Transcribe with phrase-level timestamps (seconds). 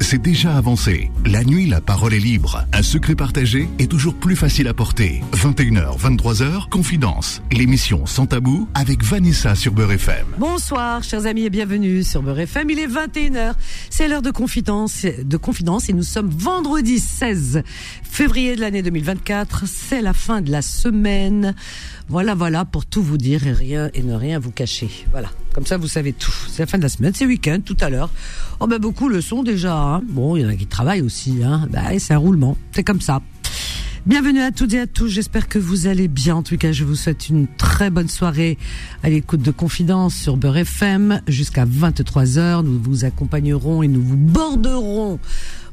[0.00, 1.10] c'est déjà avancé.
[1.24, 2.64] La nuit, la parole est libre.
[2.72, 5.22] Un secret partagé est toujours plus facile à porter.
[5.32, 7.42] 21h, 23h, Confidence.
[7.52, 10.26] L'émission Sans Tabou avec Vanessa sur Beurre FM.
[10.38, 12.70] Bonsoir, chers amis, et bienvenue sur Beurre FM.
[12.70, 13.54] Il est 21h.
[13.90, 15.38] C'est l'heure de confidence, de
[15.88, 17.62] et nous sommes vendredi 16
[18.02, 19.64] février de l'année 2024.
[19.66, 21.54] C'est la fin de la semaine.
[22.08, 24.90] Voilà, voilà, pour tout vous dire et rien et ne rien vous cacher.
[25.12, 26.32] Voilà, comme ça vous savez tout.
[26.48, 28.10] C'est la fin de la semaine, c'est week-end tout à l'heure.
[28.60, 29.76] Oh ben beaucoup le sont déjà.
[29.76, 30.02] Hein.
[30.08, 31.42] Bon, il y en a qui travaillent aussi.
[31.42, 31.66] Hein.
[31.70, 33.20] Ben, c'est un roulement, c'est comme ça.
[34.06, 35.08] Bienvenue à toutes et à tous.
[35.08, 36.36] J'espère que vous allez bien.
[36.36, 38.56] En tout cas, je vous souhaite une très bonne soirée
[39.02, 44.02] à l'écoute de Confidence sur Beurre FM jusqu'à 23 h Nous vous accompagnerons et nous
[44.02, 45.20] vous borderons.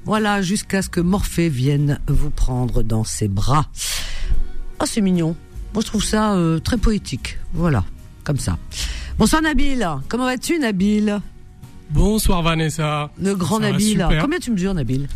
[0.04, 3.70] Voilà, jusqu'à ce que Morphée vienne vous prendre dans ses bras.
[4.82, 5.36] Oh, c'est mignon.
[5.74, 7.40] Moi, je trouve ça euh, très poétique.
[7.54, 7.86] Voilà,
[8.26, 8.58] comme ça.
[9.18, 9.88] Bonsoir Nabil.
[10.10, 11.20] Comment vas-tu, Nabil?
[11.90, 13.10] Bonsoir Vanessa.
[13.20, 14.06] Le grand Nabil.
[14.22, 15.08] Combien tu mesures, Nabil?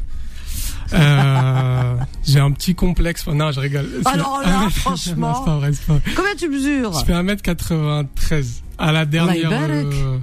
[0.94, 3.28] Euh, J'ai un petit complexe.
[3.28, 3.88] Non, je rigole.
[4.06, 5.44] Alors là, franchement.
[5.44, 6.92] pas vrai, pas Combien tu mesures?
[6.94, 9.52] Je fais 1m93 à la dernière.
[9.52, 10.18] Euh,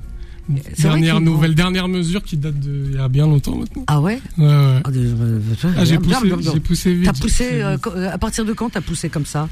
[0.77, 3.84] dernière nouvelle, dernière mesure qui date de il y a bien longtemps maintenant.
[3.87, 4.81] Ah ouais, ouais, ouais.
[4.84, 7.12] Ah, ah j'ai poussé, vite.
[7.12, 9.49] T'as poussé, à partir de quand t'as poussé comme ça?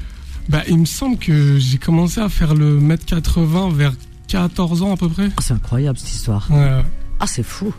[0.49, 3.93] Bah, il me semble que j'ai commencé à faire le mètre 80 vers
[4.27, 5.29] 14 ans à peu près.
[5.29, 6.47] Oh, c'est incroyable cette histoire.
[6.51, 6.83] Ouais.
[7.19, 7.73] Ah, c'est fou.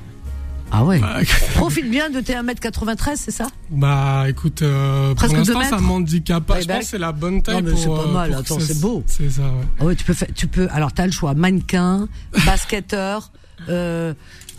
[0.70, 0.98] Ah ouais.
[0.98, 1.18] Bah,
[1.54, 3.46] Profite bien de tes 1m93, c'est ça?
[3.70, 6.60] Bah écoute, euh, pour l'instant ça m'handicape pas.
[6.60, 7.62] je pense que c'est la bonne taille.
[7.62, 9.02] Non mais c'est pas euh, mal, attends, c'est beau.
[9.06, 9.48] C'est ça, ouais.
[9.80, 12.08] Ah ouais, tu peux faire, tu peux, alors t'as le choix, mannequin,
[12.46, 13.30] basketteur,
[13.68, 14.12] euh,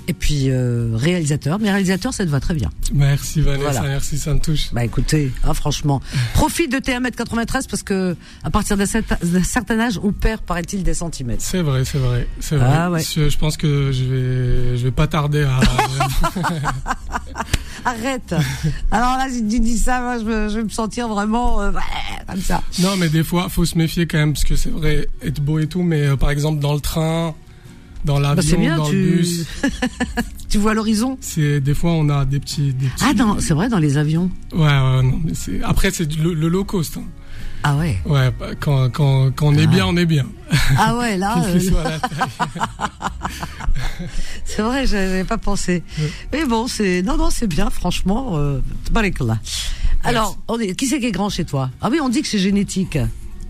[0.10, 1.60] et puis euh, réalisateur.
[1.60, 2.72] Mais réalisateur, ça te va très bien.
[2.94, 4.74] Merci Vanessa, merci, ça me touche.
[4.74, 6.02] Bah écoutez, hein, franchement,
[6.34, 10.96] profite de tes 1m93 parce que à partir d'un certain âge, on perd, paraît-il, des
[10.96, 11.44] centimètres.
[11.46, 12.72] C'est vrai, c'est vrai, c'est vrai.
[12.72, 13.04] Ah, ouais.
[13.04, 15.60] je, pense que je vais, je vais pas tarder à.
[17.86, 18.34] Arrête.
[18.92, 21.72] Alors là, si tu dis ça, moi, je, vais me sentir vraiment euh,
[22.28, 22.64] comme ça.
[22.80, 25.60] Non, mais des fois, faut se méfier quand même parce que c'est vrai être beau
[25.60, 27.36] et tout, mais euh, par exemple dans le train
[28.06, 29.46] dans bah, l'avion, dans le bus.
[30.50, 32.74] tu vois l'horizon C'est des fois on a des petits.
[32.74, 33.06] Des petits...
[33.06, 34.30] Ah c'est vrai dans les avions.
[34.54, 36.98] Ouais, ouais non, mais c'est après c'est le, low cost.
[36.98, 37.04] Hein.
[37.64, 38.00] Ah ouais.
[38.06, 40.26] Ouais, bah, quand, quand, quand on est bien, on est bien.
[40.78, 41.44] Ah ouais, là.
[41.46, 41.60] euh...
[44.46, 45.84] c'est vrai, j'avais pas pensé.
[46.32, 48.38] Mais bon, c'est non non, c'est bien, franchement.
[48.38, 48.62] Euh...
[50.04, 50.74] Alors, on est...
[50.76, 51.70] qui c'est qui est grand chez toi?
[51.82, 52.98] Ah oui, on dit que c'est génétique.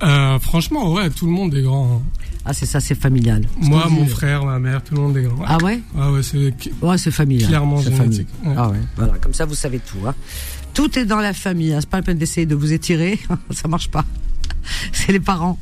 [0.01, 1.97] Euh, franchement, ouais, tout le monde est grand.
[1.97, 2.21] Hein.
[2.45, 3.43] Ah, c'est ça, c'est familial.
[3.57, 5.43] Moi, mon frère, ma mère, tout le monde est grand.
[5.45, 5.81] Ah ouais?
[5.97, 7.49] Ah ouais, c'est ouais, c'est familial.
[7.49, 8.27] Clairement génétique.
[8.55, 10.07] Ah ouais, voilà, comme ça vous savez tout.
[10.07, 10.15] Hein.
[10.73, 11.79] Tout est dans la famille, hein.
[11.81, 13.19] c'est pas la peine d'essayer de vous étirer,
[13.51, 14.05] ça marche pas.
[14.93, 15.57] c'est les parents.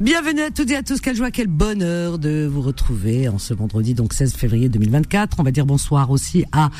[0.00, 3.52] Bienvenue à toutes et à tous, quelle joie, quel bonheur de vous retrouver en ce
[3.52, 5.36] vendredi, donc 16 février 2024.
[5.38, 6.70] On va dire bonsoir aussi à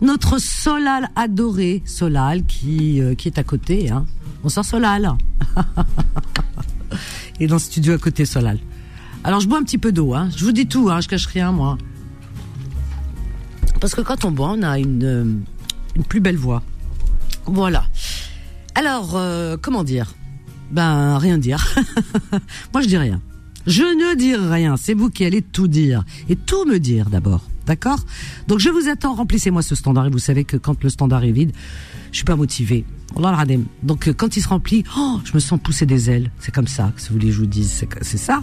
[0.00, 3.90] notre Solal adoré, Solal, qui, euh, qui est à côté.
[3.90, 4.06] Hein.
[4.44, 5.16] Bonsoir Solal.
[7.40, 8.58] et dans le studio à côté, Solal.
[9.24, 10.28] Alors je bois un petit peu d'eau, hein.
[10.36, 11.78] je vous dis tout, hein, je cache rien moi.
[13.80, 15.24] Parce que quand on boit, on a une, euh,
[15.96, 16.62] une plus belle voix.
[17.46, 17.86] Voilà.
[18.74, 20.12] Alors, euh, comment dire?
[20.70, 21.66] Ben, rien dire.
[22.74, 23.22] moi je dis rien.
[23.66, 26.04] Je ne dis rien, c'est vous qui allez tout dire.
[26.28, 27.48] Et tout me dire d'abord.
[27.66, 28.00] D'accord?
[28.48, 30.06] Donc je vous attends, remplissez-moi ce standard.
[30.06, 31.52] Et vous savez que quand le standard est vide,
[32.10, 32.84] je suis pas motivé.
[33.82, 36.30] Donc euh, quand il se remplit, oh, je me sens pousser des ailes.
[36.38, 38.42] C'est comme ça si vous voulez je vous dise, c'est ça.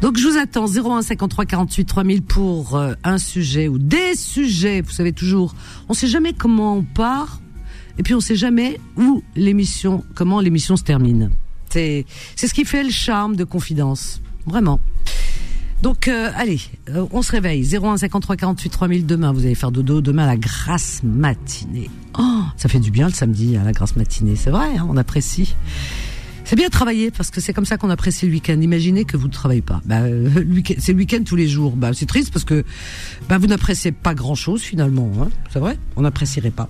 [0.00, 4.82] Donc je vous attends 01 53 48 3000 pour euh, un sujet ou des sujets.
[4.82, 5.54] Vous savez toujours,
[5.88, 7.40] on sait jamais comment on part
[7.98, 11.30] et puis on sait jamais où l'émission, comment l'émission se termine.
[11.70, 12.04] C'est
[12.34, 14.80] c'est ce qui fait le charme de Confidence, vraiment.
[15.82, 16.60] Donc euh, allez,
[16.90, 17.62] euh, on se réveille.
[17.62, 19.32] 01 53 48 3000 demain.
[19.32, 21.90] Vous allez faire dodo demain à la grasse matinée.
[22.18, 24.36] Oh, ça fait du bien le samedi à la grasse matinée.
[24.36, 25.54] C'est vrai, hein, on apprécie.
[26.44, 28.58] C'est bien travailler parce que c'est comme ça qu'on apprécie le week-end.
[28.60, 29.82] Imaginez que vous ne travaillez pas.
[29.84, 30.30] Bah, euh,
[30.78, 31.74] c'est le week-end tous les jours.
[31.76, 32.64] Bah, c'est triste parce que
[33.28, 35.10] bah, vous n'appréciez pas grand-chose finalement.
[35.20, 35.28] Hein.
[35.52, 36.68] C'est vrai On n'apprécierait pas.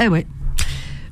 [0.00, 0.26] Eh ouais.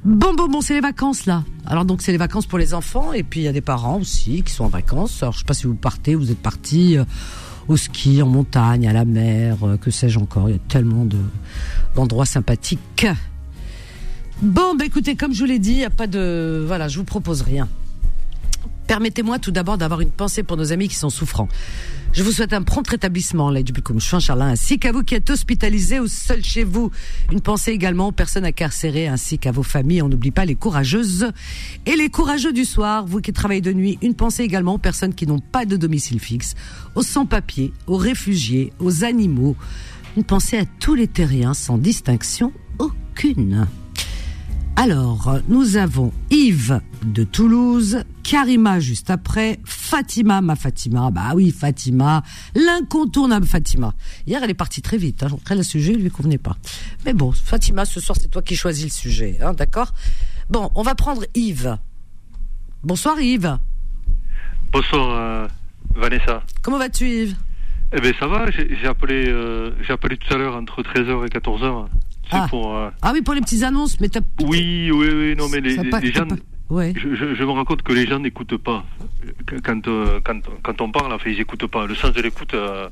[0.07, 1.43] Bon, bon, bon, c'est les vacances là.
[1.67, 3.99] Alors donc c'est les vacances pour les enfants et puis il y a des parents
[3.99, 5.21] aussi qui sont en vacances.
[5.21, 7.05] Alors je sais pas si vous partez, vous êtes partis euh,
[7.67, 10.49] au ski, en montagne, à la mer, euh, que sais-je encore.
[10.49, 11.19] Il y a tellement de
[11.97, 13.09] d'endroits sympathiques.
[14.43, 16.99] Bon, bah écoutez, comme je vous l'ai dit, il y a pas de, voilà, je
[16.99, 17.69] vous propose rien.
[18.87, 21.49] Permettez-moi tout d'abord d'avoir une pensée pour nos amis qui sont souffrants.
[22.13, 25.29] Je vous souhaite un prompt rétablissement, là, du comme Charlin, ainsi qu'à vous qui êtes
[25.29, 26.91] hospitalisés ou seuls chez vous.
[27.31, 30.01] Une pensée également aux personnes incarcérées, ainsi qu'à vos familles.
[30.03, 31.31] On n'oublie pas les courageuses
[31.85, 33.99] et les courageux du soir, vous qui travaillez de nuit.
[34.01, 36.55] Une pensée également aux personnes qui n'ont pas de domicile fixe,
[36.95, 39.57] aux sans-papiers, aux réfugiés, aux animaux,
[40.17, 43.67] Une pensée à tous les terriens sans distinction aucune.
[44.79, 52.23] Alors, nous avons Yves de Toulouse, Karima juste après, Fatima, ma Fatima, bah oui, Fatima,
[52.55, 53.95] l'incontournable Fatima.
[54.27, 55.29] Hier, elle est partie très vite, hein.
[55.33, 56.57] après le sujet lui convenait pas.
[57.07, 59.95] Mais bon, Fatima, ce soir, c'est toi qui choisis le sujet, hein, d'accord?
[60.51, 61.79] Bon, on va prendre Yves.
[62.85, 63.57] Bonsoir Yves.
[64.73, 65.49] Bonsoir euh,
[65.95, 66.43] Vanessa.
[66.61, 67.37] Comment vas-tu Yves?
[67.93, 71.29] Eh bien ça va, j'ai appelé, euh, j'ai appelé tout à l'heure entre 13h et
[71.29, 71.87] 14h.
[72.31, 72.47] Ah.
[72.49, 74.21] Pour, euh, ah oui, pour les petites annonces, mais t'as...
[74.43, 75.77] Oui, oui, oui, non, mais les,
[76.13, 76.27] gens...
[76.69, 76.93] Ouais.
[76.97, 78.85] Je, je, me rends compte que les gens n'écoutent pas.
[79.65, 81.87] Quand, euh, quand, quand on parle, fait, ils n'écoutent pas.
[81.87, 82.89] Le sens de l'écoute, euh,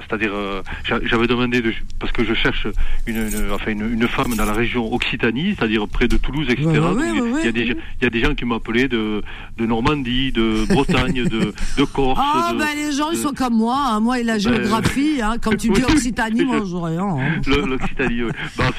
[0.00, 2.66] c'est-à-dire, euh, j'avais demandé de, parce que je cherche
[3.06, 6.66] une, enfin une, une, femme dans la région Occitanie, c'est-à-dire près de Toulouse, etc.
[6.68, 9.22] il, y a des, il y a des gens qui m'ont appelé de,
[9.56, 12.20] de Normandie, de Bretagne, de, de Corse.
[12.22, 14.00] Ah ben les gens ils sont comme moi, hein.
[14.00, 15.20] moi et la ben, géographie.
[15.22, 17.06] hein, quand tu dis Occitanie, moi je rien.
[17.06, 17.40] Hein.
[17.46, 18.32] L'Occitanie, oui.
[18.56, 18.70] Bah,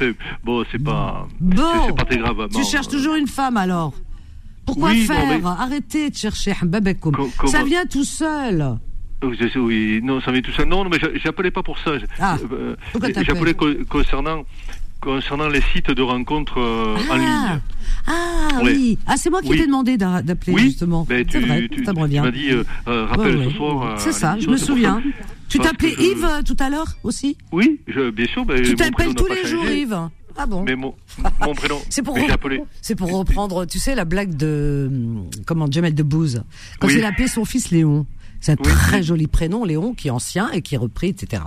[0.44, 2.48] bon, c'est pas, bon, c'est pas très grave.
[2.54, 3.94] Tu cherches toujours une femme alors?
[4.66, 5.46] Pourquoi faire?
[5.46, 6.54] Arrêtez de chercher
[7.46, 8.78] Ça vient tout seul.
[9.23, 10.68] Oui, non, ça vient tout seul.
[10.68, 11.91] Non, mais j'appelais pas pour ça.
[12.19, 12.75] Ah, euh,
[13.23, 13.53] j'appelais
[13.89, 14.45] concernant
[15.00, 17.18] concernant les sites de rencontres euh, en ah.
[17.18, 17.62] ligne.
[18.06, 19.00] Ah oui.
[19.07, 21.06] Ah c'est moi qui t'ai demandé d'appeler justement.
[21.09, 22.18] Ben, tu, vrai, tu, ça me revient.
[22.18, 22.51] Tu m'as dit
[22.88, 24.00] euh, rappelle ce soir.
[24.00, 25.01] c'est ça, je me souviens.
[25.50, 27.35] Tu t'appelais Yves tout à l'heure aussi?
[27.51, 28.45] Oui, je, bien sûr.
[28.45, 30.63] Ben, tu t'appelles tous les jours Yves ah bon?
[30.63, 30.95] Mais mon,
[31.41, 31.79] mon prénom.
[31.89, 32.18] c'est pour,
[32.81, 34.89] c'est pour reprendre, tu sais, la blague de
[35.45, 36.44] comment Jamel Debbouze
[36.79, 38.06] quand il a appelé son fils Léon.
[38.42, 41.44] C'est un très joli prénom, Léon, qui est ancien et qui est repris, etc.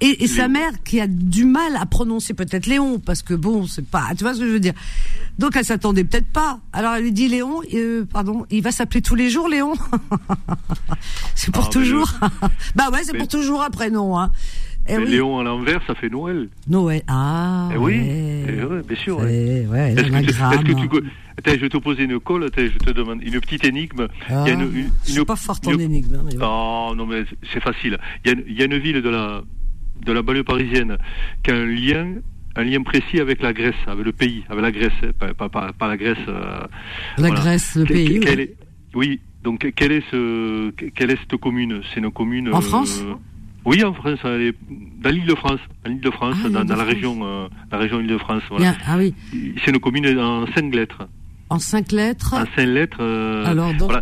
[0.00, 3.68] Et, et sa mère qui a du mal à prononcer peut-être Léon parce que bon
[3.68, 4.72] c'est pas tu vois ce que je veux dire
[5.38, 9.00] donc elle s'attendait peut-être pas alors elle lui dit Léon euh, pardon il va s'appeler
[9.00, 9.74] tous les jours Léon
[11.36, 12.14] c'est pour ah, toujours
[12.74, 14.32] bah ouais c'est pour toujours un prénom hein
[14.88, 16.48] eh Léon à l'envers, ça fait Noël.
[16.68, 17.68] Noël, ah.
[17.72, 19.18] Eh oui, eh bien sûr.
[19.18, 19.64] Ouais.
[19.70, 20.88] Ouais, est-ce, que, tu,
[21.38, 24.08] Attends, je vais te poser une colle, attends, je te demande une petite énigme.
[24.28, 26.14] Ah, il y a une, une, je suis pas forte en énigme.
[26.14, 27.98] Hein, oh, non, mais c'est facile.
[28.24, 29.42] Il y, a, il y a une ville de la,
[30.04, 30.98] de la banlieue parisienne
[31.42, 32.14] qui a un lien
[32.54, 35.72] un lien précis avec la Grèce, avec le pays, avec la Grèce, pas, pas, pas,
[35.72, 36.18] pas la Grèce.
[36.28, 36.60] Euh,
[37.16, 37.34] la voilà.
[37.36, 38.18] Grèce, le pays.
[38.18, 38.26] oui.
[38.26, 38.56] Est,
[38.94, 39.20] oui.
[39.42, 41.80] Donc, quelle est, ce, quelle est cette commune?
[41.92, 42.52] C'est une commune.
[42.52, 43.14] En France euh,
[43.64, 47.20] oui, en France, dans l'île de France, dans de France, ah, dans, dans la région,
[47.22, 48.42] euh, la région île de France.
[48.50, 48.74] Voilà.
[48.86, 49.14] ah oui.
[49.64, 51.08] C'est une commune en cinq lettres.
[51.52, 52.34] En cinq lettres.
[52.34, 52.98] En cinq lettres.
[53.00, 54.00] Euh, Alors donc, voilà.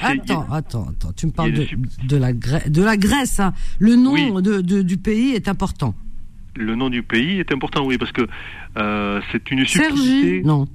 [0.00, 1.66] a, attends, a, attends, attends, tu me parles de,
[2.06, 3.40] de, la Grèce, de la Grèce.
[3.40, 3.52] Hein.
[3.78, 4.42] Le nom oui.
[4.42, 5.94] de, de, du pays est important.
[6.54, 8.28] Le nom du pays est important, oui, parce que
[8.76, 9.96] euh, c'est une subtilité.
[9.96, 10.68] Sergi, non.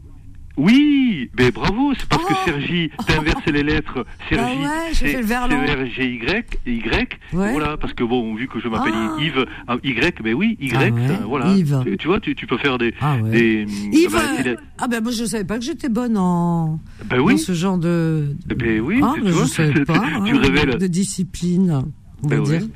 [0.58, 4.06] Oui, mais bravo, c'est parce oh que Sergi, t'as inversé les lettres.
[4.30, 7.52] Sergi, ah ouais, c'est R-G-Y, Y, ouais.
[7.52, 9.16] voilà, parce que bon, vu que je m'appelle ah.
[9.20, 9.46] Yves,
[9.84, 11.20] Y, ben oui, Y, ah ouais.
[11.28, 11.54] voilà.
[11.54, 11.84] Yves.
[11.84, 12.94] Tu, tu, vois, tu, tu peux faire des...
[13.00, 13.30] Ah ouais.
[13.30, 16.80] des Yves, bah, ah ben moi je savais pas que j'étais bonne en...
[17.06, 17.34] Ben oui.
[17.34, 18.36] Dans ce genre de...
[18.48, 20.78] Ben oui, ah, tu je savais pas, tu hein, révèles...
[20.78, 21.84] De discipline
[22.24, 22.62] on va ben dire.
[22.62, 22.68] Ouais.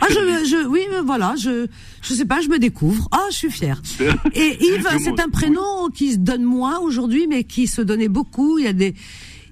[0.00, 1.66] Ah, je, je, oui, voilà, je,
[2.02, 3.08] je sais pas, je me découvre.
[3.12, 3.80] Ah, je suis fière.
[4.34, 8.58] Et Yves, c'est un prénom qui se donne moins aujourd'hui, mais qui se donnait beaucoup.
[8.58, 8.94] Il y a des,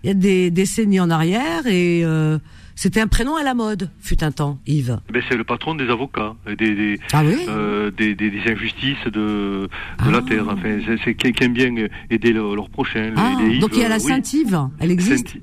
[0.02, 2.38] il y a des décennies en arrière et euh,
[2.74, 5.00] c'était un prénom à la mode, fut un temps, Yves.
[5.12, 9.04] Ben c'est le patron des avocats, des, des, ah oui euh, des, des, des, injustices
[9.06, 9.68] de, de
[9.98, 10.10] ah.
[10.10, 10.46] la terre.
[10.48, 11.74] Enfin, c'est quelqu'un aime bien
[12.10, 13.12] aider leurs leur prochains.
[13.16, 14.02] Ah, donc il y a la oui.
[14.02, 15.28] Sainte-Yves, elle existe.
[15.28, 15.40] Saint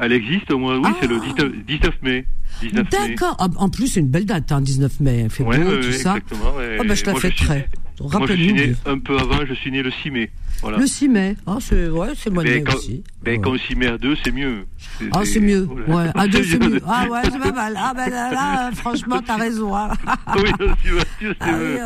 [0.00, 0.96] elle existe, moi, oui, ah.
[1.00, 2.24] c'est le 19, 19 mai.
[2.72, 3.36] D'accord.
[3.38, 5.22] En plus, c'est une belle date, hein, 19 mai.
[5.24, 6.16] Il fait ouais, beau, ouais, tout ça.
[6.32, 7.68] Oh, ben, je la fêterai.
[7.98, 10.30] Né un peu avant, je suis né le 6 mai.
[10.60, 10.78] Voilà.
[10.78, 11.36] Le 6 mai.
[11.46, 13.02] Ah, c'est, ouais, c'est moi ben, quand, aussi.
[13.22, 13.40] Ben, ouais.
[13.40, 14.66] quand 6 mai à 2, c'est mieux.
[15.12, 15.66] Ah, c'est mieux.
[15.88, 16.10] Ouais.
[16.14, 16.80] À 2, c'est mieux.
[16.86, 17.74] Ah, ouais, c'est pas mal.
[17.78, 19.90] Ah, ben, là, là franchement, t'as raison, hein.
[20.36, 20.50] oui,
[20.84, 21.80] c'est mieux.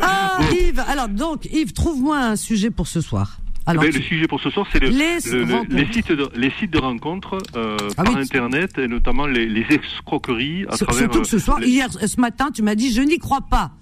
[0.00, 0.84] Ah, Yves.
[0.88, 3.38] Alors, donc, Yves, trouve-moi un sujet pour ce soir.
[3.66, 6.28] Alors, ben, le sujet pour ce soir, c'est le, les, le, le, les, sites de,
[6.36, 8.20] les sites de rencontres euh, ah, par oui.
[8.20, 10.94] Internet, et notamment les, les escroqueries à travers...
[10.94, 13.72] Surtout que ce soir, euh, hier, ce matin, tu m'as dit, je n'y crois pas.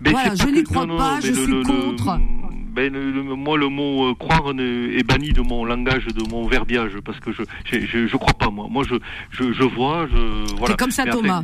[0.00, 2.20] Mais voilà, je n'y crois non, pas, non, je suis le, contre.
[2.72, 6.92] Ben, le, moi, le mot euh, croire est banni de mon langage, de mon verbiage,
[7.04, 8.68] parce que je je, je, je crois pas, moi.
[8.70, 8.94] Moi, je,
[9.30, 10.54] je, je vois, je...
[10.56, 10.74] Voilà.
[10.74, 11.42] C'est comme ça, Thomas.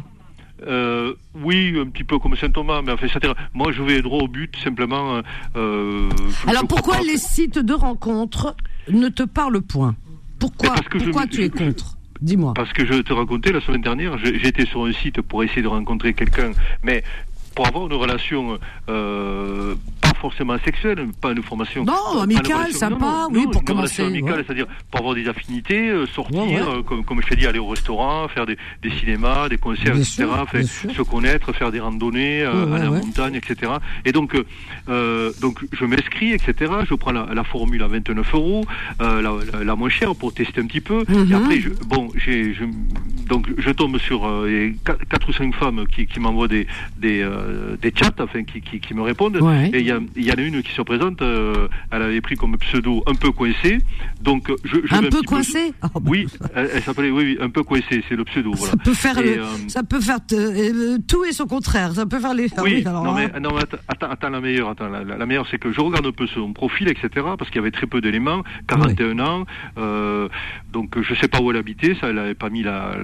[0.66, 3.06] Euh, oui, un petit peu comme Saint Thomas, mais enfin,
[3.54, 5.22] moi je vais droit au but simplement.
[5.56, 6.08] Euh,
[6.46, 8.56] Alors pourquoi les sites de rencontres
[8.88, 9.94] ne te parlent point?
[10.38, 11.96] Pourquoi, pourquoi je, tu es contre?
[12.20, 12.52] Dis-moi.
[12.54, 15.68] Parce que je te racontais la semaine dernière, j'étais sur un site pour essayer de
[15.68, 16.52] rencontrer quelqu'un,
[16.82, 17.02] mais
[17.54, 19.74] pour avoir une relation euh,
[20.22, 21.84] forcément sexuelle, pas une formation.
[21.84, 24.02] Non, amicale, sympa, oui, pour commencer.
[24.04, 27.58] amicale, c'est-à-dire pour avoir des affinités, euh, sortir, euh, comme, comme je t'ai dit, aller
[27.58, 30.26] au restaurant, faire des, des cinémas, des concerts, etc.
[30.98, 33.72] se connaître, faire des randonnées euh, à la montagne, etc.
[34.04, 34.36] Et donc,
[35.40, 36.72] donc je m'inscris, etc.
[36.88, 38.64] Je prends la, la, formule à 29 euros,
[39.00, 39.20] la,
[39.70, 41.02] la, moins chère pour tester un petit peu.
[41.08, 41.32] Et mhm.
[41.34, 42.64] après, je, bon, j'ai, je,
[43.28, 44.20] donc je tombe sur
[45.10, 47.26] quatre ou cinq femmes qui, qui m'envoient des des,
[47.82, 49.38] des chats, enfin qui, qui, qui me répondent.
[49.72, 51.22] Et il y, y, en a une qui se présente.
[51.22, 53.78] elle avait pris comme pseudo un peu coincé.
[54.20, 55.72] Donc je, je un peu coincé.
[55.82, 58.54] Oh, bah, oui, elle, s'appelait oui, oui, un peu coincé, c'est le pseudo.
[58.54, 61.92] Ça peut faire, euh, ça peut faire euh, tout et son contraire.
[61.92, 62.48] Ça peut faire les.
[62.62, 65.80] Oui, non, mais, non mais attends, attends, la meilleure, attends, la, meilleure, c'est que je
[65.80, 67.08] regarde un peu son profil, etc.
[67.38, 68.42] Parce qu'il y avait très peu d'éléments.
[68.68, 69.44] 41 ans,
[69.78, 70.28] euh,
[70.72, 72.96] donc je sais pas où elle habitait, ça, elle avait pas mis la,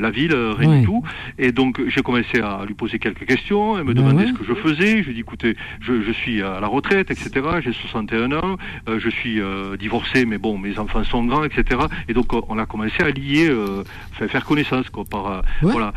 [0.00, 1.02] la, ville, rien du tout.
[1.38, 3.78] Et donc j'ai commencé à lui poser quelques questions.
[3.78, 5.02] Elle me ben demandait ce que je faisais.
[5.02, 7.30] Je lui dis, écoutez, je, je suis à la retraite, etc.
[7.62, 8.56] J'ai 61 ans,
[8.86, 9.40] je suis
[9.78, 11.80] divorcé, mais bon, mes enfants sont grands, etc.
[12.08, 15.92] Et donc on a commencé à lier, euh, faire connaissance quoi, par euh, voilà.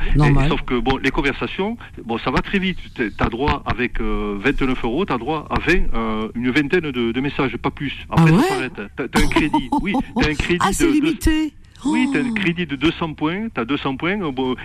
[0.50, 2.80] sauf que bon, les conversations, bon, ça va très vite.
[3.18, 7.72] T'as droit avec 29 euh, euros, t'as droit à 20, une vingtaine de, messages, pas
[7.72, 7.94] plus.
[8.10, 11.54] Après, ah ouais T'as un crédit, oui, t'as un crédit ah, c'est limité.
[11.86, 14.20] Oui, tu as un crédit de 200 points, tu as 200 points,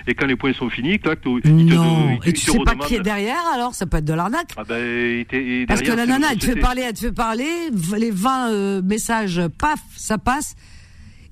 [0.07, 1.41] et quand les points sont finis, clac, non.
[1.41, 4.53] Te, et tu sais pas qui est derrière, alors ça peut être de l'arnaque.
[4.57, 5.25] Ah ben,
[5.67, 9.41] Parce que la nana, elle te fait parler, elle te fait parler, les 20 messages,
[9.59, 10.57] paf, ça passe,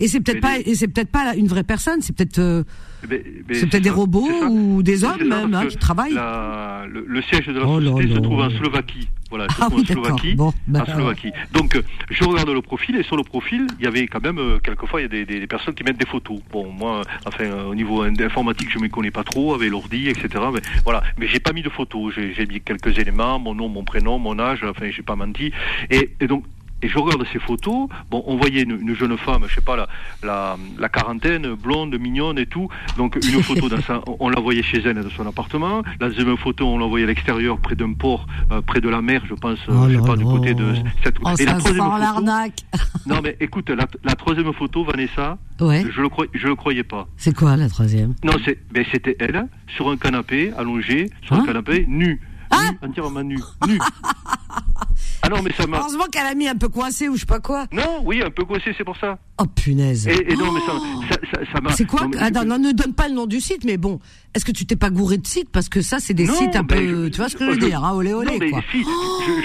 [0.01, 2.63] et c'est peut-être pas, et c'est peut-être pas une vraie personne, c'est peut-être, euh,
[3.03, 6.15] c'est peut-être des robots ou des hommes même hein, qui travaillent.
[6.15, 9.09] le, siège de la oh société se trouve en Slovaquie.
[9.31, 11.33] Voilà, se ah trouve en Slovaquie, en Slovaquie.
[11.53, 14.39] Donc, euh, je regarde le profil et sur le profil, il y avait quand même
[14.39, 16.39] euh, quelquefois il y a des, des, personnes qui mettent des photos.
[16.51, 20.29] Bon, moi, enfin, au niveau informatique, je me connais pas trop avec l'ordi, etc.
[20.53, 22.15] Mais voilà, mais j'ai pas mis de photos.
[22.15, 24.65] J'ai mis quelques éléments, mon nom, mon prénom, mon âge.
[24.65, 25.53] Enfin, j'ai pas menti.
[25.91, 26.45] Et, et donc,
[26.83, 27.89] et je regarde ces photos.
[28.11, 29.89] Bon, on voyait une, jeune femme, je sais pas, la,
[30.23, 32.69] la, la, quarantaine, blonde, mignonne et tout.
[32.97, 35.83] Donc une photo, dans sa, on la voyait chez elle dans son appartement.
[36.01, 39.03] La deuxième photo, on la voyait à l'extérieur, près d'un port, euh, près de la
[39.03, 41.17] mer, je pense, euh, oh je sais pas, du côté de cette.
[41.25, 42.65] Oh, et la troisième l'arnaque.
[43.07, 45.85] non mais écoute, la, la, troisième photo, Vanessa, ouais.
[45.91, 47.09] je le croyais, je le croyais pas.
[47.17, 48.15] C'est quoi la troisième?
[48.25, 51.47] Non, c'est, ben c'était elle sur un canapé, allongée, sur un hein?
[51.47, 52.21] canapé, nue.
[52.51, 53.41] Ah entièrement nue.
[53.67, 53.79] Nue.
[55.29, 55.79] Ah non, mais ça m'a.
[55.79, 57.67] Heureusement qu'elle a mis un peu coincé ou je sais pas quoi.
[57.73, 59.19] Non, oui, un peu coincé, c'est pour ça.
[59.41, 60.09] Oh punaise.
[60.09, 61.19] Et, non, mais ça,
[61.53, 61.71] ça, m'a.
[61.73, 64.01] C'est quoi non, non, ne donne pas le nom du site, mais bon,
[64.35, 66.63] est-ce que tu t'es pas gouré de site parce que ça, c'est des sites un
[66.63, 68.63] ben, peu, tu vois ce que je veux dire, hein, olé olé non, quoi.
[68.73, 68.83] Si,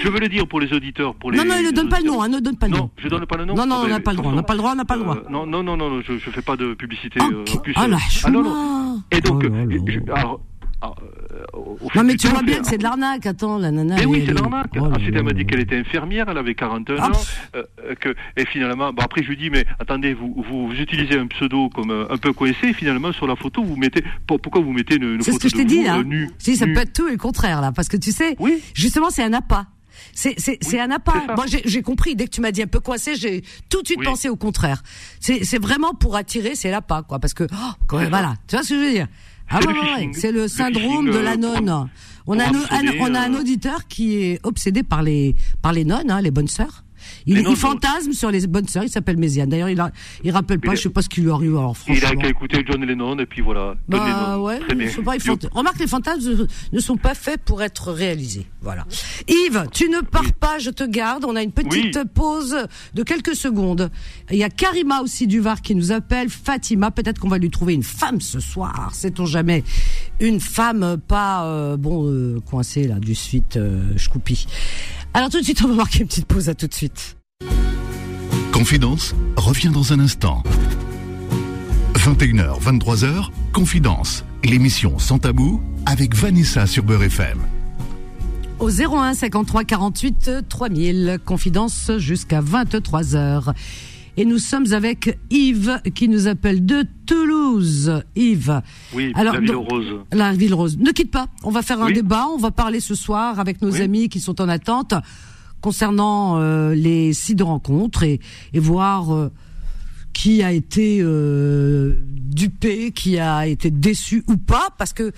[0.03, 1.37] je, veux le dire pour les auditeurs, pour les.
[1.37, 2.77] Non, non, ne donne pas le nom, hein, ne donne pas le nom.
[2.77, 3.55] Non, je donne pas le nom.
[3.55, 4.95] Non, non, on n'a pas le droit, on n'a pas le droit, on n'a pas
[4.95, 5.17] le droit.
[5.29, 7.19] non, non, non, non, je, je fais pas de publicité.
[7.21, 7.43] Oh,
[7.75, 9.01] ah, la ah, non, non.
[9.11, 10.52] Et donc, oh alors, euh,
[11.95, 13.95] non mais tu vois bien que c'est de l'arnaque, attends, la nana.
[13.95, 14.71] Mais oui, c'est de l'arnaque.
[14.75, 17.11] Oh Ensuite, elle m'a dit qu'elle était infirmière, elle avait 41 ah, ans,
[17.55, 21.27] euh, que, et finalement, bah après je lui dis, mais attendez, vous, vous, utilisez un
[21.27, 24.73] pseudo comme euh, un peu coincé, et finalement sur la photo, vous mettez, pourquoi vous
[24.73, 26.01] mettez une, photo ce que je t'ai dit, là.
[26.37, 28.61] si, ça peut être tout et le contraire, là, parce que tu sais, oui.
[28.73, 29.67] justement, c'est un appât.
[30.11, 31.23] C'est c'est c'est un appât.
[31.35, 34.03] Moi j'ai compris dès que tu m'as dit un peu coincé, j'ai tout de suite
[34.03, 34.81] pensé au contraire.
[35.19, 38.69] C'est c'est vraiment pour attirer, c'est l'appât quoi parce que oh, voilà, tu vois ce
[38.69, 39.07] que je veux dire?
[39.55, 39.59] Ah
[40.13, 41.89] c'est le syndrome de la nonne.
[42.25, 42.53] On a, un,
[42.99, 46.31] on a un euh, auditeur qui est obsédé par les par les nonnes, hein, les
[46.31, 46.82] bonnes sœurs.
[47.25, 48.83] Il, il fantasme sur les bonnes sœurs.
[48.83, 49.49] Il s'appelle Méziane.
[49.49, 49.91] D'ailleurs, il a,
[50.23, 50.75] il rappelle pas.
[50.75, 51.55] je sais pas ce qui lui arrive.
[51.55, 52.09] Alors franchement.
[52.11, 53.75] Il a qu'à écouter John Lennon et puis voilà.
[53.87, 54.59] Bah ouais.
[54.69, 55.13] Je sais pas,
[55.51, 58.47] Remarque, les fantasmes ne sont pas faits pour être réalisés.
[58.61, 58.85] Voilà.
[59.27, 60.59] Yves, tu ne pars pas.
[60.59, 61.25] Je te garde.
[61.25, 62.55] On a une petite pause
[62.93, 63.89] de quelques secondes.
[64.31, 66.29] Il y a Karima aussi du Var qui nous appelle.
[66.29, 66.91] Fatima.
[66.91, 68.91] Peut-être qu'on va lui trouver une femme ce soir.
[68.93, 69.63] Sait-on jamais?
[70.19, 74.47] Une femme pas euh, bon euh, coincée là du suite euh, Schkoupi.
[75.15, 76.49] Alors tout de suite, on va marquer une petite pause.
[76.49, 77.17] À tout de suite.
[78.51, 80.41] Confidence revient dans un instant.
[81.93, 87.39] 21h, 23h, Confidence, l'émission sans tabou avec Vanessa sur Beurre FM.
[88.59, 93.53] Au 01 53 48 3000, Confidence jusqu'à 23h.
[94.15, 98.03] Et nous sommes avec Yves qui nous appelle de Toulouse.
[98.15, 98.61] Yves.
[98.93, 99.99] Oui, Alors, la ville rose.
[100.11, 100.77] La ville rose.
[100.77, 101.27] Ne quitte pas.
[101.43, 102.27] On va faire un débat.
[102.27, 104.93] On va parler ce soir avec nos amis qui sont en attente
[105.61, 108.19] concernant euh, les sites de rencontres et,
[108.53, 109.31] et voir euh,
[110.11, 115.11] qui a été euh, dupé, qui a été déçu ou pas, parce que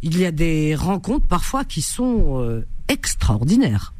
[0.00, 3.94] il y a des rencontres parfois qui sont extraordinaires.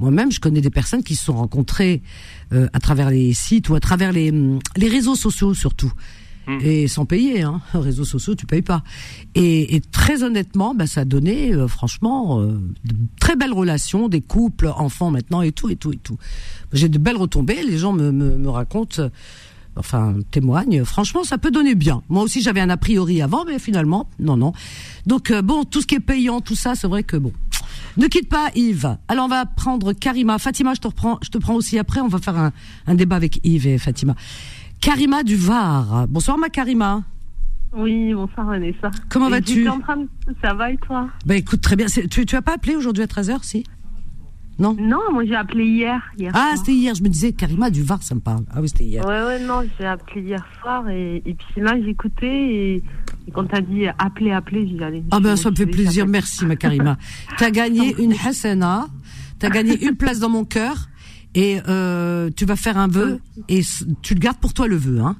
[0.00, 2.02] Moi-même, je connais des personnes qui se sont rencontrées
[2.50, 4.32] à travers les sites ou à travers les,
[4.76, 5.92] les réseaux sociaux surtout.
[6.46, 6.58] Hmm.
[6.62, 7.60] Et sans payer, hein.
[7.74, 8.82] Réseaux sociaux, tu payes pas.
[9.34, 14.20] Et, très honnêtement, bah, ça a donné, euh, franchement, euh, de très belles relations, des
[14.20, 16.18] couples, enfants maintenant, et tout, et tout, et tout.
[16.72, 17.62] J'ai de belles retombées.
[17.62, 19.10] Les gens me, me, me racontent,
[19.76, 20.84] enfin, témoignent.
[20.84, 22.02] Franchement, ça peut donner bien.
[22.08, 24.52] Moi aussi, j'avais un a priori avant, mais finalement, non, non.
[25.06, 27.32] Donc, euh, bon, tout ce qui est payant, tout ça, c'est vrai que bon.
[28.00, 28.96] Ne quitte pas Yves.
[29.08, 30.38] Alors on va prendre Karima.
[30.38, 32.00] Fatima, je te reprends, je te prends aussi après.
[32.00, 32.50] On va faire un,
[32.86, 34.14] un débat avec Yves et Fatima.
[34.80, 36.06] Karima du Var.
[36.08, 37.02] Bonsoir ma Karima.
[37.76, 38.90] Oui, bonsoir Vanessa.
[39.10, 39.68] Comment vas-tu
[40.42, 41.10] Ça va et toi?
[41.26, 41.88] Bah écoute, très bien.
[41.88, 43.64] Tu, tu as pas appelé aujourd'hui à 13h, si?
[44.60, 46.00] Non Non, moi j'ai appelé hier.
[46.32, 46.94] ah, c'était hier.
[46.94, 48.44] Je me disais, Karima du Var, ça me parle.
[48.54, 49.04] Ah oui, c'était hier.
[49.04, 52.76] Ouais, ouais, non, j'ai appelé hier soir et, et puis là, j'écoutais et,
[53.26, 55.02] et quand t'as dit appeler, appeler, j'y allais.
[55.10, 56.06] Ah ben, ça me fait plaisir.
[56.06, 56.96] Merci, ma Karima.
[57.38, 58.86] t'as gagné une Hassana.
[59.38, 60.89] T'as gagné une place dans mon cœur
[61.34, 63.62] et euh, tu vas faire un vœu et
[64.02, 65.00] tu le gardes pour toi le vœu.
[65.00, 65.16] Hein.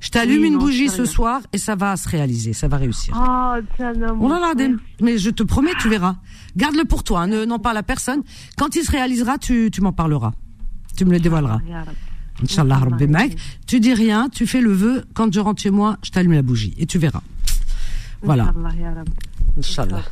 [0.00, 3.14] Je t'allume une bougie ce soir et ça va se réaliser, ça va réussir.
[3.16, 4.52] Oh, tiens, On va
[5.00, 6.16] mais je te promets, tu verras.
[6.56, 8.22] Garde-le pour toi, hein, ne n'en parle à personne.
[8.58, 10.32] Quand il se réalisera, tu, tu m'en parleras.
[10.96, 11.60] Tu me le dévoileras.
[12.42, 12.80] Inch'Allah,
[13.66, 15.04] Tu dis rien, tu fais le vœu.
[15.14, 17.22] Quand je rentre chez moi, je t'allume la bougie et tu verras.
[18.22, 18.52] Voilà.
[19.58, 20.02] Inch'Allah.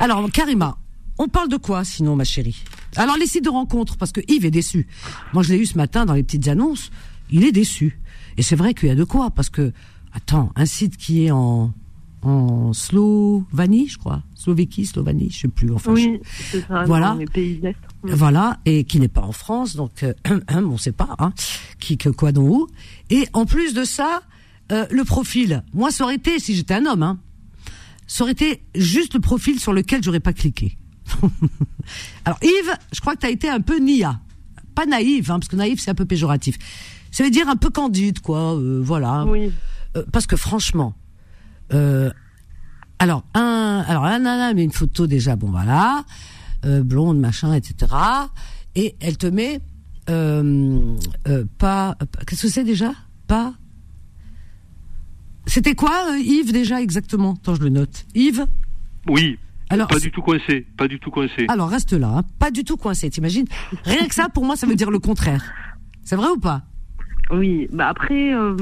[0.00, 0.78] Alors, Karima,
[1.18, 2.62] on parle de quoi sinon, ma chérie?
[2.96, 4.86] Alors les sites de rencontres, parce que Yves est déçu.
[5.32, 6.90] Moi je l'ai eu ce matin dans les petites annonces,
[7.30, 8.00] il est déçu.
[8.36, 9.72] Et c'est vrai qu'il y a de quoi, parce que,
[10.12, 11.72] attends, un site qui est en,
[12.22, 15.72] en Slovanie, je crois, Slovéquie, Slovanie, je sais plus.
[15.72, 16.20] Enfin, oui,
[16.68, 16.84] ça.
[16.84, 17.10] Voilà.
[17.10, 17.60] Dans les pays
[18.02, 20.12] Voilà, et qui n'est pas en France, donc euh,
[20.50, 21.32] on ne sait pas, hein,
[21.80, 22.66] qui que quoi dont où.
[23.10, 24.22] Et en plus de ça,
[24.70, 25.64] euh, le profil.
[25.72, 27.18] Moi, ça aurait été si j'étais un homme, hein,
[28.06, 30.76] ça aurait été juste le profil sur lequel j'aurais pas cliqué.
[32.24, 34.20] Alors Yves, je crois que tu as été un peu nia.
[34.74, 36.56] Pas naïve, hein, parce que naïve c'est un peu péjoratif.
[37.10, 38.54] Ça veut dire un peu candide, quoi.
[38.54, 39.24] Euh, voilà.
[39.26, 39.50] Oui.
[39.96, 40.94] Euh, parce que franchement,
[41.72, 42.10] euh,
[42.98, 46.04] alors un, alors la nana met une photo déjà, bon voilà,
[46.62, 47.92] blonde, machin, etc.
[48.74, 49.60] Et elle te met
[50.06, 51.96] pas,
[52.26, 52.92] qu'est-ce que c'est déjà?
[53.26, 53.54] Pas?
[55.46, 57.34] C'était quoi, Yves déjà exactement?
[57.34, 58.04] Attends, je le note.
[58.14, 58.46] Yves?
[59.08, 59.38] Oui,
[59.70, 61.46] alors, pas du tout coincé, pas du tout coincé.
[61.48, 62.22] Alors reste là, hein.
[62.38, 63.46] pas du tout coincé, t'imagines
[63.84, 65.44] Rien que ça, pour moi, ça veut dire le contraire.
[66.02, 66.62] C'est vrai ou pas
[67.30, 68.56] Oui, bah après, euh,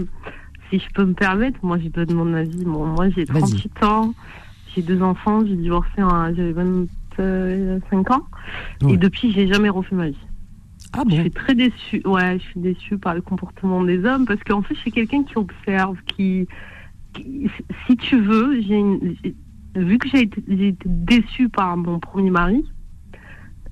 [0.70, 2.64] si je peux me permettre, moi j'ai donne mon avis.
[2.64, 4.14] moi j'ai 38 ans,
[4.74, 8.26] j'ai deux enfants, j'ai divorcé, j'avais 25 ans,
[8.88, 10.16] et depuis j'ai jamais refait ma vie.
[10.92, 14.26] Ah bon Je suis très déçue, ouais, je suis déçue par le comportement des hommes,
[14.26, 16.48] parce qu'en fait je suis quelqu'un qui observe, qui,
[17.12, 17.48] qui
[17.86, 19.16] si tu veux, j'ai une
[19.76, 20.42] vu que j'ai été,
[20.84, 22.64] déçue par mon premier mari,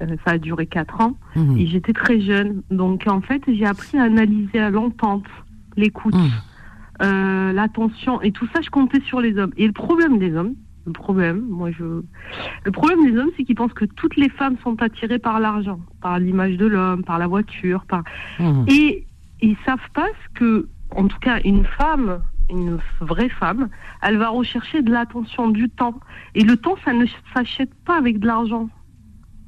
[0.02, 1.56] euh, ça a duré quatre ans, mhm.
[1.58, 2.62] et j'étais très jeune.
[2.70, 5.26] Donc en fait, j'ai appris à analyser à l'entente,
[5.76, 6.30] l'écoute, mhm.
[7.02, 9.52] euh, l'attention, et tout ça, je comptais sur les hommes.
[9.56, 10.54] Et le problème des hommes,
[10.86, 12.02] le problème, moi je,
[12.64, 15.80] le problème des hommes, c'est qu'ils pensent que toutes les femmes sont attirées par l'argent,
[16.00, 18.02] par l'image de l'homme, par la voiture, par,
[18.38, 18.66] mhm.
[18.68, 19.06] et
[19.40, 23.68] ils savent pas ce que, en tout cas, une femme une vraie femme,
[24.02, 25.98] elle va rechercher de l'attention, du temps.
[26.34, 28.68] Et le temps, ça ne s'achète pas avec de l'argent.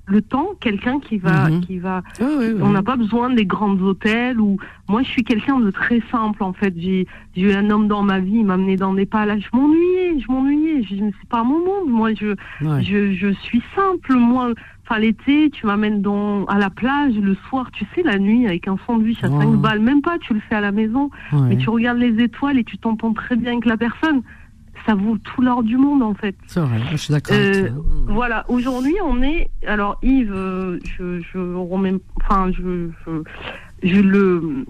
[0.08, 1.60] Le temps, quelqu'un qui va, mhm.
[1.62, 2.02] qui va.
[2.20, 4.56] on n'a pas besoin des grands hôtels ou.
[4.88, 6.72] Moi, je suis quelqu'un de très simple en fait.
[6.76, 9.40] J'ai, eu un homme dans ma vie, il m'a amené dans des palaces.
[9.40, 10.84] Je m'ennuyais, je m'ennuyais.
[10.84, 11.90] Je ne sais pas mon monde.
[11.90, 14.14] Moi, je, je, je suis simple.
[14.14, 14.52] Moi,
[14.88, 18.68] Enfin, l'été, tu m'amènes dans, à la plage, le soir, tu sais, la nuit, avec
[18.68, 21.68] un sandwich à 5 balles, même pas, tu le fais à la maison, mais tu
[21.70, 24.22] regardes les étoiles et tu t'entends très bien avec la personne.
[24.86, 26.36] Ça vaut tout l'or du monde, en fait.
[26.46, 27.34] C'est vrai, je suis d'accord.
[27.36, 27.70] Euh,
[28.06, 29.50] voilà, aujourd'hui, on est.
[29.66, 31.94] Alors, Yves, euh, je, je remets.
[32.22, 33.22] Enfin, je, je,
[33.82, 34.64] je le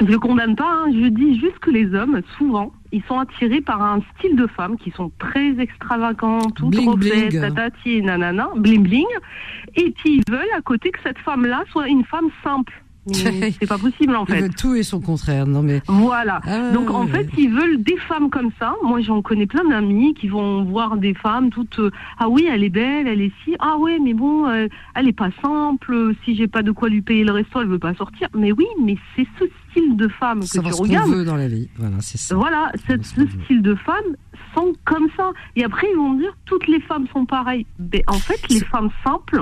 [0.00, 0.92] je ne condamne pas, hein.
[0.92, 4.76] je dis juste que les hommes, souvent, ils sont attirés par un style de femmes
[4.76, 9.06] qui sont très extravagantes, toutes refaites, tatati, nanana, bling bling,
[9.76, 12.81] et ils veulent à côté que cette femme-là soit une femme simple.
[13.12, 14.48] C'est pas possible en fait.
[14.50, 15.80] Tout est son contraire, non mais.
[15.88, 16.40] Voilà.
[16.44, 18.74] Ah, Donc en fait, ils veulent des femmes comme ça.
[18.84, 21.80] Moi, j'en connais plein d'amis qui vont voir des femmes toutes.
[21.80, 23.56] Euh, ah oui, elle est belle, elle est si.
[23.58, 26.14] Ah ouais, mais bon, euh, elle est pas simple.
[26.24, 28.28] Si j'ai pas de quoi lui payer le resto, elle veut pas sortir.
[28.36, 31.10] Mais oui, mais c'est ce style de femme que tu regardes.
[31.10, 31.68] veut dans la vie.
[31.76, 32.36] Voilà, c'est ça.
[32.36, 34.16] Voilà, ce style de femme
[34.54, 35.32] sont comme ça.
[35.56, 37.66] Et après, ils vont dire toutes les femmes sont pareilles.
[37.92, 39.38] Mais en fait, les femmes simples.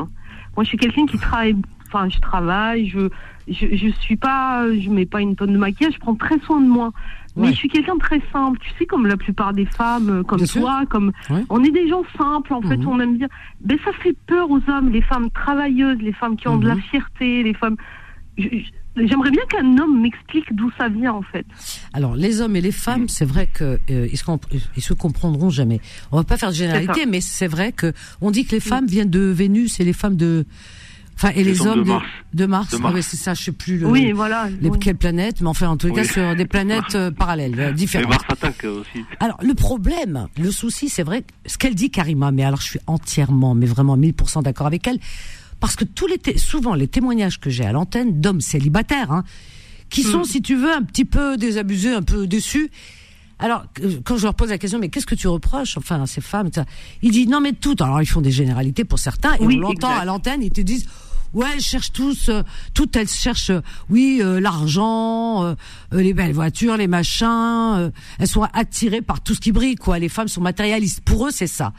[0.56, 1.56] Moi, je suis quelqu'un qui travaille.
[1.88, 3.10] Enfin, je travaille, je
[3.50, 6.60] je, je suis pas, je mets pas une tonne de maquillage, je prends très soin
[6.60, 6.92] de moi.
[7.36, 10.22] Mais je suis quelqu'un de très simple, tu sais, comme la plupart des femmes, euh,
[10.22, 11.12] comme toi, comme
[11.48, 12.88] on est des gens simples, en fait, mhm.
[12.88, 13.28] on aime bien.
[13.64, 16.74] Mais ça fait peur aux hommes, les femmes travailleuses, les femmes qui ont de la
[16.74, 16.82] mhm.
[16.82, 17.76] fierté, les femmes.
[18.96, 21.46] J'aimerais bien qu'un homme m'explique d'où ça vient en fait.
[21.92, 25.80] Alors les hommes et les femmes, c'est vrai que euh, ils, se comprendront jamais.
[26.10, 28.86] On va pas faire de généralité, mais c'est vrai que on dit que les femmes
[28.86, 30.44] viennent de Vénus et les femmes de
[31.22, 32.06] Enfin, et les hommes de Mars.
[32.32, 32.74] De, Mars.
[32.82, 35.76] Ah c'est ça, je sais plus le, oui, voilà, les, quelles planètes, mais enfin, en
[35.76, 38.08] tout cas, sur des planètes euh, parallèles, euh, différentes.
[38.08, 39.04] Mars attaque aussi.
[39.18, 42.78] Alors, le problème, le souci, c'est vrai, ce qu'elle dit, Karima, mais alors je suis
[42.86, 44.98] entièrement, mais vraiment 1000% d'accord avec elle,
[45.60, 49.24] parce que tous les, souvent, les témoignages que j'ai à l'antenne d'hommes célibataires, hein,
[49.90, 50.24] qui sont, hmm.
[50.24, 52.70] si tu veux, un petit peu désabusés, un peu déçus,
[53.38, 53.64] alors,
[54.04, 56.50] quand je leur pose la question, mais qu'est-ce que tu reproches, enfin, à ces femmes,
[57.02, 57.74] ils disent non, mais tout.
[57.80, 60.86] Alors, ils font des généralités pour certains, et on l'entend à l'antenne, ils te disent,
[61.34, 62.42] ouais, elles cherchent tous, euh,
[62.74, 65.54] toutes elles cherchent, euh, oui, euh, l'argent,
[65.92, 67.92] les belles voitures, les machins.
[68.18, 69.98] elles sont attirées par tout ce qui brille, quoi.
[69.98, 71.00] Les femmes sont matérialistes.
[71.00, 71.72] Pour eux, c'est ça.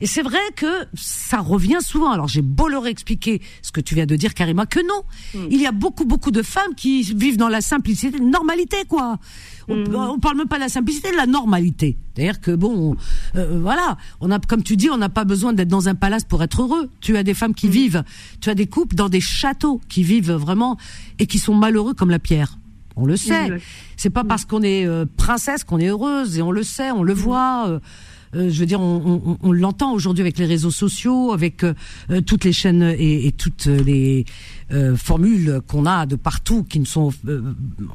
[0.00, 2.10] Et c'est vrai que ça revient souvent.
[2.10, 5.02] Alors j'ai beau leur expliquer ce que tu viens de dire, Karima, que non.
[5.34, 5.48] Hmm.
[5.50, 9.18] Il y a beaucoup, beaucoup de femmes qui vivent dans la simplicité, normalité, quoi.
[9.68, 9.94] On, hmm.
[9.94, 11.98] on, parle même pas de la simplicité, de la normalité.
[12.14, 12.96] C'est-à-dire que bon,
[13.36, 16.24] euh, voilà, on a, comme tu dis, on n'a pas besoin d'être dans un palace
[16.24, 16.88] pour être heureux.
[17.00, 17.72] Tu as des femmes qui hmm.
[17.72, 18.04] vivent,
[18.40, 20.76] tu as des couples dans des châteaux qui vivent vraiment
[21.18, 22.58] et qui sont malheureux comme la pierre.
[22.98, 23.48] On le sait.
[23.96, 27.04] C'est pas parce qu'on est euh, princesse qu'on est heureuse et on le sait, on
[27.04, 27.68] le voit.
[27.68, 27.78] Euh,
[28.34, 31.74] euh, je veux dire, on, l'entend aujourd'hui avec les réseaux sociaux, avec euh,
[32.10, 34.24] euh, toutes les chaînes et, et toutes les
[34.96, 37.10] formules qu'on a de partout, qui nous sont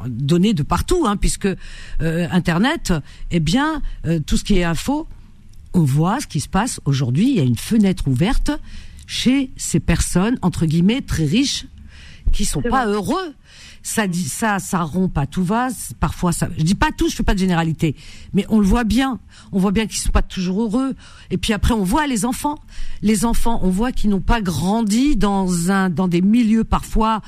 [0.07, 1.47] données de partout, hein, puisque
[1.99, 2.93] Internet,
[3.29, 3.83] eh bien,
[4.25, 5.07] tout ce qui est info,
[5.75, 7.29] on voit ce qui se passe aujourd'hui.
[7.29, 8.49] Il y a une fenêtre ouverte
[9.05, 11.67] chez ces personnes entre guillemets très riches
[12.33, 13.33] qui sont pas heureux
[13.83, 15.67] ça dit ça, ça rompt pas tout va.
[15.99, 16.47] Parfois, ça.
[16.57, 17.95] Je dis pas tout, je fais pas de généralité,
[18.33, 19.19] mais on le voit bien.
[19.51, 20.95] On voit bien qu'ils sont pas toujours heureux.
[21.29, 22.57] Et puis après, on voit les enfants.
[23.01, 27.21] Les enfants, on voit qu'ils n'ont pas grandi dans un, dans des milieux parfois.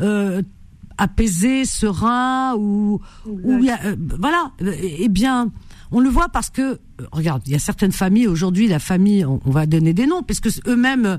[0.00, 0.42] Euh,
[0.96, 4.52] apaisés, sereins ou y a, euh, voilà.
[4.60, 5.50] Eh bien,
[5.90, 6.78] on le voit parce que
[7.12, 10.22] regarde, il y a certaines familles aujourd'hui, la famille, on, on va donner des noms,
[10.22, 11.16] puisque eux-mêmes euh,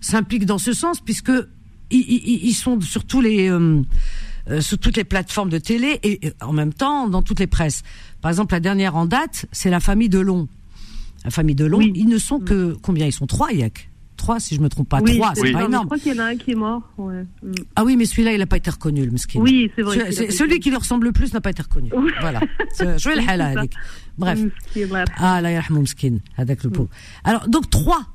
[0.00, 1.32] s'impliquent dans ce sens, puisque
[1.90, 3.82] ils, ils, sont sur tous les euh,
[4.50, 7.82] euh, sur toutes les plateformes de télé et, en même temps dans toutes les presses.
[8.22, 10.48] Par exemple, la dernière en date, c'est la famille Delon.
[11.24, 13.26] La famille Delon, ils ne sont que combien Ils sont?
[13.26, 13.90] Trois, Yak.
[14.16, 15.00] Trois, si je me trompe pas.
[15.00, 15.84] trois, c'est pas énorme.
[15.84, 16.82] Je crois qu'il y en a un qui est mort.
[16.96, 17.22] Ouais.
[17.42, 17.52] Mm.
[17.76, 19.38] Ah oui, mais celui-là, il n'a pas été reconnu, le mesquin.
[19.38, 20.10] Oui, c'est vrai.
[20.12, 21.90] celui qui lui ressemble le plus n'a pas été reconnu.
[22.20, 22.40] Voilà.
[22.78, 23.68] Je vais le.
[24.16, 24.40] Bref.
[25.18, 26.88] Ah, là, il avec le pauvre.
[27.22, 28.06] Alors, donc trois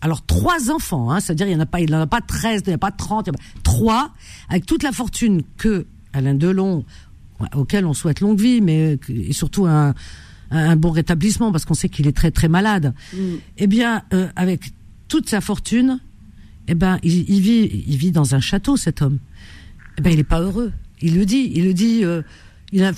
[0.00, 2.62] alors trois enfants, hein, c'est-à-dire il y en a pas, il en a pas 13,
[2.66, 4.10] il n'y a pas 30, il y a pas, trois,
[4.48, 6.84] avec toute la fortune que Alain Delon,
[7.54, 9.94] auquel on souhaite longue vie, mais et surtout un,
[10.50, 12.94] un bon rétablissement parce qu'on sait qu'il est très très malade.
[13.12, 13.18] Mm.
[13.58, 14.72] Eh bien, euh, avec
[15.08, 16.00] toute sa fortune,
[16.68, 19.18] eh ben il, il, vit, il vit dans un château cet homme.
[19.98, 20.72] Eh ben il est pas heureux.
[21.00, 22.04] Il le dit, il le dit.
[22.04, 22.22] Euh,
[22.72, 22.92] il a,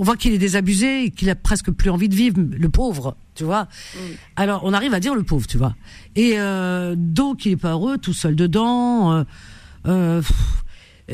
[0.00, 3.18] on voit qu'il est désabusé et qu'il a presque plus envie de vivre, le pauvre,
[3.34, 3.64] tu vois.
[3.94, 3.98] Mm.
[4.34, 5.76] Alors on arrive à dire le pauvre, tu vois.
[6.16, 9.12] Et euh, donc il est pas heureux, tout seul dedans.
[9.12, 9.24] Euh,
[9.86, 10.22] euh,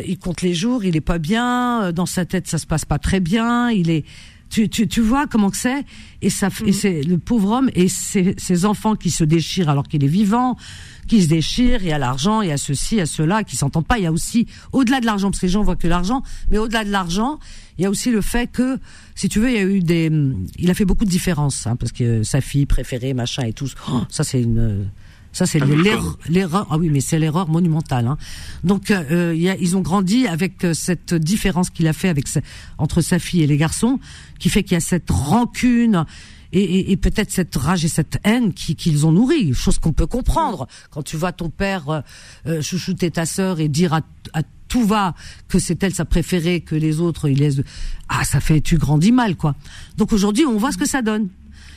[0.07, 1.91] il compte les jours, il est pas bien.
[1.93, 3.71] Dans sa tête, ça se passe pas très bien.
[3.71, 4.05] Il est
[4.49, 5.85] tu, tu, tu vois comment que c'est
[6.23, 6.73] et ça et mm.
[6.73, 10.57] c'est le pauvre homme et ses, ses enfants qui se déchirent alors qu'il est vivant
[11.07, 13.45] qui se déchirent, il y a l'argent, il y a ceci, il y a cela,
[13.45, 13.99] qui s'entendent pas.
[13.99, 16.59] Il y a aussi, au-delà de l'argent, parce que les gens voient que l'argent, mais
[16.59, 17.39] au-delà de l'argent,
[17.79, 18.79] il y a aussi le fait que,
[19.15, 20.11] si tu veux, il y a eu des,
[20.59, 23.69] il a fait beaucoup de différences, hein, parce que sa fille préférée, machin et tout.
[23.91, 24.89] Oh, ça c'est une,
[25.37, 25.61] ça c'est
[26.31, 26.67] l'erreur.
[26.71, 28.07] Ah oui, mais c'est l'erreur monumentale.
[28.07, 28.17] Hein.
[28.65, 32.27] Donc euh, y a, ils ont grandi avec euh, cette différence qu'il a fait avec
[32.79, 34.01] entre sa fille et les garçons,
[34.39, 36.07] qui fait qu'il y a cette rancune
[36.53, 40.07] et, et, et peut-être cette rage et cette haine qu'ils ont nourri, chose qu'on peut
[40.07, 42.01] comprendre quand tu vois ton père euh,
[42.47, 44.01] euh chouchouter ta sœur et dire à,
[44.33, 45.15] à tout va
[45.49, 47.61] que c'est elle sa préférée, que les autres ils laissent
[48.09, 49.55] ah ça fait tu grandis mal quoi.
[49.99, 51.29] Donc aujourd'hui on voit ce que ça donne.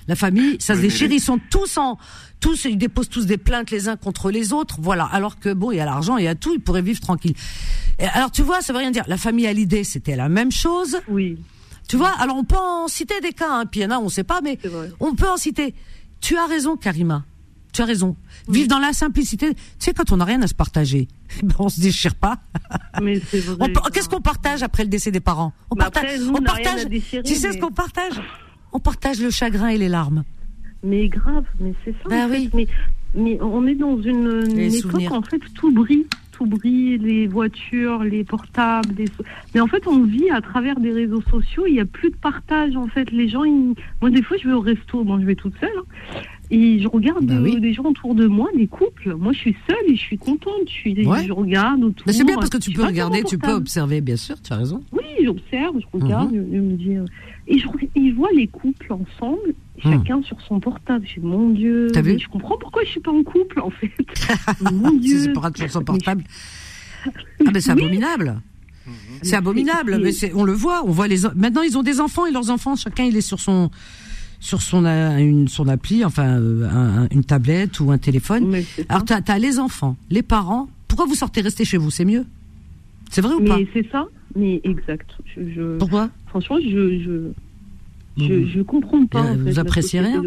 [0.10, 2.00] La famille, ça se déchire, ils sont tous en
[2.40, 5.06] tous ils déposent tous des plaintes les uns contre les autres, voilà.
[5.06, 7.36] Alors que bon, il y a l'argent, il y a tout, ils pourraient vivre tranquille.
[8.00, 9.04] Et alors tu vois, ça veut rien dire.
[9.08, 10.98] La famille à l'idée, c'était la même chose.
[11.08, 11.38] Oui.
[11.88, 14.00] Tu vois, alors on peut en citer des cas, hein, puis il y en a,
[14.00, 14.58] on sait pas, mais
[15.00, 15.76] on peut en citer.
[16.22, 17.24] Tu as raison, Karima.
[17.72, 18.16] Tu as raison.
[18.48, 19.54] Vivre dans la simplicité.
[19.54, 21.08] Tu sais, quand on n'a rien à se partager,
[21.44, 22.40] ben on se déchire pas.
[23.00, 23.72] Mais c'est vrai.
[23.94, 25.54] Qu'est-ce qu'on partage après le décès des parents?
[25.70, 26.20] On partage.
[26.34, 26.88] on partage.
[26.90, 28.20] tu sais ce qu'on partage?
[28.74, 30.24] On partage le chagrin et les larmes.
[30.84, 32.28] Mais grave, mais c'est ça.
[32.30, 32.50] Oui.
[32.54, 32.68] mais,
[33.14, 36.06] mais on est dans une, une époque en fait tout brille
[36.46, 38.94] brille, les voitures, les portables.
[39.54, 41.66] Mais en fait, on vit à travers des réseaux sociaux.
[41.68, 42.76] Il n'y a plus de partage.
[42.76, 43.44] En fait, les gens,
[44.02, 45.04] moi, des fois, je vais au resto.
[45.04, 45.70] Bon, je vais toute seule.
[45.78, 46.22] Hein.
[46.52, 49.14] Et je regarde bah des gens autour de moi, des couples.
[49.14, 50.66] Moi, je suis seule et je suis contente.
[50.66, 52.12] Je, suis, je regarde autour.
[52.12, 54.82] c'est bien parce que tu peux regarder, tu peux observer, bien sûr, tu as raison.
[54.92, 56.48] Oui, j'observe, je regarde, mhm.
[56.52, 56.96] je, me dis.
[57.50, 57.54] Euh,
[57.96, 59.92] et je, vois les couples ensemble, mhm.
[59.92, 61.06] chacun sur son portable.
[61.08, 61.88] Je dis, mon Dieu.
[61.94, 63.92] T'as vu Je comprends pourquoi je suis pas en couple, en fait.
[64.72, 65.20] mon Dieu.
[65.20, 66.24] c'est pas sur son portable.
[67.06, 68.42] Ah, mais c'est abominable.
[68.86, 68.94] Mhm.
[69.22, 70.84] C'est abominable, mais on le voit.
[70.86, 71.22] On voit les.
[71.34, 73.72] Maintenant, ils ont des enfants et leurs enfants, chacun, il est sur son
[74.42, 78.64] sur son une, son appli, enfin euh, une tablette ou un téléphone.
[78.88, 80.70] Alors tu as, les enfants, les parents.
[80.88, 81.92] Pourquoi vous sortez rester chez vous?
[81.92, 82.26] C'est mieux.
[83.12, 83.58] C'est vrai ou mais pas?
[83.74, 84.08] C'est ça.
[84.36, 85.10] Mais exact.
[85.36, 86.10] Je, Pourquoi?
[86.30, 87.32] Franchement, je, je
[88.18, 89.22] je, je comprends pas.
[89.22, 90.22] En vous appréciez rien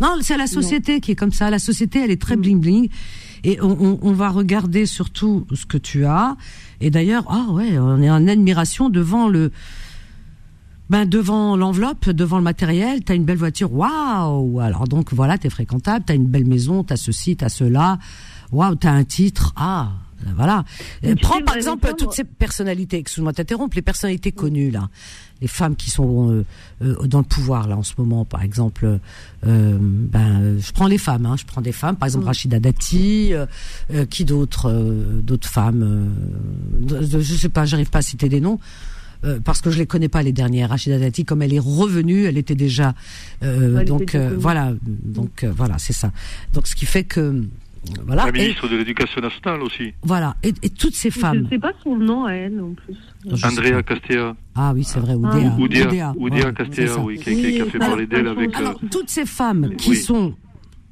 [0.00, 1.50] Non, c'est la société qui est comme ça.
[1.50, 2.40] La société, elle est très mm.
[2.40, 2.88] bling bling.
[3.44, 6.36] Et on, on, va regarder surtout ce que tu as.
[6.80, 9.52] Et d'ailleurs, ah ouais, on est en admiration devant le
[10.90, 15.48] ben devant l'enveloppe, devant le matériel, t'as une belle voiture, waouh Alors donc voilà, t'es
[15.48, 17.98] fréquentable, t'as une belle maison, t'as ceci, t'as cela,
[18.52, 19.92] waouh, t'as un titre, ah
[20.36, 20.64] voilà.
[21.20, 24.88] Prends par exemple toutes ces personnalités, excuse-moi t'interrompre, les personnalités connues là,
[25.40, 26.44] les femmes qui sont euh,
[26.82, 28.98] euh, dans le pouvoir là en ce moment, par exemple,
[29.46, 32.28] euh, ben je prends les femmes, hein, je prends des femmes, par exemple mm.
[32.28, 33.32] Rachida Dati,
[34.10, 34.72] qui d'autres,
[35.22, 36.12] d'autres femmes,
[36.88, 38.58] je sais pas, j'arrive pas à citer des noms.
[39.24, 40.70] Euh, parce que je les connais pas les dernières.
[40.70, 42.94] Rachida Dati, comme elle est revenue, elle était déjà
[43.42, 46.12] euh, donc euh, voilà, donc voilà, c'est ça.
[46.52, 47.44] Donc ce qui fait que
[48.06, 48.26] voilà.
[48.26, 49.92] La ministre de l'Éducation nationale aussi.
[50.02, 51.38] Voilà, et, toutes ces femmes.
[51.38, 52.96] Je ne sais pas son nom à elle en plus.
[53.44, 54.34] Andrea Castea.
[54.54, 55.56] Ah oui, c'est vrai, Oudéa.
[55.58, 58.54] Oudéa, Oudéa, Castea, oui, qui, a fait parler d'elle avec.
[58.54, 60.34] Alors, toutes ces femmes qui sont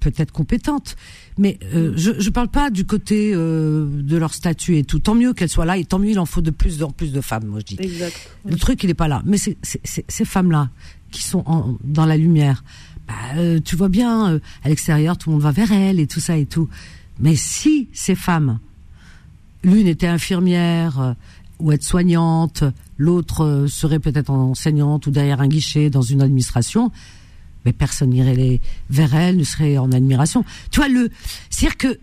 [0.00, 0.96] peut-être compétentes,
[1.38, 4.98] mais euh, je ne parle pas du côté euh, de leur statut et tout.
[4.98, 7.12] Tant mieux qu'elles soient là et tant mieux il en faut de plus en plus
[7.12, 7.76] de femmes, moi je dis.
[7.78, 8.30] Exact.
[8.44, 9.22] Le truc il n'est pas là.
[9.24, 10.70] Mais c'est ces femmes-là
[11.12, 12.64] qui sont en, dans la lumière,
[13.12, 16.20] bah, euh, tu vois bien à l'extérieur tout le monde va vers elles et tout
[16.20, 16.68] ça et tout.
[17.20, 18.58] Mais si ces femmes,
[19.62, 21.14] l'une était infirmière
[21.58, 22.64] ou aide-soignante,
[22.96, 26.90] l'autre serait peut-être enseignante ou derrière un guichet dans une administration,
[27.64, 30.44] mais personne n'irait vers elle, ne serait en admiration.
[30.70, 31.10] Tu vois, le,
[31.50, 31.98] c'est-à-dire que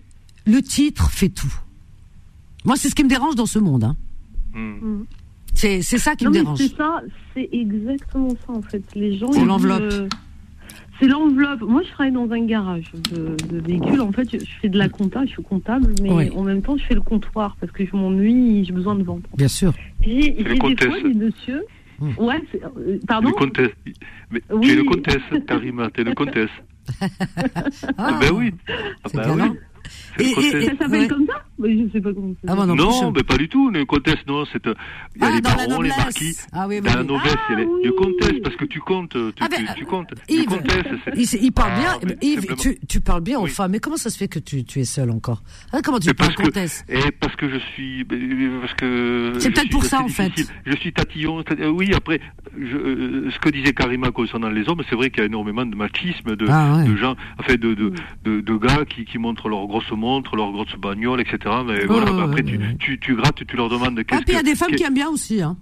[0.45, 1.53] le titre fait tout.
[2.65, 3.83] Moi, c'est ce qui me dérange dans ce monde.
[3.83, 3.95] Hein.
[4.53, 5.03] Hmm.
[5.53, 6.57] C'est, ça qui me dérange.
[6.57, 7.01] C'est ça,
[7.33, 8.83] c'est exactement ça en fait.
[8.95, 9.31] Les gens.
[9.31, 10.13] C'est l'enveloppe.
[10.99, 11.61] C'est l'enveloppe.
[11.61, 14.01] Moi, je travaille dans un garage de, véhicules.
[14.01, 16.83] En fait, je, fais de la compta, je suis comptable, mais en même temps, je
[16.83, 19.23] fais le comptoir parce que je m'ennuie, j'ai besoin de vendre.
[19.35, 19.73] Bien sûr.
[20.01, 21.65] J'ai, des fois des messieurs
[21.99, 22.11] Hmm.
[22.17, 22.41] Ouais,
[22.77, 23.29] euh, pardon.
[23.29, 23.71] Le comtesse.
[24.31, 24.67] Mais oui.
[24.67, 26.49] Tu es le comtesse, Karima, tu es le comtesse.
[27.97, 28.53] ah, ben oui.
[29.03, 29.59] Ah, ben oui.
[30.17, 31.43] Et, ça s'appelle comme ça?
[31.59, 33.69] Mais Je sais pas comment ça ah, non, non mais pas du tout.
[33.69, 34.45] Le comtesse, non.
[34.51, 34.73] C'est, euh,
[35.15, 36.35] il y a ah, les barons, les marquis.
[36.51, 37.65] Ah, oui, dans la noblesse, ah, oui.
[37.83, 39.11] le comtesse, parce que tu comptes.
[39.11, 40.13] Tu, ah, ben, tu, comptes.
[40.29, 41.99] Yves, le comtesse, il, il, parle bien.
[42.01, 43.71] Ah, Yves, tu, tu, parles bien aux femmes.
[43.71, 45.43] Mais comment ça se fait que tu, tu es seul encore?
[45.73, 46.85] Ah, Comment tu parles comtesse?
[46.87, 48.05] Et parce que je suis.
[48.05, 49.33] Parce que.
[49.39, 50.31] C'est peut-être pour ça, en fait.
[50.65, 51.43] Je suis tatillon.
[51.73, 52.21] Oui, après,
[52.57, 55.65] je, euh, ce que disait Karima concernant les hommes, c'est vrai qu'il y a énormément
[55.65, 57.93] de machisme, de, de gens, enfin, de, de,
[58.23, 61.37] de, de gars qui, qui montrent leur grosse montre, leur grosse bagnole, etc.
[61.65, 64.39] Mais voilà, après, tu, tu, tu, grattes, tu leur demandes qu'est-ce Ah, puis il y
[64.39, 65.57] a des femmes qui aiment bien aussi, hein.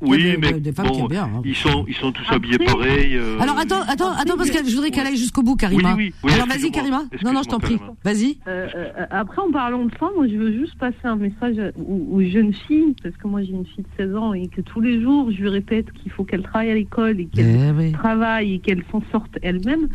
[0.00, 1.42] Oui, mais bon, bien, hein.
[1.44, 3.16] ils sont ils sont tous habillés pareil.
[3.16, 5.94] Euh, Alors attends attends attends parce que je voudrais qu'elle aille jusqu'au bout, Karima.
[5.96, 7.02] Oui, oui, Alors vas-y, Karima.
[7.24, 7.78] Non non, je t'en prie.
[8.04, 8.38] Vas-y.
[8.46, 12.22] Euh, euh, après, en parlant de ça, moi, je veux juste passer un message aux,
[12.22, 15.02] jeunes filles, parce que moi, j'ai une fille de 16 ans et que tous les
[15.02, 18.58] jours, je lui répète qu'il faut qu'elle travaille à l'école et qu'elle eh travaille et
[18.60, 19.88] qu'elle s'en sorte elle-même.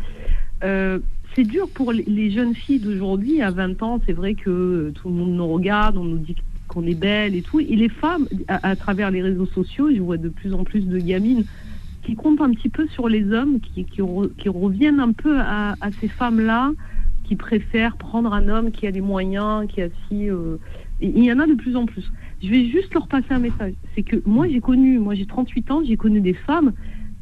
[1.34, 3.42] C'est dur pour les jeunes filles d'aujourd'hui.
[3.42, 6.36] À 20 ans, c'est vrai que tout le monde nous regarde, on nous dit
[6.68, 7.60] qu'on est belle et tout.
[7.60, 10.98] Et les femmes, à, travers les réseaux sociaux, je vois de plus en plus de
[10.98, 11.44] gamines
[12.04, 13.86] qui comptent un petit peu sur les hommes, qui,
[14.48, 16.72] reviennent un peu à, ces femmes-là,
[17.24, 20.30] qui préfèrent prendre un homme qui a les moyens, qui a si...
[20.30, 20.58] Euh,
[21.00, 22.04] il y en a de plus en plus.
[22.42, 23.72] Je vais juste leur passer un message.
[23.94, 26.72] C'est que moi, j'ai connu, moi j'ai 38 ans, j'ai connu des femmes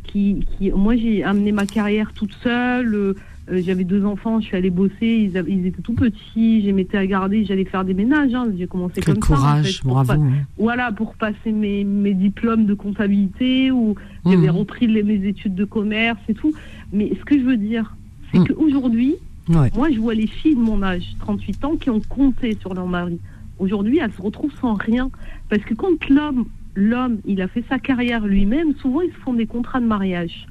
[0.05, 0.45] qui,
[0.75, 2.95] moi j'ai amené ma carrière toute seule.
[2.95, 3.15] Euh, euh,
[3.61, 7.07] j'avais deux enfants, je suis allée bosser, ils, ils étaient tout petits, j'ai m'étais à
[7.07, 9.89] garder, j'allais faire des ménages, hein, j'ai commencé Quel comme courage, ça.
[9.89, 10.13] bravo.
[10.13, 10.31] Hein.
[10.59, 14.57] Voilà, pour passer mes, mes diplômes de comptabilité ou j'avais mmh.
[14.57, 16.53] repris les, mes études de commerce et tout.
[16.93, 17.95] Mais ce que je veux dire,
[18.33, 18.49] c'est mmh.
[18.49, 19.17] qu'aujourd'hui,
[19.49, 22.87] moi je vois les filles de mon âge, 38 ans, qui ont compté sur leur
[22.87, 23.19] mari.
[23.59, 25.11] Aujourd'hui, elles se retrouvent sans rien.
[25.49, 29.35] Parce que quand l'homme, l'homme, il a fait sa carrière lui-même, souvent ils se font
[29.35, 30.47] des contrats de mariage.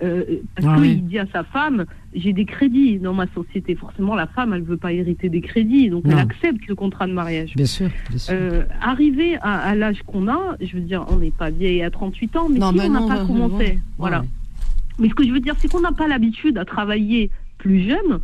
[0.00, 1.84] Euh, parce ah qu'il dit à sa femme,
[2.14, 3.74] j'ai des crédits dans ma société.
[3.74, 7.12] Forcément, la femme, elle veut pas hériter des crédits, donc elle accepte le contrat de
[7.12, 7.54] mariage.
[7.56, 7.90] Bien sûr.
[8.30, 12.36] Euh, arrivé à, l'âge qu'on a, je veux dire, on n'est pas vieille à 38
[12.36, 14.24] ans, mais si on n'a pas commencé, voilà.
[15.00, 18.20] Mais ce que je veux dire, c'est qu'on n'a pas l'habitude à travailler plus jeune,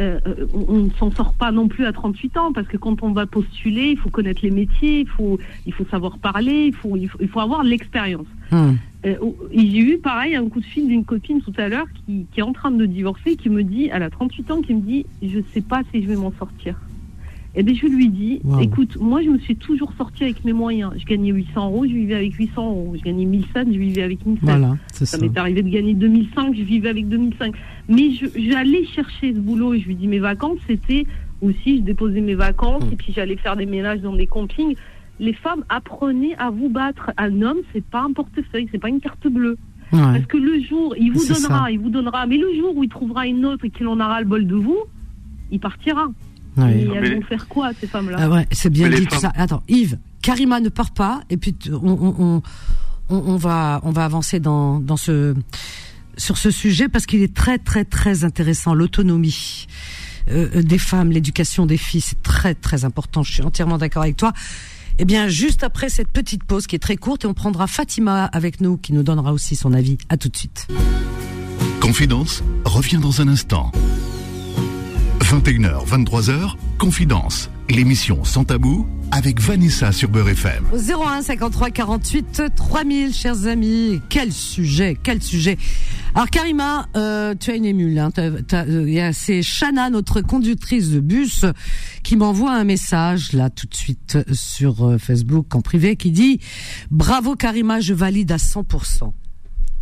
[0.00, 3.02] euh, euh, on ne s'en sort pas non plus à 38 ans parce que quand
[3.02, 6.74] on va postuler, il faut connaître les métiers, il faut, il faut savoir parler, il
[6.74, 8.26] faut, il faut, avoir l'expérience.
[8.50, 8.72] Hmm.
[9.06, 9.16] Euh,
[9.52, 12.42] j'ai eu pareil un coup de fil d'une copine tout à l'heure qui, qui, est
[12.42, 15.40] en train de divorcer, qui me dit, elle a 38 ans, qui me dit, je
[15.52, 16.76] sais pas si je vais m'en sortir.
[17.56, 20.52] Et eh bien, je lui dis, écoute, moi, je me suis toujours sortie avec mes
[20.52, 20.90] moyens.
[20.98, 22.94] Je gagnais 800 euros, je vivais avec 800 euros.
[22.98, 24.42] Je gagnais 1007, je vivais avec 1007.
[24.42, 25.18] Voilà, ça, ça.
[25.18, 27.54] m'est arrivé de gagner 2005, je vivais avec 2005.
[27.88, 31.06] Mais j'allais chercher ce boulot et je lui dis, mes vacances, c'était
[31.42, 32.92] aussi, je déposais mes vacances hum.
[32.92, 34.74] et puis j'allais faire des ménages dans des campings.
[35.20, 37.12] Les femmes, apprenez à vous battre.
[37.16, 39.58] Un homme, c'est pas un portefeuille, c'est pas une carte bleue.
[39.92, 42.26] Parce que le jour, il vous donnera, il vous donnera.
[42.26, 44.56] Mais le jour où il trouvera une autre et qu'il en aura le bol de
[44.56, 44.78] vous,
[45.52, 46.08] il partira.
[46.58, 49.32] Et elles vont faire quoi, ces femmes-là ah ouais, C'est bien dit tout ça.
[49.34, 52.42] Attends, Yves, Karima ne part pas, et puis on,
[53.08, 55.34] on, va, on va avancer dans, dans ce,
[56.16, 58.74] sur ce sujet parce qu'il est très, très, très intéressant.
[58.74, 59.66] L'autonomie
[60.30, 63.22] euh, des femmes, l'éducation des filles, c'est très, très important.
[63.22, 64.32] Je suis entièrement d'accord avec toi.
[64.98, 68.26] Eh bien, juste après cette petite pause qui est très courte, et on prendra Fatima
[68.26, 69.98] avec nous qui nous donnera aussi son avis.
[70.08, 70.68] À tout de suite.
[71.80, 73.72] Confidence revient dans un instant.
[75.34, 80.64] 21h, 23h, Confidence, l'émission sans tabou avec Vanessa sur Beurre FM.
[80.72, 84.00] 01 53 48 3000, chers amis.
[84.08, 85.58] Quel sujet, quel sujet.
[86.14, 87.98] Alors Karima, euh, tu as une émule.
[87.98, 91.44] Hein, euh, c'est Shana, notre conductrice de bus,
[92.04, 96.38] qui m'envoie un message là tout de suite sur euh, Facebook en privé qui dit
[96.92, 99.10] Bravo Karima, je valide à 100%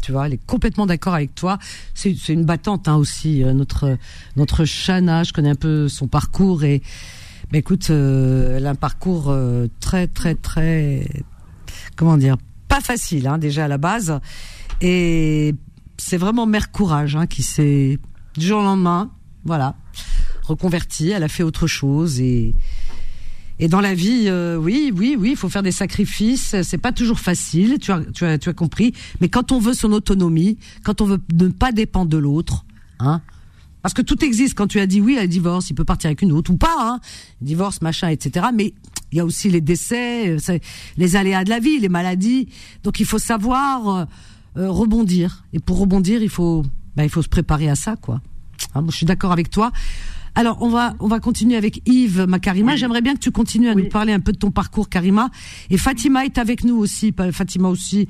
[0.03, 1.59] tu vois, elle est complètement d'accord avec toi.
[1.95, 3.97] C'est une battante hein, aussi, euh, notre
[4.37, 5.23] notre Shana.
[5.23, 6.83] Je connais un peu son parcours et,
[7.51, 11.09] bah, écoute, euh, elle a un parcours euh, très très très,
[11.97, 12.37] comment dire,
[12.69, 14.21] pas facile hein, déjà à la base.
[14.81, 15.55] Et
[15.97, 17.99] c'est vraiment mère courage hein, qui s'est
[18.37, 19.11] du jour au lendemain,
[19.45, 19.77] voilà,
[20.43, 21.11] reconvertie.
[21.11, 22.55] Elle a fait autre chose et
[23.59, 26.57] et dans la vie, euh, oui, oui, oui, il faut faire des sacrifices.
[26.62, 27.79] C'est pas toujours facile.
[27.79, 28.93] Tu as, tu as, tu as compris.
[29.21, 32.65] Mais quand on veut son autonomie, quand on veut ne pas dépendre de l'autre,
[32.99, 33.21] hein,
[33.83, 34.55] parce que tout existe.
[34.55, 36.57] Quand tu as dit oui à un divorce, il peut partir avec une autre ou
[36.57, 37.01] pas, hein,
[37.41, 38.47] divorce, machin, etc.
[38.55, 38.75] Mais
[39.11, 40.59] il y a aussi les décès, euh,
[40.97, 42.49] les aléas de la vie, les maladies.
[42.83, 44.07] Donc il faut savoir
[44.57, 45.45] euh, rebondir.
[45.53, 46.65] Et pour rebondir, il faut,
[46.97, 48.21] bah, il faut se préparer à ça, quoi.
[48.75, 49.73] Hein, moi, je suis d'accord avec toi.
[50.35, 52.77] Alors, on va, on va continuer avec Yves Makarima.
[52.77, 55.31] J'aimerais bien que tu continues à nous parler un peu de ton parcours, Karima.
[55.71, 57.14] Et Fatima est avec nous aussi.
[57.33, 58.09] Fatima aussi.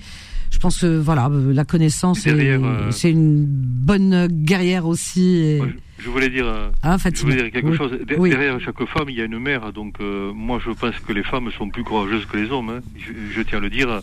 [0.53, 5.59] Je pense que voilà, euh, la connaissance, euh, c'est une bonne guerrière aussi.
[5.99, 7.93] je voulais dire, euh, hein, je voulais dire quelque chose.
[8.07, 9.73] Derrière chaque femme, il y a une mère.
[9.73, 12.69] Donc, moi, je pense que les femmes sont plus courageuses que les hommes.
[12.69, 12.81] Hein.
[12.99, 14.03] Je, je, tiens à le dire.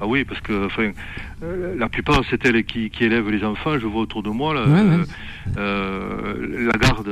[0.00, 0.90] Ah oui, parce que enfin,
[1.42, 3.78] euh, la plupart c'est elles qui, qui élèvent les enfants.
[3.78, 5.04] Je vois autour de moi là, euh,
[5.56, 7.10] euh, la garde.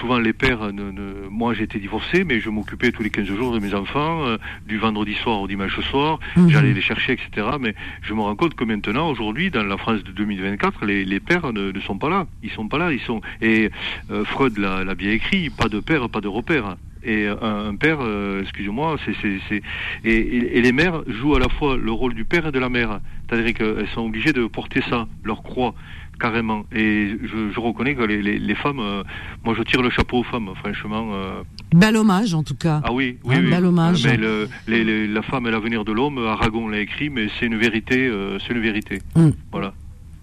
[0.00, 0.72] Souvent les pères.
[0.72, 1.28] Ne, ne...
[1.28, 4.24] Moi j'étais divorcé, mais je m'occupais tous les 15 jours de mes enfants,
[4.66, 6.20] du vendredi soir au dimanche soir.
[6.36, 6.48] Mhm.
[6.48, 7.48] J'allais les chercher, etc.
[7.60, 11.20] Mais je me rends compte que maintenant, aujourd'hui, dans la France de 2024, les, les
[11.20, 12.26] pères ne, ne, sont pas là.
[12.42, 12.92] Ils sont pas là.
[12.92, 13.20] Ils sont.
[13.42, 13.70] Et
[14.24, 15.50] Freud l'a bien écrit.
[15.50, 19.62] Pas de père, pas de repère et un, père, euh, excusez-moi, c'est,
[20.04, 20.10] et,
[20.58, 23.00] et, les mères jouent à la fois le rôle du père et de la mère.
[23.28, 25.74] C'est-à-dire qu'elles sont obligées de porter ça, leur croix,
[26.18, 26.64] carrément.
[26.72, 29.02] Et je, je reconnais que les, les, les femmes, euh,
[29.44, 31.10] moi je tire le chapeau aux femmes, franchement.
[31.14, 31.42] Euh...
[31.72, 32.80] Bel hommage en tout cas.
[32.84, 33.50] Ah oui, oui, oui.
[33.50, 34.04] Bel hommage.
[34.04, 37.56] Mais le, les, la femme est l'avenir de l'homme, Aragon l'a écrit, mais c'est une
[37.56, 39.00] vérité, c'est une vérité.
[39.14, 39.30] Mm.
[39.52, 39.72] Voilà.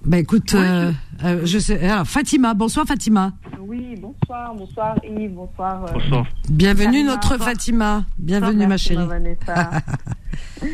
[0.06, 0.92] Ben écoute, euh,
[1.24, 1.82] euh, je sais.
[1.88, 3.32] Alors, Fatima, bonsoir Fatima.
[3.62, 5.86] Oui, bonsoir, bonsoir Yves, bonsoir.
[5.86, 6.26] Euh, bonsoir.
[6.50, 8.04] Bienvenue notre Fatima.
[8.18, 9.08] Bienvenue ma chérie.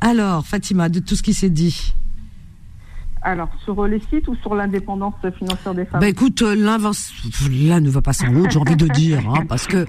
[0.00, 1.94] alors, Fatima, de tout ce qui s'est dit.
[3.22, 6.00] Alors, sur les sites ou sur l'indépendance financière des femmes?
[6.00, 9.86] Ben écoute, l'un ne va pas sans l'autre, j'ai envie de dire, hein, parce que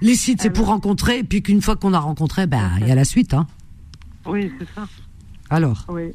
[0.00, 2.92] les sites c'est pour rencontrer, et puis qu'une fois qu'on a rencontré, ben il y
[2.92, 3.48] a la suite, hein.
[4.26, 4.86] Oui, c'est ça.
[5.50, 5.86] Alors.
[5.88, 6.12] Oui.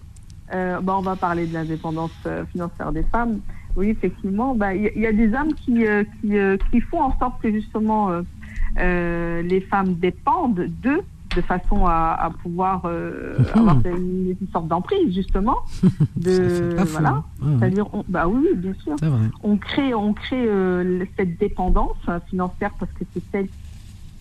[0.53, 3.39] Euh, bah, on va parler de l'indépendance euh, financière des femmes.
[3.75, 6.33] Oui, effectivement, bah, il y, a des hommes qui, euh, qui,
[6.71, 8.09] qui, font en sorte que justement
[8.75, 11.01] les femmes dépendent d'eux
[11.35, 12.85] de façon à, à pouvoir
[13.53, 15.57] avoir une, sorte d'emprise justement
[16.15, 17.23] de voilà.
[17.59, 18.95] C'est-à-dire bah oui, bien sûr.
[19.43, 20.49] On crée on crée
[21.15, 21.97] cette dépendance
[22.29, 23.47] financière parce que c'est celle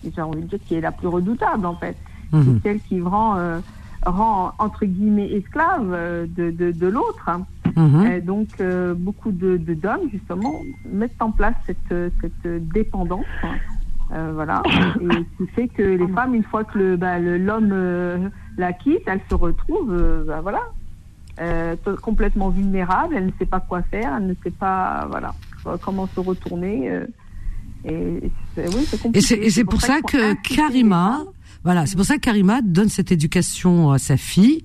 [0.03, 1.97] j'ai envie de dire qui est la plus redoutable en fait.
[2.31, 2.59] Mhm.
[2.61, 3.59] c'est celle qui rend
[4.07, 7.29] rend entre guillemets esclave euh, de, de, de l'autre.
[7.75, 8.21] Mhm.
[8.21, 13.25] donc euh, beaucoup de, d'hommes justement mettent en place cette, cette dépendance.
[14.13, 14.63] Euh, voilà,
[15.01, 19.19] et qui fait que les femmes, une fois que le, bah, l'homme la quitte, elles
[19.29, 20.61] se retrouvent, bah, voilà,
[22.01, 23.15] complètement vulnérables.
[23.17, 25.35] Elle ne sait pas quoi faire, elle ne sait pas, voilà.
[25.83, 26.89] comment se retourner.
[27.83, 31.25] et c'est pour, ça, que Karima,
[31.67, 34.63] voilà, c'est pour ça que Karima donne cette éducation à sa fille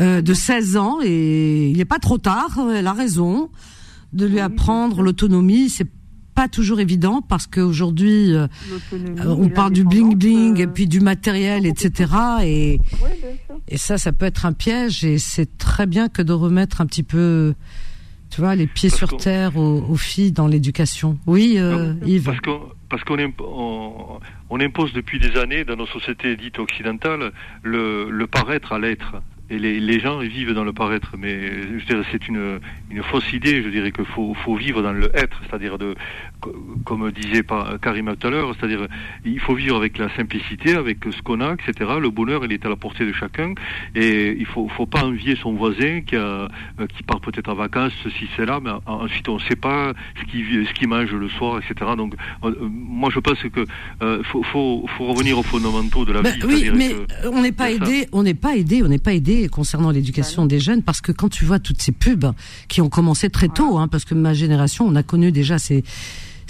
[0.00, 3.50] euh, de 16 ans et il n'est pas trop tard, elle a raison
[4.12, 5.88] de lui apprendre l'autonomie, c'est
[6.36, 8.46] pas toujours évident parce qu'aujourd'hui euh,
[9.26, 12.12] on parle du bling bling et puis du matériel etc
[12.44, 12.80] et
[13.66, 16.86] et ça ça peut être un piège et c'est très bien que de remettre un
[16.86, 17.54] petit peu
[18.30, 21.18] tu vois les pieds sur terre aux, filles dans l'éducation.
[21.26, 22.30] Oui euh, Yves.
[22.88, 23.16] parce qu'on
[24.50, 29.16] on, impose depuis des années dans nos sociétés dites occidentales le, le paraître à l'être.
[29.52, 33.32] Et les, les, gens vivent dans le paraître, mais je dirais c'est une, une fausse
[33.32, 33.64] idée.
[33.64, 35.96] Je dirais qu'il faut, faut vivre dans le être, c'est-à-dire de,
[36.84, 37.44] comme disait
[37.82, 38.86] Karim tout à l'heure, c'est-à-dire
[39.24, 41.90] il faut vivre avec la simplicité, avec ce qu'on a, etc.
[42.00, 43.54] Le bonheur, il est à la portée de chacun,
[43.94, 46.48] et il faut, faut pas envier son voisin qui, a,
[46.96, 50.66] qui part peut-être en vacances, ceci, cela, mais ensuite on ne sait pas ce qu'il
[50.66, 51.92] ce qu'il mange le soir, etc.
[51.96, 52.14] Donc
[52.44, 53.64] euh, moi je pense que
[54.02, 56.46] euh, faut, faut, faut, revenir aux fondamentaux de la ben vie.
[56.46, 59.90] Oui, mais on n'est pas aidé, on n'est pas aidé, on n'est pas aidé concernant
[59.90, 62.32] l'éducation des jeunes parce que quand tu vois toutes ces pubs
[62.68, 65.82] qui ont commencé très tôt, hein, parce que ma génération, on a connu déjà ces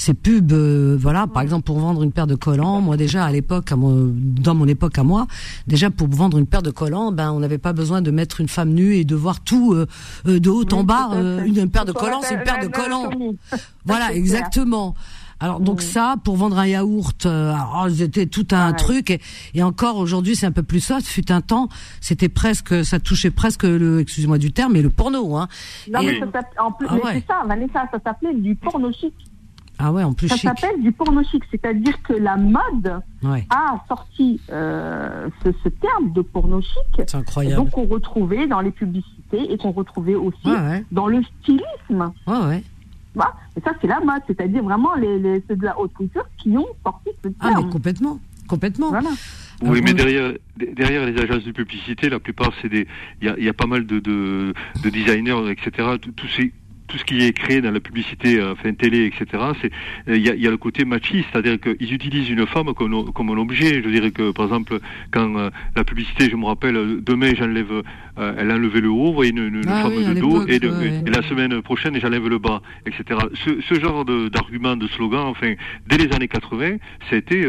[0.01, 3.31] ces pubs, euh, voilà, par exemple pour vendre une paire de collants, moi déjà à
[3.31, 5.27] l'époque, dans mon époque à moi,
[5.67, 8.49] déjà pour vendre une paire de collants, ben on n'avait pas besoin de mettre une
[8.49, 9.87] femme nue et de voir tout euh,
[10.27, 11.11] euh, de haut en bas.
[11.45, 13.11] une, paire de collants, c'est une paire de collants.
[13.85, 14.95] Voilà, exactement.
[15.39, 17.55] Alors donc ça, pour vendre un yaourt, euh,
[17.95, 19.19] c'était tout un truc.
[19.55, 21.07] Et, encore aujourd'hui, c'est un peu plus soft.
[21.07, 21.69] Fut un temps,
[22.01, 25.37] c'était presque, ça touchait presque le, excusez-moi du terme, mais le porno.
[25.37, 25.49] Hein.
[25.91, 29.15] Non mais ça en plus, ah c'est ça, Vanessa, ça s'appelait du porno chic.
[29.83, 34.41] Ah ouais, en plus Ça s'appelle du porno chic, c'est-à-dire que la mode a sorti
[34.51, 36.95] euh, ce, terme de porno chic.
[36.97, 37.57] C'est incroyable.
[37.57, 40.51] Donc on retrouvait dans les publicités et qu'on retrouvait aussi
[40.93, 42.13] dans le stylisme.
[42.27, 42.63] Ouais, ouais.
[43.57, 46.57] Et ça, c'est la mode, c'est-à-dire vraiment les, les, ceux de la haute couture qui
[46.57, 47.35] ont sorti ce terme.
[47.41, 48.91] Ah, mais complètement, complètement.
[48.91, 49.11] Voilà.
[49.63, 52.87] Oui, mais derrière, derrière les agences de publicité, la plupart, c'est des,
[53.21, 55.97] il y a, y a, pas mal de, de, de designers, etc.
[56.17, 56.53] Tous ces,
[56.91, 59.25] tout ce qui est créé dans la publicité, euh, enfin télé, etc.
[59.63, 59.71] C'est
[60.09, 63.39] euh, il y a, le côté machiste, c'est-à-dire qu'ils utilisent une femme comme, comme un
[63.39, 63.83] objet.
[63.83, 64.79] Je dirais que par exemple
[65.13, 67.83] quand euh, la publicité, je me rappelle, demain j'enlève,
[68.17, 71.23] elle a enlevé le haut, vous voyez une, une ah de dos, et, et, la
[71.23, 73.21] semaine prochaine j'enlève le bas, etc.
[73.45, 75.55] Ce, ce genre d'argument, de, slogan, enfin
[75.87, 76.77] dès les années 80,
[77.09, 77.47] c'était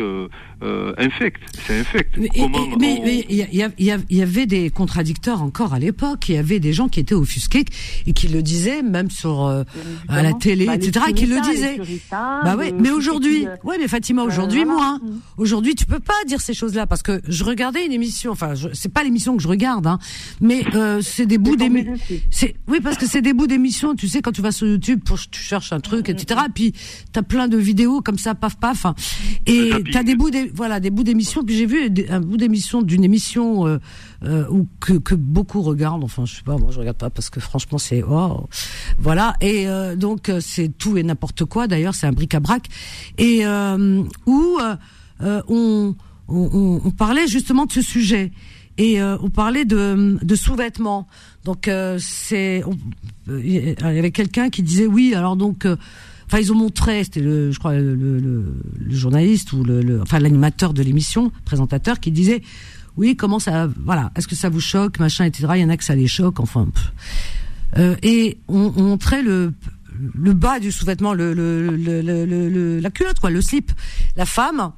[0.98, 2.18] infect, c'est infect.
[2.18, 3.48] Mais il
[3.80, 6.30] y, y, avait des contradicteurs encore à l'époque.
[6.30, 7.66] Il y avait des gens qui étaient offusqués
[8.08, 9.64] et qui le disaient même sur euh,
[10.08, 11.78] à la télé, bah, etc., qui le disaient.
[12.12, 15.02] Bah ouais, mais aujourd'hui, euh, ouais, mais Fatima, aujourd'hui, moi, hein.
[15.38, 18.94] aujourd'hui, tu peux pas dire ces choses-là parce que je regardais une émission, enfin, c'est
[18.94, 20.00] pas l'émission que je regarde, hein,
[20.40, 21.96] mais euh, c'est des bouts d'émissions.
[22.68, 23.96] Oui, parce que c'est des bouts d'émissions.
[23.96, 26.42] Tu sais, quand tu vas sur YouTube, pour, tu cherches un truc, etc.
[26.54, 26.74] Puis
[27.12, 28.96] t'as plein de vidéos comme ça, paf, paf, hein.
[29.46, 31.44] et t'as des bouts, des, voilà, des bouts d'émissions.
[31.44, 33.68] Puis j'ai vu un bout d'émission d'une émission.
[33.68, 33.80] Euh,
[34.24, 34.46] euh,
[34.80, 36.04] que, que, beaucoup regardent.
[36.04, 38.48] Enfin, je sais pas, moi je regarde pas parce que franchement c'est oh,
[39.00, 39.34] voilà.
[39.42, 41.68] Et donc c'est tout et n'importe quoi.
[41.68, 42.68] D'ailleurs, c'est un bric-à-brac
[43.18, 43.46] et
[44.28, 44.60] où
[45.20, 45.96] on,
[46.28, 48.32] on, on, parlait justement de ce sujet
[48.78, 51.08] et on parlait de, de sous-vêtements.
[51.44, 51.70] Donc
[52.00, 52.64] c'est
[53.28, 55.14] il y avait quelqu'un qui disait oui.
[55.14, 55.66] Alors donc
[56.28, 58.56] enfin ils ont montré, c'était le, je crois le,
[58.90, 62.42] journaliste ou le, enfin l'animateur de l'émission, présentateur, qui disait
[62.98, 65.48] oui, comment ça, voilà, est-ce que ça vous choque, machin, etc.
[65.56, 66.68] Il y en a que ça les choque, enfin.
[67.78, 69.54] Euh, et on, on, montrait le
[70.16, 73.72] le bas du sous-vêtement, le, le, le, la culotte, quoi, le slip,
[74.16, 74.72] la femme.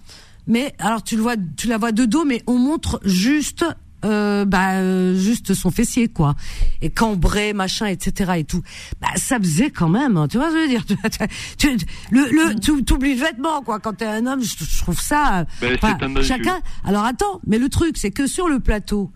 [0.47, 3.65] Mais alors tu le vois, tu la vois de dos, mais on montre juste
[4.03, 6.35] euh, bah euh, juste son fessier quoi.
[6.81, 8.61] Et cambré machin etc et tout.
[9.01, 10.85] Bah ça faisait quand même hein, tu vois ce que je veux dire
[11.57, 11.77] tu,
[12.11, 15.77] le le tu oublies le vêtement quoi quand t'es un homme je, trouve ça ben,
[16.21, 19.11] chacun alors attends mais le truc c'est que sur le plateau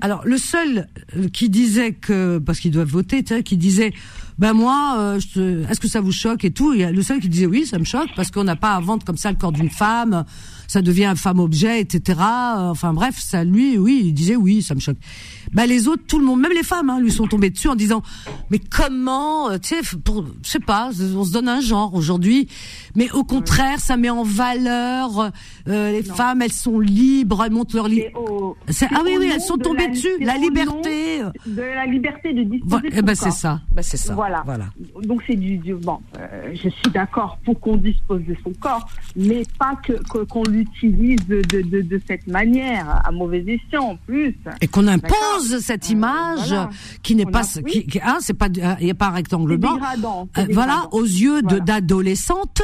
[0.00, 0.86] alors le seul
[1.16, 3.92] euh, qui disait que parce qu'ils doivent voter, tu sais, qui disait
[4.38, 6.72] ben moi, euh, est-ce que ça vous choque et tout.
[6.72, 8.74] Il y a le seul qui disait oui, ça me choque parce qu'on n'a pas
[8.74, 10.24] à vendre comme ça le corps d'une femme,
[10.68, 12.20] ça devient un femme objet, etc.
[12.20, 14.98] Enfin bref, ça lui, oui, il disait oui, ça me choque.
[15.52, 17.74] Ben les autres, tout le monde, même les femmes, hein, lui sont tombées dessus en
[17.74, 18.02] disant
[18.50, 22.48] mais comment, euh, tu sais, je sais pas, on se donne un genre aujourd'hui,
[22.94, 25.30] mais au contraire, ça met en valeur
[25.68, 28.56] euh, les femmes, elles sont libres, elles montent leur libre.
[28.90, 31.20] Ah oui, oui, elles sont tombées dessus, la liberté.
[31.46, 32.88] De la liberté de disposer.
[32.92, 34.14] Eh ben c'est ça, ben c'est ça.
[34.14, 34.42] Voilà.
[34.44, 34.66] voilà.
[35.02, 36.00] Donc c'est du, bon.
[36.18, 39.92] Euh, je suis d'accord pour qu'on dispose de son corps, mais pas que
[40.24, 44.34] qu'on l'utilise de, de, de, cette manière à mauvais escient en plus.
[44.60, 46.54] Et qu'on impose cette euh, image
[47.02, 48.48] qui n'est pas, qui, hein, c'est pas,
[48.80, 49.78] il n'y a pas un rectangle blanc.
[50.50, 52.62] voilà, aux yeux d'adolescentes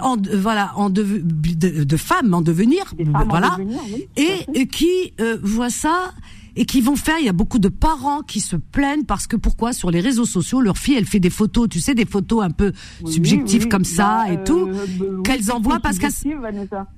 [0.00, 2.92] en, voilà, en de, de, femmes en devenir,
[3.28, 3.56] voilà,
[4.16, 6.12] et, qui euh, voient ça
[6.56, 7.16] et qui vont faire.
[7.18, 10.24] Il y a beaucoup de parents qui se plaignent parce que pourquoi sur les réseaux
[10.24, 12.72] sociaux leur fille elle fait des photos, tu sais, des photos un peu
[13.06, 16.10] subjectives comme ça bah, et tout, euh, bah, qu'elles envoient parce qu'elles.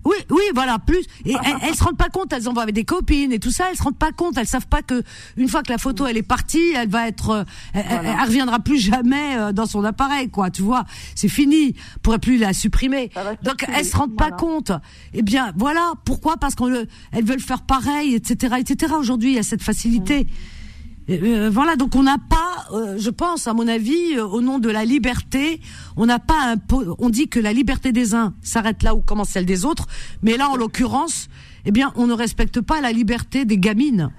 [0.05, 1.05] Oui, oui, voilà, plus.
[1.25, 3.77] Et elles, se rendent pas compte, elles envoient avec des copines et tout ça, elles
[3.77, 5.03] se rendent pas compte, elles savent pas que
[5.37, 7.45] une fois que la photo elle est partie, elle va être, euh,
[7.75, 10.51] elle, reviendra plus jamais euh, dans son appareil, quoi.
[10.51, 10.85] Tu vois,
[11.15, 13.11] c'est fini, on pourrait plus la supprimer.
[13.43, 14.73] Donc elles se rendent pas compte.
[15.15, 16.37] Eh bien, voilà, pourquoi?
[16.37, 18.95] Parce qu'elles veulent faire pareil, etc., etc.
[18.99, 20.27] Aujourd'hui, cette facilité.
[21.11, 24.59] Euh, voilà, donc on n'a pas, euh, je pense, à mon avis, euh, au nom
[24.59, 25.61] de la liberté,
[25.97, 29.31] on n'a pas un, on dit que la liberté des uns s'arrête là où commence
[29.31, 29.87] celle des autres,
[30.23, 31.29] mais là, en l'occurrence,
[31.65, 34.11] eh bien, on ne respecte pas la liberté des gamines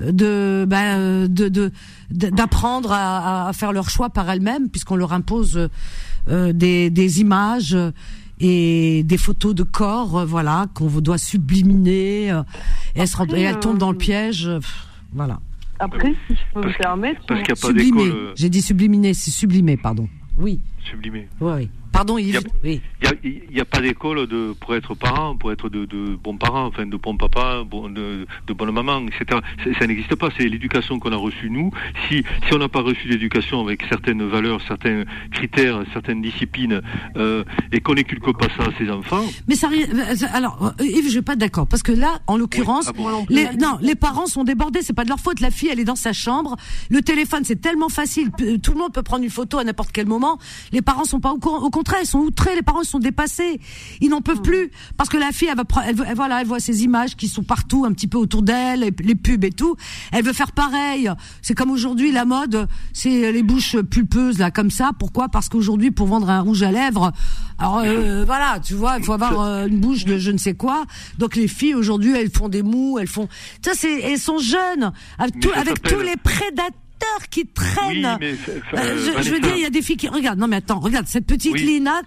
[0.00, 1.70] de, ben, de,
[2.10, 5.68] d'apprendre à, faire leur choix par elles-mêmes, puisqu'on leur impose
[6.26, 7.76] des images
[8.42, 12.32] et des photos de corps, euh, voilà, qu'on doit subliminer.
[12.32, 12.42] Euh,
[12.96, 14.50] et, elle, se, et elle tombe dans le euh, piège.
[15.12, 15.38] voilà.
[15.78, 17.20] Après, si je peux me permettre.
[17.26, 20.08] Parce qu'il n'y a pas J'ai dit subliminer, c'est sublimé, pardon.
[20.36, 20.60] Oui.
[20.84, 21.28] Sublimé.
[21.40, 21.70] Oui, oui.
[21.92, 22.40] Pardon, Yves.
[22.64, 22.80] Il
[23.52, 26.86] n'y a, pas d'école de, pour être parent, pour être de, de bons parents, enfin
[26.86, 29.40] de bons papas, de, de bonnes mamans, etc.
[29.78, 30.30] Ça n'existe pas.
[30.36, 31.70] C'est l'éducation qu'on a reçue nous.
[32.08, 36.80] Si, si on n'a pas reçu l'éducation avec certaines valeurs, certains critères, certaines disciplines,
[37.16, 39.24] euh, et qu'on n'éculque pas ça à ses enfants.
[39.46, 43.02] Mais ça, euh, alors Yves, je suis pas d'accord parce que là, en l'occurrence, ah
[43.28, 44.80] les, non, les parents sont débordés.
[44.82, 45.40] C'est pas de leur faute.
[45.40, 46.56] La fille, elle est dans sa chambre.
[46.88, 48.30] Le téléphone, c'est tellement facile.
[48.62, 50.38] Tout le monde peut prendre une photo à n'importe quel moment.
[50.72, 51.58] Les parents sont pas au courant.
[51.58, 53.60] Au contraire, ils sont outrés, les parents ils sont dépassés.
[54.00, 56.84] Ils n'en peuvent plus parce que la fille elle va elle, voilà, elle voit ces
[56.84, 59.76] images qui sont partout un petit peu autour d'elle, les, pubs et tout.
[60.12, 61.10] Elle veut faire pareil.
[61.42, 64.92] C'est comme aujourd'hui la mode, c'est les bouches pulpeuses là comme ça.
[64.96, 65.28] Pourquoi?
[65.28, 67.12] Parce qu'aujourd'hui pour vendre un rouge à lèvres,
[67.58, 70.54] alors euh, voilà, tu vois, il faut avoir euh, une bouche de je ne sais
[70.54, 70.84] quoi.
[71.18, 73.28] Donc les filles aujourd'hui, elles font des mous, elles font
[73.64, 76.78] ça c'est elles sont jeunes avec, avec tous les prédateurs
[77.30, 78.18] qui traînent.
[78.20, 80.38] Euh, je, veux dire, il y a des filles qui regarde.
[80.38, 82.02] Non mais attends, regarde cette petite Lina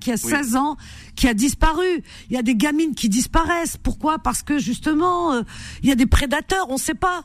[0.00, 0.76] qui a 16 ans,
[1.16, 2.02] qui a disparu.
[2.30, 3.76] Il y a des gamines qui disparaissent.
[3.76, 4.18] Pourquoi?
[4.18, 5.42] Parce que justement, euh,
[5.82, 6.66] il y a des prédateurs.
[6.68, 7.24] On ne sait pas.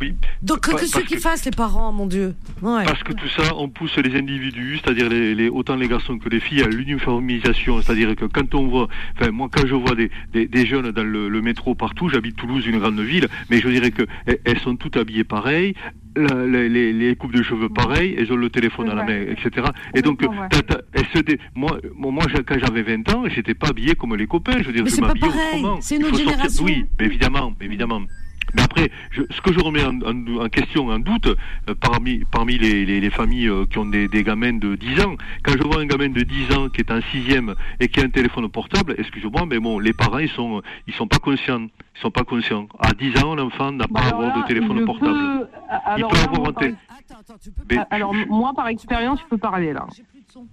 [0.00, 0.14] Oui.
[0.42, 2.34] Donc que, ceux qui fassent les parents, mon Dieu.
[2.60, 6.40] Parce que tout ça, on pousse les individus, c'est-à-dire les, autant les garçons que les
[6.40, 7.80] filles, à l'uniformisation.
[7.80, 8.88] C'est-à-dire que quand on voit,
[9.18, 12.78] enfin moi quand je vois des, des, jeunes dans le, métro partout, j'habite Toulouse, une
[12.78, 15.74] grande ville, mais je dirais que eh, elles sont toutes habillées pareil,
[16.16, 19.68] les, les, coupes de cheveux pareilles, elles ont le téléphone à la main, etc.
[19.94, 20.22] Et donc,
[21.54, 24.58] moi, moi, quand j'avais 20 ans, j'étais pas habillé comme les copains.
[24.58, 25.78] Je veux dire, mais je m'habillais autrement.
[25.80, 26.64] C'est une autre génération.
[26.64, 28.02] Oui, évidemment, évidemment.
[28.54, 32.58] Mais après, je, ce que je remets en, en, question, en doute, euh, parmi, parmi
[32.58, 35.62] les, les, les familles euh, qui ont des, des, gamins de 10 ans, quand je
[35.62, 38.48] vois un gamin de 10 ans qui est en sixième et qui a un téléphone
[38.48, 41.66] portable, excusez-moi, mais bon, les parents, ils sont, ils sont pas conscients.
[41.96, 42.66] Ils sont pas conscients.
[42.78, 45.48] À 10 ans, l'enfant n'a pas à bah, avoir de téléphone portable.
[45.96, 46.78] il peut avoir un téléphone.
[47.90, 49.86] Alors, moi, par expérience, je peux parler là.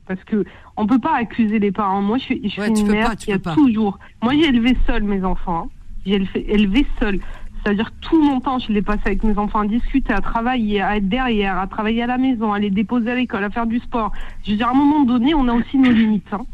[0.08, 0.46] Parce que
[0.78, 2.02] on peut pas accuser les parents.
[2.02, 4.00] Moi, je suis, je suis une mère qui a toujours.
[4.22, 5.70] Moi, j'ai élevé seul mes enfants.
[6.06, 7.20] J'ai élevé, élevé seul.
[7.64, 10.98] C'est-à-dire tout mon temps, je l'ai passé avec mes enfants à discuter, à travailler, à
[10.98, 13.80] être derrière, à travailler à la maison, à les déposer à l'école, à faire du
[13.80, 14.12] sport.
[14.44, 16.28] Je veux dire, à un moment donné, on a aussi nos limites.
[16.34, 16.46] Hein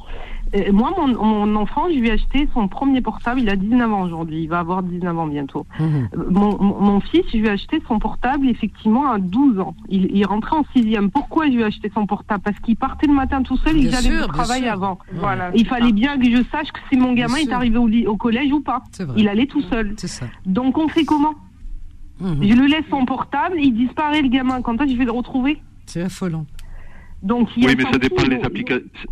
[0.71, 3.41] moi, mon, mon, enfant, je lui ai acheté son premier portable.
[3.41, 4.43] Il a 19 ans aujourd'hui.
[4.43, 5.65] Il va avoir 19 ans bientôt.
[5.79, 6.09] Mhm.
[6.17, 9.75] Euh, mon, mon, fils, je lui ai acheté son portable effectivement à 12 ans.
[9.89, 11.11] Il, il rentrait en sixième.
[11.11, 12.41] Pourquoi je lui ai acheté son portable?
[12.43, 13.77] Parce qu'il partait le matin tout seul.
[13.77, 14.99] il allait au travail avant.
[15.13, 18.17] Voilà, il fallait bien que je sache que si mon gamin est arrivé au, au
[18.17, 18.83] collège ou pas.
[19.17, 19.93] Il allait tout seul.
[19.97, 20.25] Ça.
[20.45, 21.35] Donc on fait comment?
[22.19, 22.37] Mhm.
[22.41, 23.57] Je lui laisse son portable.
[23.59, 24.61] Il disparaît le gamin.
[24.61, 25.61] Quand est-ce que je vais le retrouver?
[25.85, 26.45] C'est affolant
[27.21, 28.39] oui, mais ça dépend, les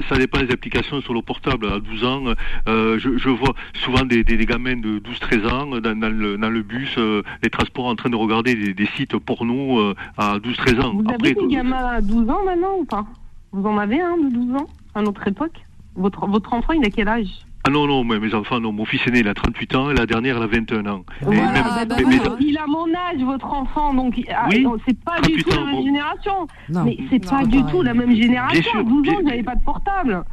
[0.08, 1.68] ça dépend des applications sur le portable.
[1.68, 2.24] À 12 ans,
[2.68, 3.54] euh, je, je, vois
[3.84, 7.22] souvent des, des, des gamins de 12-13 ans dans, dans, le, dans, le, bus, euh,
[7.44, 10.94] les transports en train de regarder des, des sites porno euh, à 12-13 ans.
[10.94, 13.06] Vous avez des gamins à 12 ans maintenant ou pas?
[13.52, 15.66] Vous en avez un de 12 ans à notre époque?
[15.96, 17.47] Votre, votre enfant, il a quel âge?
[17.68, 18.72] Ah non, non, mais mes enfants, non.
[18.72, 21.04] Mon fils aîné, il a 38 ans et la dernière, elle a 21 ans.
[21.22, 21.96] Voilà, bah
[22.40, 25.84] Il a mon âge, votre enfant, donc ah, oui, c'est pas du tout la même
[25.84, 26.48] génération.
[26.70, 28.80] mais c'est pas du tout la même génération.
[28.80, 30.24] à 12 ans, vous n'avez pas de portable.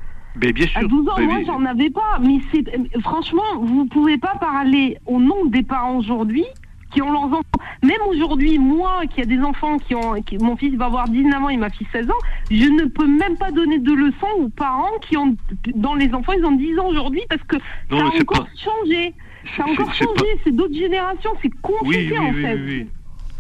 [0.41, 0.79] Mais bien sûr.
[0.79, 2.21] À 12 ans, moi, j'en avais pas.
[2.21, 2.65] Mais c'est
[3.01, 6.45] franchement, vous pouvez pas parler au nom des parents aujourd'hui
[6.95, 7.43] qui ont leurs enfants.
[7.83, 11.49] Même aujourd'hui, moi, qui a des enfants qui ont, mon fils va avoir 19 ans
[11.49, 14.99] et ma fille 16 ans, je ne peux même pas donner de leçons aux parents
[15.03, 15.37] qui ont,
[15.75, 17.57] dans les enfants, ils ont 10 ans aujourd'hui parce que
[17.91, 19.13] ça a encore changé.
[19.57, 22.87] Ça a encore changé, c'est d'autres générations, c'est compliqué en fait.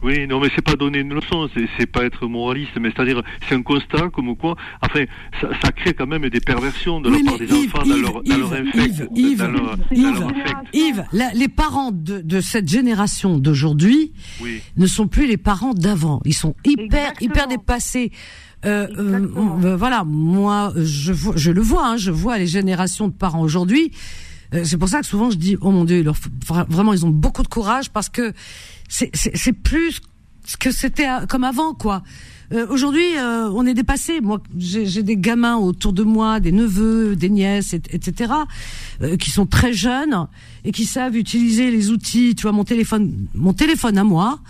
[0.04, 1.48] Oui, non, mais c'est pas donner une leçon,
[1.78, 5.04] c'est pas être moraliste, mais c'est-à-dire, c'est un constat comme quoi, enfin,
[5.40, 8.36] ça, ça, crée quand même des perversions de la part des enfants dans leur, dans
[8.36, 9.02] leur infect.
[9.16, 9.48] Yves,
[10.74, 14.12] Yves, les parents de, de cette génération d'aujourd'hui
[14.76, 16.20] ne sont plus les parents d'avant.
[16.26, 18.12] Ils sont hyper, hyper dépassés.
[18.66, 19.26] Euh, euh,
[19.64, 23.90] euh, voilà, moi, je, je le vois, hein, je vois les générations de parents aujourd'hui.
[24.54, 26.16] Euh, c'est pour ça que souvent je dis, oh mon Dieu, leur,
[26.68, 28.32] vraiment, ils ont beaucoup de courage parce que
[29.12, 30.00] c'est plus
[30.44, 32.02] ce que c'était euh, comme avant, quoi.
[32.52, 34.20] Euh, Aujourd'hui, euh, on est dépassé.
[34.20, 38.32] Moi, j'ai des gamins autour de moi, des neveux, des nièces, etc.,
[39.02, 40.28] euh, qui sont très jeunes
[40.64, 42.34] et qui savent utiliser les outils.
[42.34, 44.40] Tu vois, mon téléphone, mon téléphone à moi.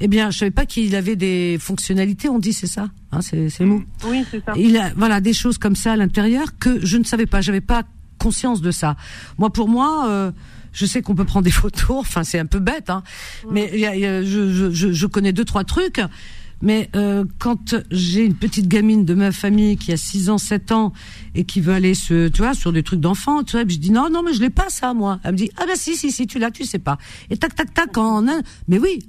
[0.00, 2.28] Eh bien, je savais pas qu'il avait des fonctionnalités.
[2.28, 3.84] On dit, c'est ça, hein, c'est mou.
[4.06, 4.52] Oui, c'est ça.
[4.56, 7.40] Il a, voilà, des choses comme ça à l'intérieur que je ne savais pas.
[7.40, 7.84] J'avais pas
[8.18, 8.96] conscience de ça.
[9.38, 10.32] Moi, pour moi.
[10.74, 13.02] Je sais qu'on peut prendre des photos, enfin c'est un peu bête, hein,
[13.50, 16.00] mais je, je, je, connais deux trois trucs.
[16.62, 20.72] Mais euh, quand j'ai une petite gamine de ma famille qui a 6 ans, 7
[20.72, 20.92] ans
[21.34, 23.90] et qui veut aller se, tu vois, sur des trucs d'enfants, tu vois, je dis
[23.90, 25.20] non, non, mais je l'ai pas ça, moi.
[25.24, 26.96] Elle me dit ah ben si, si, si, tu l'as, tu sais pas.
[27.28, 29.00] Et tac, tac, tac, en un, mais oui,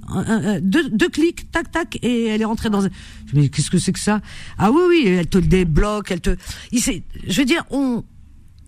[0.60, 2.84] deux, deux clics, tac, tac, et elle est rentrée dans.
[2.84, 2.90] Un...
[3.26, 4.20] Je me dis qu'est-ce que c'est que ça?
[4.58, 6.36] Ah oui, oui, elle te débloque, elle te.
[6.72, 8.04] Il je veux dire, on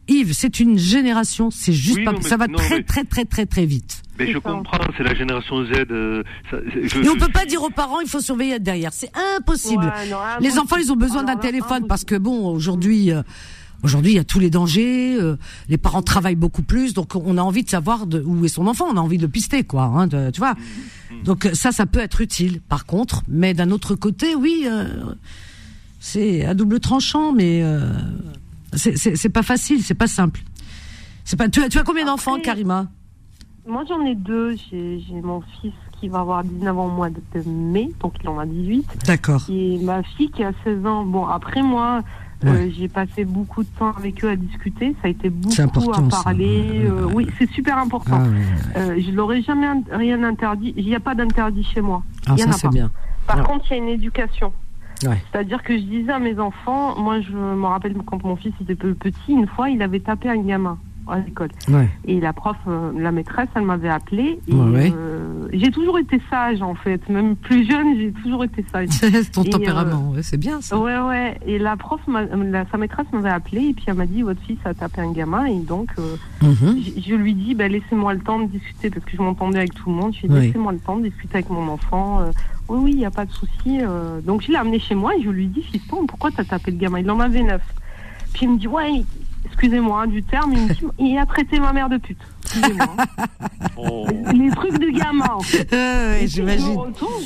[0.08, 4.02] Yves, c'est une génération, c'est juste pas, ça va très, très très très très vite.
[4.18, 5.70] Mais je comprends, c'est la génération Z.
[5.90, 9.92] Euh, Et on peut pas dire aux parents, il faut surveiller derrière, c'est impossible.
[10.40, 13.12] les enfants, ils ont besoin d'un téléphone parce que bon, aujourd'hui.
[13.12, 13.22] Euh,
[13.84, 15.16] aujourd'hui, il y a tous les dangers.
[15.20, 15.36] Euh,
[15.68, 18.66] les parents travaillent beaucoup plus, donc on a envie de savoir de, où est son
[18.66, 18.86] enfant.
[18.90, 19.84] On a envie de pister, quoi.
[19.84, 20.54] Hein, tu vois.
[21.24, 22.60] Donc ça, ça peut être utile.
[22.68, 24.66] Par contre, mais d'un autre côté, oui,
[26.00, 27.62] c'est à double tranchant, mais
[28.74, 30.40] c'est pas facile, c'est pas simple.
[31.24, 31.48] C'est pas.
[31.48, 32.86] Tu as, tu as combien d'enfants, Karima?
[33.66, 34.56] Moi, j'en ai deux.
[34.70, 38.38] J'ai mon fils qui va avoir 19 ans au mois de mai, donc il en
[38.38, 38.86] a 18.
[39.06, 39.42] D'accord.
[39.50, 41.04] Et ma fille qui a 16 ans.
[41.04, 42.02] Bon, après moi,
[42.44, 44.94] euh, j'ai passé beaucoup de temps avec eux à discuter.
[45.02, 46.84] Ça a été beaucoup à parler.
[46.84, 48.22] Euh, oui, c'est super important.
[48.22, 50.72] Ah, euh, je l'aurais jamais rien interdit.
[50.76, 52.02] Il n'y a pas d'interdit chez moi.
[52.26, 52.90] Ah, ça c'est bien.
[53.26, 54.52] Par contre, il y a une éducation.
[55.00, 58.74] C'est-à-dire que je disais à mes enfants, moi je me rappelle quand mon fils était
[58.74, 60.78] petit, une fois il avait tapé un gamin
[61.10, 61.50] à l'école.
[62.04, 64.40] Et la prof, euh, la maîtresse, elle m'avait appelé.
[64.50, 68.88] Euh, j'ai toujours été sage en fait, même plus jeune, j'ai toujours été sage.
[68.90, 70.78] C'est ton tempérament, euh, c'est bien ça.
[70.78, 71.38] Ouais, ouais.
[71.46, 74.74] Et la prof, sa maîtresse m'avait appelé et puis elle m'a dit votre fils a
[74.74, 75.90] tapé un gamin et donc
[76.42, 76.76] mhm.
[76.96, 79.88] je lui dis bah, laissez-moi le temps de discuter parce que je m'entendais avec tout
[79.88, 80.14] le monde.
[80.14, 82.30] Je lui ai dit laissez-moi le temps de discuter avec mon enfant.
[82.68, 83.80] Oui, oui, il n'y a pas de souci.
[84.24, 86.76] donc je l'ai amené chez moi et je lui dis fiston, pourquoi t'as tapé le
[86.76, 87.00] gamin?
[87.00, 87.62] Il en avait neuf.
[88.32, 89.02] Puis il me dit ouais
[89.44, 90.54] excusez-moi du terme,
[90.98, 92.20] il, a traité ma mère de pute.
[92.44, 92.86] Excusez-moi.
[93.80, 94.08] Oh.
[94.34, 95.38] Les trucs de gamin.
[96.26, 96.76] j'imagine.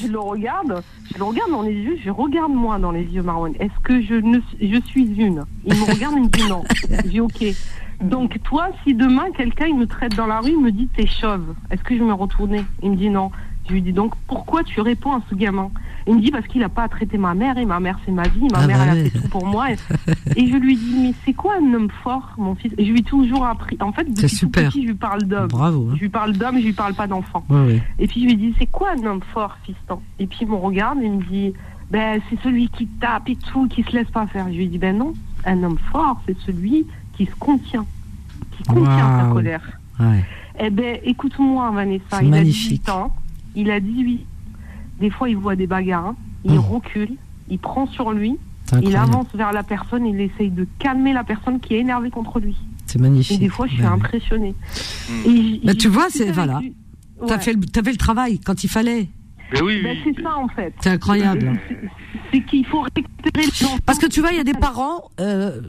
[0.03, 3.23] Je, le regarde, je le regarde dans les yeux, je regarde moi dans les yeux,
[3.23, 3.55] Marwan.
[3.59, 5.45] Est-ce que je, ne, je suis une?
[5.65, 6.63] Il me regarde et me dit non.
[6.91, 7.43] Je dis ok.
[8.03, 11.07] Donc toi, si demain quelqu'un il me traite dans la rue, il me dit t'es
[11.07, 12.65] chauve, est-ce que je me retourner?
[12.83, 13.31] Il me dit non.
[13.73, 15.71] Je lui dis donc pourquoi tu réponds à ce gamin?
[16.07, 18.29] Il me dit parce qu'il n'a pas traité ma mère et ma mère c'est ma
[18.29, 19.71] vie, ma ah mère bah elle a fait tout pour moi.
[19.71, 22.75] Et, je lui dis mais c'est quoi un homme fort, mon fils?
[22.77, 23.79] Et je lui ai toujours appris.
[23.81, 24.65] En fait, depuis super.
[24.65, 25.49] tout petit, je lui parle d'homme.
[25.49, 25.89] Bravo.
[25.89, 25.95] Hein.
[25.95, 27.47] Je lui parle d'homme, je lui parle pas d'enfant.
[27.99, 30.01] Et puis je lui dis c'est quoi un homme fort, fiston?
[30.19, 31.55] Et puis il me regarde et il me dit
[31.91, 34.49] ben c'est celui qui tape et tout, qui se laisse pas faire.
[34.49, 35.15] Je lui dis ben non,
[35.47, 37.87] un homme fort c'est celui qui se contient,
[38.59, 39.63] qui contient sa colère.
[39.99, 40.23] Ouais.
[40.61, 43.15] Eh ben écoute-moi Vanessa, il a 18 ans,
[43.55, 44.27] il a 18
[45.01, 46.17] des fois, il voit des bagarres, hein.
[46.45, 46.61] il oh.
[46.61, 47.11] recule,
[47.49, 48.39] il prend sur lui,
[48.81, 52.39] il avance vers la personne, il essaye de calmer la personne qui est énervée contre
[52.39, 52.57] lui.
[52.87, 53.37] C'est magnifique.
[53.37, 54.55] Et des fois, je suis impressionnée.
[55.65, 56.61] Bah, tu vois, c'est voilà.
[56.61, 59.09] Tu fait, fait le travail quand il fallait.
[59.61, 60.73] oui, ben, c'est ça en fait.
[60.81, 61.61] C'est incroyable.
[62.33, 63.77] C'est qu'il faut récupérer les gens.
[63.85, 65.61] Parce que tu vois, il y a des parents, euh,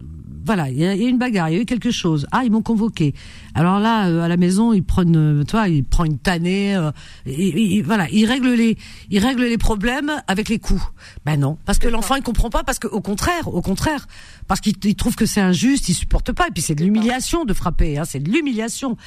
[0.45, 2.27] voilà, il y, a une bagarre, il y a eu quelque chose.
[2.31, 3.13] Ah, ils m'ont convoqué.
[3.55, 6.75] Alors là, euh, à la maison, ils prennent, euh, toi, ils prennent une tannée.
[6.75, 6.91] Euh,
[7.25, 8.77] et, voilà, ils règlent les,
[9.09, 10.83] ils règlent les problèmes avec les coups.
[11.25, 14.07] Ben non, parce que l'enfant il comprend pas, parce que au contraire, au contraire,
[14.47, 16.47] parce qu'il trouve que c'est injuste, il supporte pas.
[16.47, 18.97] Et puis c'est de l'humiliation de frapper, hein, c'est de l'humiliation.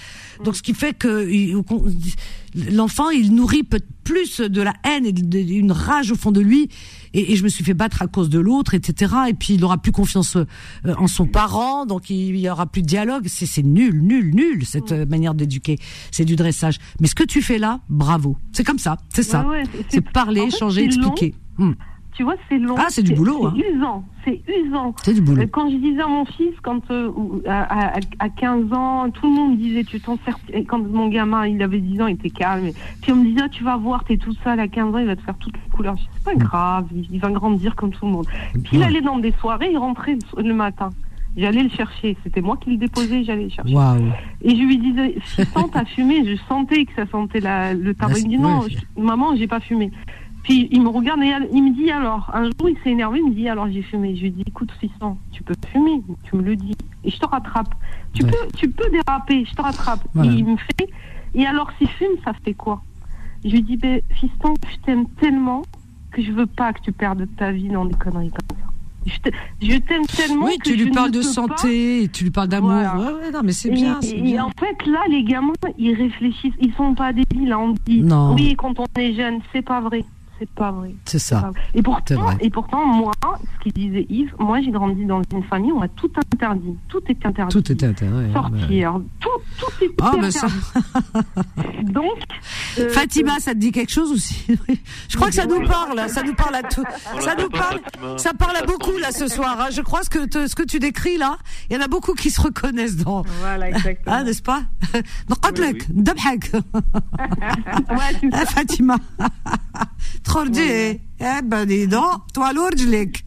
[0.45, 1.29] Donc ce qui fait que
[2.73, 3.65] l'enfant il nourrit
[4.05, 6.71] plus de la haine et d'une rage au fond de lui
[7.17, 9.15] et, je me suis fait battre à cause de l'autre, etc.
[9.29, 10.45] Et puis il n'aura plus confiance euh,
[10.99, 13.27] en son parent, donc il y aura plus de dialogue.
[13.27, 15.79] C'est nul, nul, nul cette euh, manière d'éduquer.
[16.11, 16.79] C'est du dressage.
[17.01, 18.37] Mais ce que tu fais là, bravo.
[18.53, 19.47] C'est comme ça, c'est ça.
[19.89, 21.35] c'est parler, changer, expliquer.
[21.59, 21.73] Hmm.
[22.17, 22.77] Tu vois, c'est long.
[22.79, 23.51] Ah, c'est du boulot.
[23.55, 23.75] C'est hein.
[23.75, 24.05] usant.
[24.25, 24.95] C'est usant.
[25.03, 25.43] C'est du boulot.
[25.53, 27.11] Quand je disais à mon fils, quand euh,
[27.47, 30.39] à, à, 15 ans, tout le monde disait, tu t'en sers.
[30.67, 32.71] Quand mon gamin, il avait 10 ans, il était calme.
[33.03, 35.07] Puis on me disait, ah, tu vas voir, t'es tout seul à 15 ans, il
[35.07, 35.97] va te faire toutes les couleurs.
[36.15, 38.27] C'est pas grave, il, va grandir comme tout le monde.
[38.65, 40.89] Puis il allait dans des soirées, il rentrait le matin.
[41.37, 42.17] J'allais le chercher.
[42.25, 43.75] C'était moi qui le déposais, j'allais le chercher.
[44.41, 48.19] Et je lui disais, si t'as fumé, je sentais que ça sentait la, le tabac.
[48.21, 48.61] Il me dit, non,
[48.97, 49.93] maman, j'ai pas fumé.
[50.47, 53.31] Puis il me regarde et il me dit alors, un jour il s'est énervé, il
[53.31, 54.15] me dit alors j'ai fumé.
[54.15, 57.27] Je lui dis écoute fiston, tu peux fumer, tu me le dis et je te
[57.27, 57.75] rattrape.
[58.15, 60.07] Tu peux, tu peux déraper, je te rattrape.
[60.23, 60.89] Et il me fait
[61.35, 62.81] et alors si fume, ça fait quoi?
[63.45, 65.63] Je lui dis ben, fiston, je t'aime tellement
[66.13, 68.67] que je veux pas que tu perdes ta vie dans des conneries comme ça.
[69.61, 70.47] Je t'aime tellement.
[70.47, 72.71] Oui, tu lui parles de santé, tu lui parles d'amour.
[72.71, 73.99] Ouais, non, mais c'est bien.
[74.01, 77.49] Et, en fait, là, les gamins, ils réfléchissent, ils sont pas débiles.
[77.49, 78.35] Là, on dit, non.
[78.35, 80.05] oui, quand on est jeune, c'est pas vrai
[80.39, 80.95] c'est pas vrai.
[81.05, 81.51] C'est ça.
[81.75, 85.73] Et pourtant, et pourtant, moi, ce qu'il disait Yves, moi j'ai grandi dans une famille
[85.73, 86.77] où on a tout interdit.
[86.89, 87.53] Tout était interdit.
[87.53, 88.33] Tout était interdit.
[88.33, 89.01] Sortir.
[89.21, 89.29] Tout,
[89.59, 90.33] tout était ah, interdit.
[90.33, 90.47] Ça...
[91.83, 92.19] Donc.
[92.79, 94.47] Euh, Fatima, ça te dit quelque chose aussi
[95.09, 96.85] Je crois que ça nous parle, ça nous parle à tout.
[97.21, 97.81] Ça nous parle,
[98.19, 99.57] ça parle à beaucoup là ce soir.
[99.61, 99.69] Hein.
[99.73, 101.39] Je crois que ce que tu décris là,
[101.71, 103.23] il y en a beaucoup qui se reconnaissent dans.
[103.41, 103.97] Voilà, exactement.
[104.17, 104.63] Ah, n'est-ce pas?
[108.47, 108.97] Fatima.
[110.26, 113.24] تخرجي eh ben dis donc, toi l'orjlik.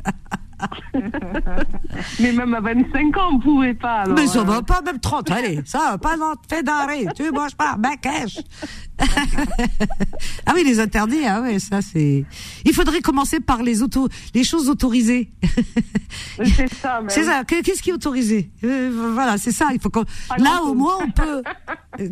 [2.20, 4.04] Mais même à 25 ans, on pouvait pas.
[4.06, 7.54] Mais ça va pas, même 30, allez, ça va pas, non, fais d'arrêt, tu manges
[7.54, 8.38] pas, ben cash.
[10.46, 12.24] ah oui, les interdits, ah ouais, ça c'est.
[12.64, 15.30] Il faudrait commencer par les auto, les choses autorisées.
[16.44, 17.44] c'est ça, C'est ça.
[17.44, 19.68] Qu'est-ce qui est autorisé euh, Voilà, c'est ça.
[19.72, 20.04] Il faut qu'on.
[20.38, 21.42] Là, au moins, on peut.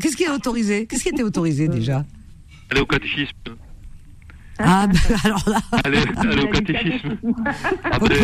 [0.00, 2.04] Qu'est-ce qui est autorisé Qu'est-ce qui était autorisé déjà
[2.70, 3.56] Aller au catéchisme.
[4.59, 5.59] Ah, ben, alors là.
[5.83, 5.99] Allez,
[6.41, 7.17] au catéchisme.
[7.83, 8.15] Après,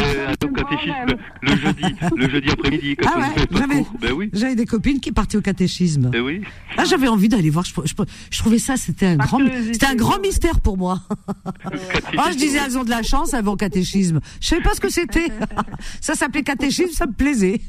[0.43, 1.83] au catéchisme le jeudi,
[2.15, 2.97] le jeudi après-midi.
[3.05, 4.29] Ah ouais, j'avais, ben oui.
[4.33, 6.09] j'avais des copines qui partaient au catéchisme.
[6.09, 6.41] Ben oui.
[6.77, 7.65] Ah, j'avais envie d'aller voir.
[7.65, 7.73] Je,
[8.31, 9.39] je, trouvais ça, c'était un grand,
[9.71, 11.01] c'était un grand mystère pour moi.
[12.17, 14.19] Ah, je disais, elles ont de la chance, elles vont au catéchisme.
[14.39, 15.29] Je savais pas ce que c'était.
[16.01, 17.59] Ça s'appelait catéchisme, ça me plaisait.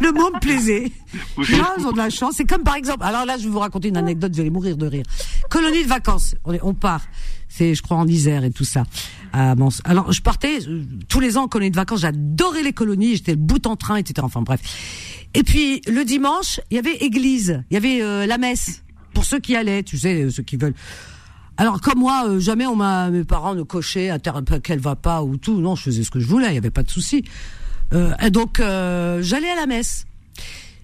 [0.00, 0.90] Le mot me plaisait.
[1.38, 2.34] Ah, elles ont de la chance.
[2.36, 4.76] C'est comme par exemple, alors là, je vais vous raconter une anecdote, vous allez mourir
[4.76, 5.04] de rire.
[5.50, 6.34] Colonie de vacances.
[6.44, 7.02] On, on part
[7.52, 8.84] c'est je crois en Isère et tout ça.
[9.32, 13.32] Alors je partais euh, tous les ans en colonie de vacances, j'adorais les colonies, j'étais
[13.32, 14.14] le bout en train, etc.
[14.22, 14.60] Enfin bref.
[15.34, 18.82] Et puis le dimanche, il y avait église, il y avait euh, la messe
[19.14, 20.74] pour ceux qui allaient, tu sais, ceux qui veulent.
[21.58, 24.96] Alors comme moi, euh, jamais on m'a, mes parents ne cochaient à terre qu'elle va
[24.96, 25.60] pas ou tout.
[25.60, 27.24] Non, je faisais ce que je voulais, il y avait pas de souci.
[27.92, 30.06] et donc j'allais à la messe.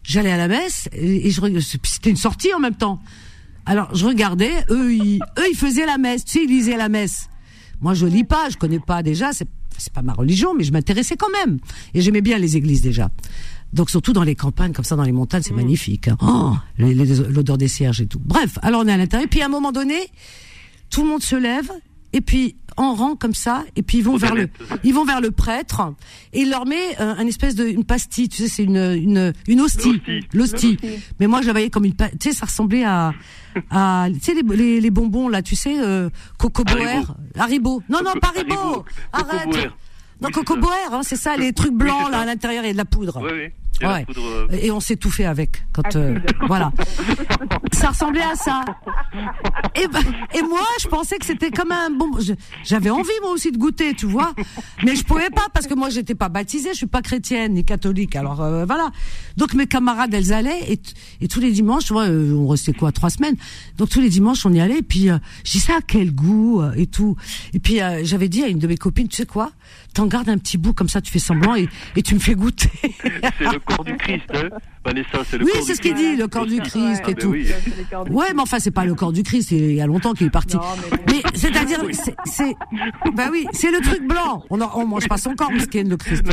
[0.03, 1.41] J'allais à la messe et, et je
[1.85, 3.01] c'était une sortie en même temps.
[3.67, 6.89] Alors je regardais, eux ils, eux ils faisaient la messe, tu sais, ils lisaient la
[6.89, 7.29] messe.
[7.81, 10.73] Moi je lis pas, je connais pas déjà, c'est c'est pas ma religion, mais je
[10.73, 11.59] m'intéressais quand même
[11.95, 13.11] et j'aimais bien les églises déjà.
[13.73, 15.57] Donc surtout dans les campagnes comme ça, dans les montagnes, c'est mm.
[15.57, 16.09] magnifique.
[16.09, 16.17] Hein.
[16.21, 18.21] Oh, l'odeur des cierges et tout.
[18.25, 19.29] Bref, alors on est à l'intérieur.
[19.31, 19.99] Puis à un moment donné,
[20.91, 21.71] tout le monde se lève
[22.13, 24.49] et puis en rang comme ça, et puis ils vont vers le,
[24.85, 25.83] ils vont vers le prêtre,
[26.33, 29.33] et il leur met euh, un espèce de une pastille, tu sais, c'est une une
[29.49, 30.01] une hostie,
[30.33, 30.79] l'hostie.
[31.19, 33.13] Mais moi, je la voyais comme une, tu sais, ça ressemblait à
[33.71, 37.03] à, tu sais les, les, bonbons là, tu sais, euh, Coco Boer,
[37.37, 37.83] Haribo.
[37.89, 38.85] Non non, pas Haribo.
[39.13, 39.71] Arrête.
[40.21, 42.73] Non, Coco Boer, hein, c'est ça, les trucs blancs là à l'intérieur, il y a
[42.73, 43.21] de la poudre.
[43.23, 43.49] Oui, oui.
[43.83, 44.05] Ouais.
[44.17, 45.65] Euh, et on s'est tout fait avec.
[45.73, 46.73] Quand euh, voilà,
[47.73, 48.65] ça ressemblait à ça.
[49.75, 50.03] Et, ben,
[50.35, 52.11] et moi, je pensais que c'était comme un bon.
[52.65, 54.35] J'avais envie moi aussi de goûter, tu vois,
[54.85, 57.65] mais je pouvais pas parce que moi j'étais pas baptisée, je suis pas chrétienne ni
[57.65, 58.17] catholique.
[58.17, 58.91] Alors euh, voilà.
[59.37, 60.81] Donc mes camarades elles allaient et,
[61.21, 63.37] et tous les dimanches, tu vois, on restait quoi trois semaines.
[63.77, 64.79] Donc tous les dimanches on y allait.
[64.79, 65.09] Et puis
[65.45, 67.17] je dis ça quel goût et tout.
[67.55, 69.53] Et puis j'avais dit à une de mes copines, tu sais quoi,
[69.99, 71.69] t'en gardes un petit bout comme ça, tu fais semblant et,
[72.05, 72.71] tu me fais goûter.
[72.81, 74.49] c'est le corps du Christ, hein
[74.89, 77.35] Vanessa, c'est le oui, corps c'est ce qu'il dit, le corps du Christ et tout.
[78.11, 80.31] Ouais, mais enfin, c'est pas le corps du Christ, il y a longtemps qu'il est
[80.31, 80.57] parti.
[81.07, 81.81] mais, c'est-à-dire,
[82.25, 82.55] c'est,
[83.15, 84.45] bah oui, c'est le truc blanc.
[84.51, 86.25] On, on mange pas son corps, est le Christ.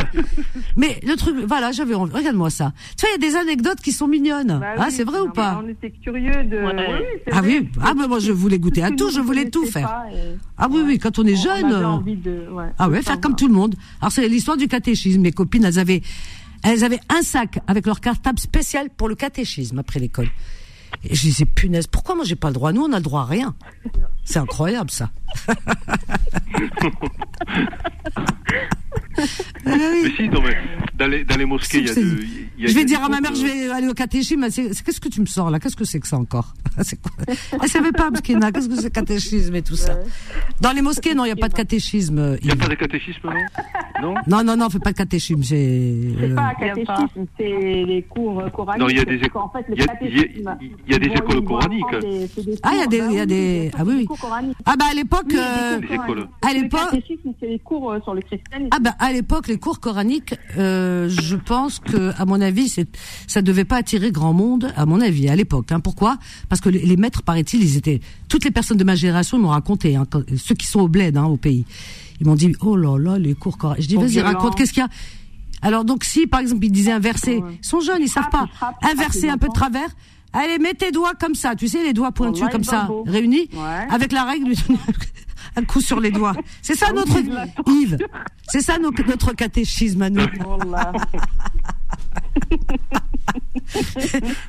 [0.78, 2.72] Mais le truc, voilà, j'avais envie, regarde-moi ça.
[2.98, 4.60] Tu vois, il y a des anecdotes qui sont mignonnes.
[4.62, 5.62] Bah ah, c'est vrai ou pas?
[5.64, 6.58] On était curieux de,
[7.32, 10.04] ah oui, ah, mais moi, je voulais goûter à tout, je voulais tout faire.
[10.58, 12.02] Ah oui, oui, quand on est jeune.
[12.78, 13.76] Ah ouais, faire comme tout le monde.
[14.00, 15.22] Alors, c'est l'histoire du catéchisme.
[15.22, 16.02] Mes copines, elles avaient,
[16.66, 20.30] elles avaient un sac avec leur cartable spécial pour le catéchisme après l'école.
[21.04, 22.72] Et je disais, punaise, pourquoi moi j'ai pas le droit?
[22.72, 23.56] Nous, on a le droit à rien.
[24.24, 25.12] C'est incroyable ça.
[29.66, 32.18] Mais si, dans les, dans les mosquées, il y a, de,
[32.58, 34.46] je vais dire à ma mère, je vais aller au catéchisme.
[34.50, 35.60] Qu'est-ce que tu me sors là?
[35.60, 36.54] Qu'est-ce que c'est que ça encore?
[36.82, 37.12] C'est quoi?
[37.62, 38.52] Elle savait pas, Mskina.
[38.52, 39.98] Qu'est-ce que c'est catéchisme et tout ça?
[40.60, 42.38] Dans les mosquées, non, il n'y a pas de catéchisme.
[42.42, 43.30] Il n'y a pas de catéchisme,
[44.02, 44.16] non?
[44.28, 45.42] Non, non, non, on fait pas de catéchisme.
[45.44, 48.82] C'est pas un catéchisme, c'est les cours coraniques.
[48.82, 49.42] Non, il y a des écoles.
[49.42, 49.80] En fait, il
[50.92, 51.86] y a des écoles coraniques.
[52.62, 53.72] Ah, il y a il y a des.
[53.78, 54.18] Ah oui, oui.
[54.66, 55.25] Ah bah à l'époque,
[56.42, 57.02] à l'époque.
[57.42, 58.70] les cours sur le christianisme.
[58.72, 62.88] Ah bah à l'époque, les cours coraniques, je pense que, à mon avis, c'est,
[63.28, 65.72] ça devait pas attirer grand monde, à mon avis, à l'époque.
[65.72, 65.80] Hein.
[65.80, 66.18] Pourquoi?
[66.50, 68.00] Parce que les, maîtres, paraît-il, ils étaient,
[68.30, 70.06] toutes les personnes de ma génération m'ont raconté, hein,
[70.38, 71.66] ceux qui sont au bled, hein, au pays,
[72.20, 73.84] ils m'ont dit, oh là là, les cours coraniques.
[73.84, 74.90] Je dis, vas-y, raconte, qu'est-ce qu'il y a?
[75.62, 78.48] Alors donc, si par exemple ils disaient un verset, ils sont jeunes, ils savent pas,
[78.82, 79.90] un verset un peu de travers.
[80.36, 83.50] Allez, mets tes doigts comme ça, tu sais, les doigts pointus comme ça, réunis,
[83.90, 84.54] avec la règle
[85.58, 86.36] un coup sur les doigts.
[86.62, 87.18] C'est ça notre
[87.68, 87.98] Yves.
[88.50, 90.26] C'est ça notre catéchisme à nous.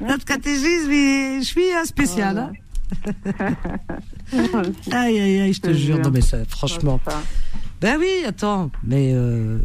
[0.00, 2.38] Notre catéchisme, je suis un spécial.
[2.38, 2.52] Hein.
[4.92, 5.98] aïe, aïe, aïe, je te jure.
[5.98, 7.00] Non, mais ça, franchement.
[7.80, 9.58] Ben oui, attends, mais euh,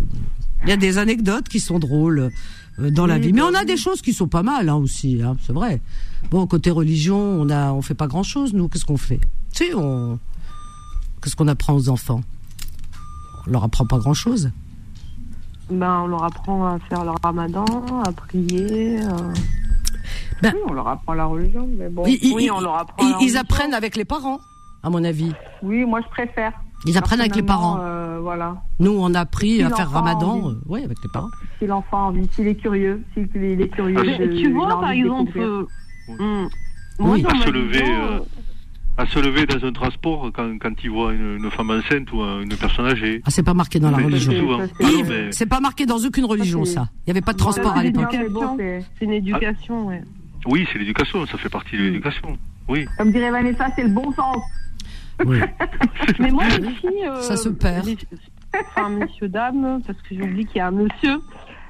[0.63, 2.32] il y a des anecdotes qui sont drôles
[2.78, 3.34] dans la vie.
[3.34, 5.82] Mais on a des choses qui sont pas mal hein, aussi, hein, c'est vrai.
[6.30, 8.67] Bon, côté religion, on a, on fait pas grand chose, nous.
[8.67, 9.19] Qu'est-ce qu'on fait?
[9.53, 10.19] Tu sais, on,
[11.22, 12.22] qu'est-ce qu'on apprend aux enfants?
[13.47, 14.51] On leur apprend pas grand chose.
[15.69, 17.65] Ben, on leur apprend à faire leur ramadan,
[18.05, 19.01] à prier.
[19.01, 19.34] Euh.
[20.41, 22.03] Ben, oui, on leur apprend la religion, mais bon.
[22.03, 23.19] oui, on leur apprend.
[23.19, 24.39] Ils, apprennent avec les parents,
[24.84, 25.32] à mon avis.
[25.61, 26.53] Oui, moi je préfère.
[26.86, 27.79] Ils apprennent avec les parents.
[27.79, 28.61] Euh, voilà.
[28.79, 31.29] Nous, on a appris à faire ramadan, euh, oui, avec les parents.
[31.59, 33.97] Si l'enfant a envie, s'il est curieux, s'il est curieux.
[33.99, 35.67] Ah, tu vois, par exemple,
[36.07, 36.47] hmm.
[36.99, 37.23] oui.
[37.25, 37.84] à se lever
[38.97, 42.55] à se lever dans un transport quand, quand il voit une, femme enceinte ou une
[42.55, 43.21] personne âgée.
[43.25, 44.59] Ah, c'est pas marqué dans la religion.
[45.32, 46.89] c'est pas marqué dans aucune religion, ça.
[47.05, 48.15] Il n'y avait pas de transport à l'époque.
[48.99, 50.03] C'est une éducation, ouais.
[50.47, 52.38] Oui, c'est l'éducation, ça fait partie de l'éducation.
[52.67, 52.86] Oui.
[52.97, 54.38] Comme dirait Vanessa, c'est le bon sens.
[55.26, 55.39] Oui.
[56.19, 57.05] Mais moi aussi.
[57.05, 57.88] Euh, ça se perd.
[58.53, 61.22] Enfin, monsieur, dame, parce que j'oublie qu'il y a un monsieur.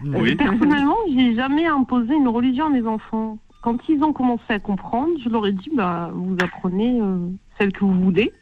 [0.04, 0.32] Oui.
[0.32, 4.60] Euh, personnellement, j'ai jamais imposé une religion à mes enfants quand ils ont commencé à
[4.60, 7.28] comprendre, je leur ai dit, bah, vous apprenez euh,
[7.58, 8.34] celle que vous voulez.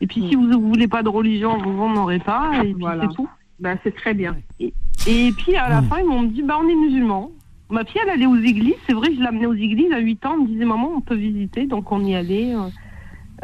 [0.00, 0.40] Et puis, si mm.
[0.40, 2.50] vous ne voulez pas de religion, vous n'en aurez pas.
[2.64, 3.28] Et puis, c'est tout.
[3.60, 4.36] Bah, c'est très bien.
[4.58, 4.72] Et,
[5.06, 5.84] puis, à la mm.
[5.84, 7.30] fin, ils m'ont dit, bah, on est musulmans.
[7.70, 8.74] Ma fille, elle allait aux églises.
[8.86, 10.34] C'est vrai, je l'amenais aux églises à 8 ans.
[10.34, 11.66] Elle me disait, maman, on peut visiter.
[11.66, 12.54] Donc, on y allait.
[12.54, 12.68] Euh,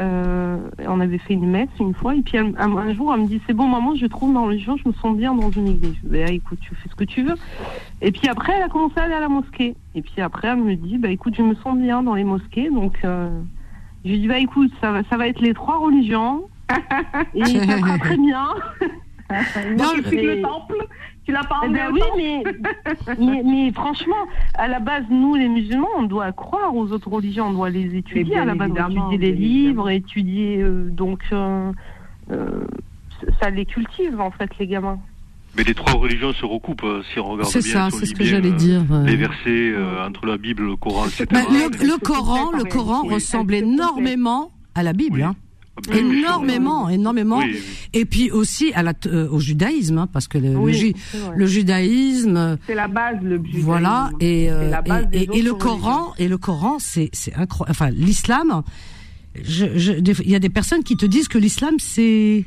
[0.01, 3.41] euh, on avait fait une messe une fois, et puis un, jour, elle me dit
[3.47, 5.95] C'est bon, maman, je trouve dans le jour, je me sens bien dans une église.
[6.03, 7.35] Je dis bah, Écoute, tu fais ce que tu veux.
[8.01, 9.75] Et puis après, elle a commencé à aller à la mosquée.
[9.95, 12.71] Et puis après, elle me dit Bah écoute, je me sens bien dans les mosquées.
[12.71, 13.29] Donc, euh,
[14.05, 16.49] je lui dis Bah écoute, ça va, ça va être les trois religions.
[17.35, 18.49] et ça sera très bien.
[19.77, 20.87] non, le temple.
[21.25, 22.01] Tu l'as pas eh ben oui,
[23.19, 27.49] mais, mais, franchement, à la base, nous, les musulmans, on doit croire aux autres religions,
[27.49, 28.39] on doit les étudier.
[28.39, 30.63] À la base, étudier les livres, étudier.
[30.63, 31.73] Euh, donc, euh,
[32.33, 32.65] euh,
[33.41, 34.99] ça les cultive, en fait, les gamins.
[35.57, 37.61] Mais les trois religions se recoupent si on regarde bien.
[37.61, 38.83] C'est ça, c'est ce que j'allais dire.
[39.05, 39.75] Les versets
[40.07, 41.27] entre la Bible, le Coran, etc.
[41.31, 45.23] Bah, le, Coran, le Coran ressemble énormément à la Bible.
[45.23, 45.35] Hein
[45.93, 47.41] énormément, énormément.
[47.93, 50.55] Et puis aussi à la, euh, au judaïsme, hein, parce que le,
[51.35, 53.61] le, judaïsme, c'est la base, le judaïsme.
[53.61, 54.73] Voilà, et euh,
[55.13, 57.71] et, et, le Coran, et le Coran, c'est c'est incroyable.
[57.71, 58.63] Enfin, l'islam,
[59.37, 62.45] il y a des personnes qui te disent que l'islam c'est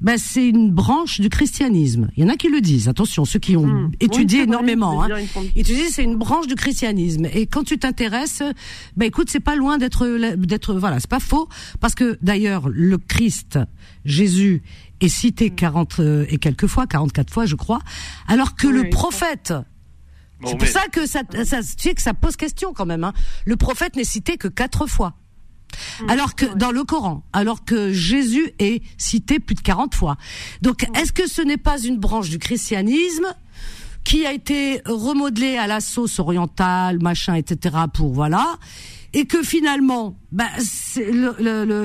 [0.00, 2.10] ben, c'est une branche du christianisme.
[2.16, 2.88] Il y en a qui le disent.
[2.88, 3.92] Attention, ceux qui ont hmm.
[4.00, 5.08] étudié énormément, hein,
[5.54, 7.26] disent c'est une branche du christianisme.
[7.32, 8.42] Et quand tu t'intéresses,
[8.96, 11.48] ben écoute, c'est pas loin d'être d'être voilà, c'est pas faux
[11.80, 13.58] parce que d'ailleurs le Christ,
[14.04, 14.62] Jésus
[15.00, 17.80] est cité 40 euh, et quelques fois, 44 fois, je crois,
[18.28, 19.52] alors que le prophète
[20.44, 23.04] c'est pour ça que ça, ça, tu sais que ça pose question quand même.
[23.04, 23.14] Hein.
[23.46, 25.14] Le prophète n'est cité que quatre fois.
[26.02, 26.10] Mm.
[26.10, 30.16] Alors que dans le Coran, alors que Jésus est cité plus de 40 fois.
[30.62, 33.26] Donc est-ce que ce n'est pas une branche du christianisme
[34.04, 37.74] qui a été remodelée à la sauce orientale, machin, etc.
[37.92, 38.56] pour voilà,
[39.12, 40.46] et que finalement, bah,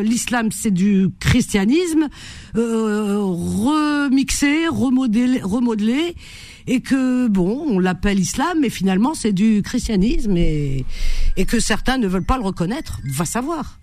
[0.04, 2.10] l'islam c'est du christianisme
[2.58, 6.16] euh, remixé, remodelé, remodelé,
[6.68, 10.86] et que bon, on l'appelle islam, mais finalement c'est du christianisme et
[11.38, 13.00] et que certains ne veulent pas le reconnaître.
[13.06, 13.80] Va savoir.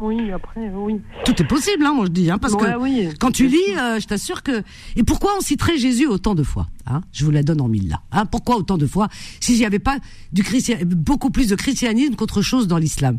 [0.00, 1.00] Oui, après, oui.
[1.24, 4.06] Tout est possible, hein, moi je dis, hein, parce que quand tu lis, euh, je
[4.06, 4.62] t'assure que.
[4.94, 7.88] Et pourquoi on citerait Jésus autant de fois hein Je vous la donne en mille
[7.88, 8.00] là.
[8.12, 9.08] Hein pourquoi autant de fois
[9.40, 9.98] S'il n'y avait pas
[10.32, 10.76] du christian...
[10.84, 13.18] beaucoup plus de christianisme qu'autre chose dans l'islam.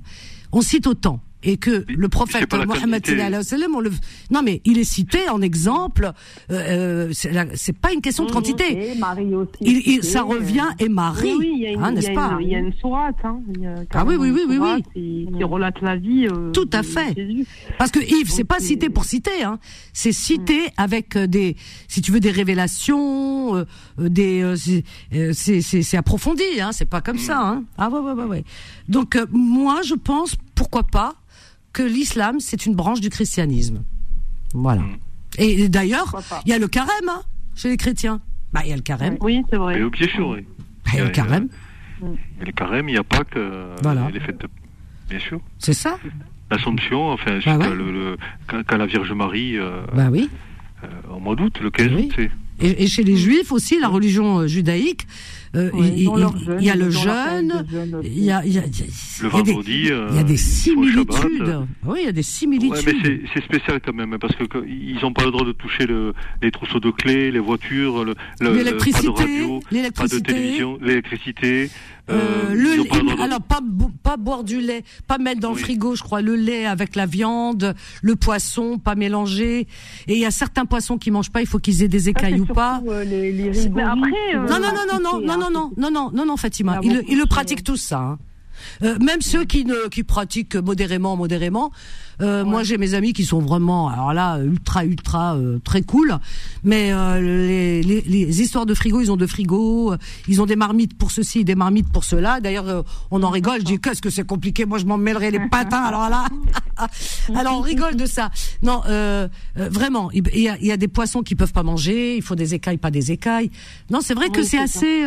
[0.53, 1.19] On cite autant.
[1.43, 3.03] Et que le prophète Mohammed
[3.73, 3.91] on le
[4.31, 6.11] non mais il est cité en exemple
[6.51, 8.93] euh, euh c'est pas une question de quantité.
[8.99, 13.15] Marie aussi, il, ça revient et Marie hein, n'est-ce pas il y a une sourate
[13.23, 13.39] hein,
[13.93, 15.27] ah oui oui oui oui oui.
[15.35, 17.15] qui, relate la vie euh, tout à fait.
[17.77, 19.59] Parce que Yves c'est pas cité pour citer hein.
[19.93, 20.69] C'est cité mm.
[20.77, 21.55] avec euh, des
[21.87, 23.65] si tu veux des révélations euh,
[23.97, 24.43] des
[25.33, 26.71] c'est c'est approfondi hein.
[26.71, 27.19] C'est pas comme mm.
[27.19, 27.63] ça hein.
[27.77, 28.43] Ah ouais ouais ouais ouais.
[28.87, 31.15] Donc moi je pense pourquoi pas
[31.73, 33.83] que l'islam, c'est une branche du christianisme.
[34.53, 34.81] Voilà.
[34.81, 34.97] Mm.
[35.37, 37.21] Et, d'ailleurs, il y a le carême hein,
[37.55, 38.21] chez les chrétiens.
[38.51, 39.17] Bah, il y a le carême.
[39.21, 39.79] Oui, c'est vrai.
[39.79, 40.45] Et bien sûr, oui.
[40.93, 41.49] Il y a le carême.
[42.41, 44.09] Et le carême, il n'y a pas que voilà.
[44.11, 44.47] les fêtes de...
[45.09, 45.39] Bien sûr.
[45.59, 45.97] C'est ça.
[46.49, 48.17] L'Assomption, enfin, bah le,
[48.47, 49.57] quand, la Vierge Marie.
[49.57, 50.29] Euh, bah oui.
[50.83, 52.31] Euh, au mois d'août, le 15 août, c'est.
[52.61, 54.45] Et, chez les Juifs aussi, la religion
[55.55, 57.65] euh, euh, il, y a le jeûne,
[58.03, 58.61] il y a, il y a,
[59.21, 61.59] le vendredi, il y a des similitudes.
[61.85, 62.85] Oui, il y a des similitudes.
[62.85, 65.87] Ouais, mais c'est spécial quand même, parce que ils n'ont pas le droit de toucher
[65.87, 68.05] le, les trousseaux de clés, les voitures,
[68.39, 69.59] l'électricité, pas de radio,
[69.95, 71.69] pas de télévision, l'électricité.
[72.09, 73.59] Euh, euh, le alors pas
[74.03, 77.05] pas boire du lait, pas mettre dans le frigo, je crois, le lait avec la
[77.05, 79.67] viande, le poisson, pas mélanger.
[80.07, 82.39] Et il y a certains poissons qui mangent pas, il faut qu'ils aient des écailles
[82.39, 82.81] ou pas.
[82.87, 86.25] Euh, les, les mais après, non, non, non, non, non, non, non, non, non, non,
[86.25, 87.99] non, Fatima, ils, le pratiquent tout ça.
[87.99, 88.19] Hein.
[88.83, 91.71] Euh, même ceux qui ne qui pratiquent modérément, modérément.
[92.21, 96.17] Euh, Moi, j'ai mes amis qui sont vraiment, alors là, ultra, ultra, euh, très cool.
[96.63, 99.93] Mais euh, les, les, les, histoires de frigo, ils ont de frigo,
[100.27, 102.41] ils ont des marmites pour ceci, des marmites pour cela.
[102.41, 103.59] D'ailleurs, on en rigole.
[103.59, 104.65] Je dis qu'est-ce que c'est compliqué.
[104.65, 105.81] Moi, je m'en mêlerai les patins.
[105.81, 106.25] Alors là,
[107.35, 108.31] alors on rigole de ça.
[108.61, 108.81] Non,
[109.55, 112.17] vraiment, il y a, il y a des poissons qui peuvent pas manger.
[112.17, 113.49] Il faut des écailles, pas des écailles.
[113.89, 115.05] Non, c'est vrai que c'est assez.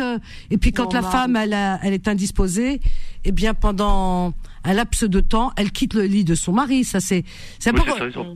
[0.49, 2.81] et puis quand la bah, femme, elle, elle est indisposée
[3.25, 6.83] eh bien pendant un laps de temps, elle quitte le lit de son mari.
[6.83, 7.23] Ça c'est
[7.59, 7.79] c'est oui,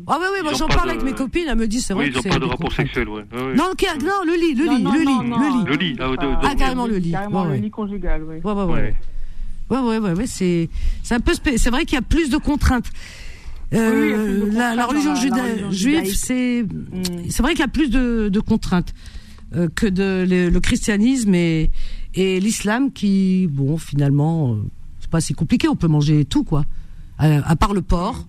[0.08, 2.16] Ah oui oui, moi j'en parle avec mes copines, elles me disent c'est vrai que
[2.16, 2.28] c'est.
[2.28, 3.24] Ils n'ont pas de rapport sexuel, ouais.
[3.34, 3.72] non, non,
[4.26, 5.96] le lit, le lit, le lit, le lit.
[5.98, 6.40] Le lit.
[6.44, 7.12] Ah, carrément le lit.
[7.12, 8.38] Carrément le lit conjugal, oui.
[8.44, 8.96] Ouais ouais ouais.
[9.70, 10.70] Ouais ouais ouais, ouais c'est
[11.04, 12.90] c'est un peu c'est vrai qu'il y a plus de contraintes.
[13.74, 17.30] Euh, oui, la, la, religion juive, c'est mm.
[17.30, 18.94] c'est vrai qu'il y a plus de, de contraintes
[19.56, 21.70] euh, que de le, le, christianisme et
[22.14, 24.64] et l'islam qui bon finalement euh,
[25.08, 26.66] c'est pas si compliqué, on peut manger tout quoi,
[27.18, 28.26] à, part le porc.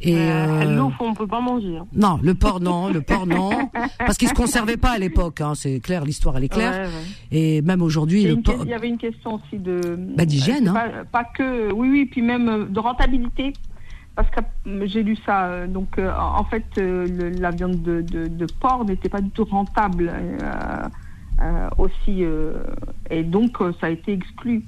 [0.00, 1.76] Et euh, euh on peut pas manger.
[1.76, 1.86] Hein.
[1.92, 3.50] Non, le porc non, le porc non,
[3.98, 5.42] parce qu'il se conservait pas à l'époque.
[5.42, 6.88] Hein, c'est clair, l'histoire elle est claire.
[7.30, 8.62] Et même aujourd'hui, le porc.
[8.62, 9.98] Il y avait une question aussi de.
[10.16, 10.68] Bah, d'hygiène.
[10.68, 11.04] Hein.
[11.12, 13.52] Pas, que, oui, oui, puis même de rentabilité.
[14.16, 14.40] Parce que
[14.86, 19.08] j'ai lu ça, euh, donc euh, en fait, la viande de, de, de porc n'était
[19.08, 20.12] pas du tout rentable
[21.76, 22.24] aussi,
[23.10, 24.64] et donc ça a été exclu.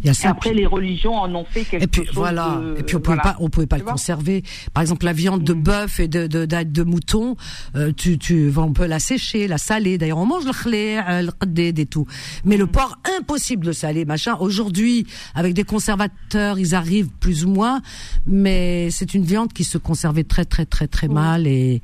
[0.00, 0.28] Il y a ça.
[0.28, 2.14] Et après, les religions en ont fait quelque et puis, chose.
[2.14, 2.60] Voilà.
[2.78, 4.42] et puis on pouvait pas, on pouvait pas le conserver.
[4.72, 5.62] Par exemple, la viande de mm.
[5.62, 7.36] bœuf et de de, de, mouton,
[7.76, 9.98] euh, tu tu, on peut la sécher, la saler.
[9.98, 12.06] D'ailleurs, on mange le khlé, euh, le qded et tout.
[12.44, 12.70] Mais le mm.
[12.70, 14.36] porc, impossible de saler, machin.
[14.40, 17.80] Aujourd'hui, avec des conservateurs, ils arrivent plus ou moins,
[18.26, 21.82] mais c'est une viande qui se conservait très très très très mal et.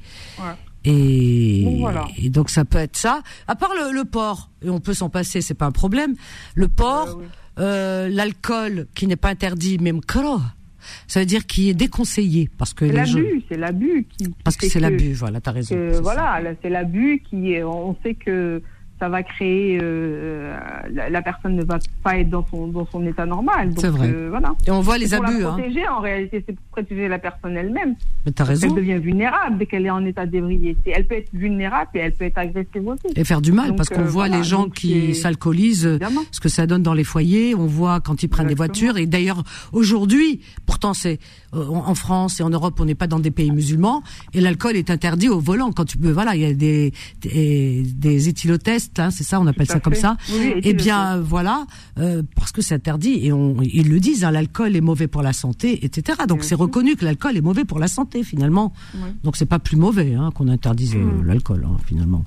[0.86, 1.82] Et,
[2.18, 3.22] et, donc ça peut être ça.
[3.48, 6.14] À part le, le porc, et on peut s'en passer, c'est pas un problème.
[6.54, 7.24] Le porc, euh,
[7.56, 10.40] l'alcool qui n'est pas interdit, même kro,
[11.06, 14.66] ça veut dire qu'il est déconseillé parce que c'est l'abus, c'est l'abus qui, parce que
[14.68, 15.76] c'est l'abus, voilà, t'as raison.
[16.02, 18.62] voilà, c'est l'abus qui, on sait que
[18.98, 20.56] ça va créer euh,
[20.92, 23.72] la, personne ne va pas être dans son dans son état normal.
[23.76, 24.08] C'est vrai.
[24.08, 24.54] Euh, voilà.
[24.66, 25.40] Et on voit les pour abus.
[25.40, 25.52] La hein.
[25.54, 27.96] protéger, en réalité, c'est pour protéger la personne elle-même.
[28.24, 28.68] Mais t'as raison.
[28.68, 30.92] Elle devient vulnérable dès qu'elle est en état d'ébriété.
[30.94, 33.08] Elle peut être vulnérable et elle peut être agressive aussi.
[33.16, 35.98] Et faire du mal, parce qu'on euh, voit les gens qui s'alcoolisent,
[36.30, 37.54] ce que ça donne dans les foyers.
[37.54, 38.96] On voit quand ils prennent des voitures.
[38.96, 39.42] Et d'ailleurs,
[39.72, 41.18] aujourd'hui, pourtant c'est
[41.54, 44.02] en France et en Europe, on n'est pas dans des pays musulmans
[44.32, 45.72] et l'alcool est interdit au volant.
[45.72, 46.92] Quand tu peux, voilà, il y a des
[47.22, 50.16] des, des éthylotests Hein, c'est ça, on appelle ça comme ça.
[50.32, 51.66] et eh bien voilà,
[51.98, 55.22] euh, parce que c'est interdit et on, ils le disent, hein, l'alcool est mauvais pour
[55.22, 56.18] la santé, etc.
[56.28, 58.72] Donc c'est reconnu que l'alcool est mauvais pour la santé finalement.
[59.22, 61.26] Donc c'est pas plus mauvais hein, qu'on interdise euh, mm.
[61.26, 62.24] l'alcool finalement.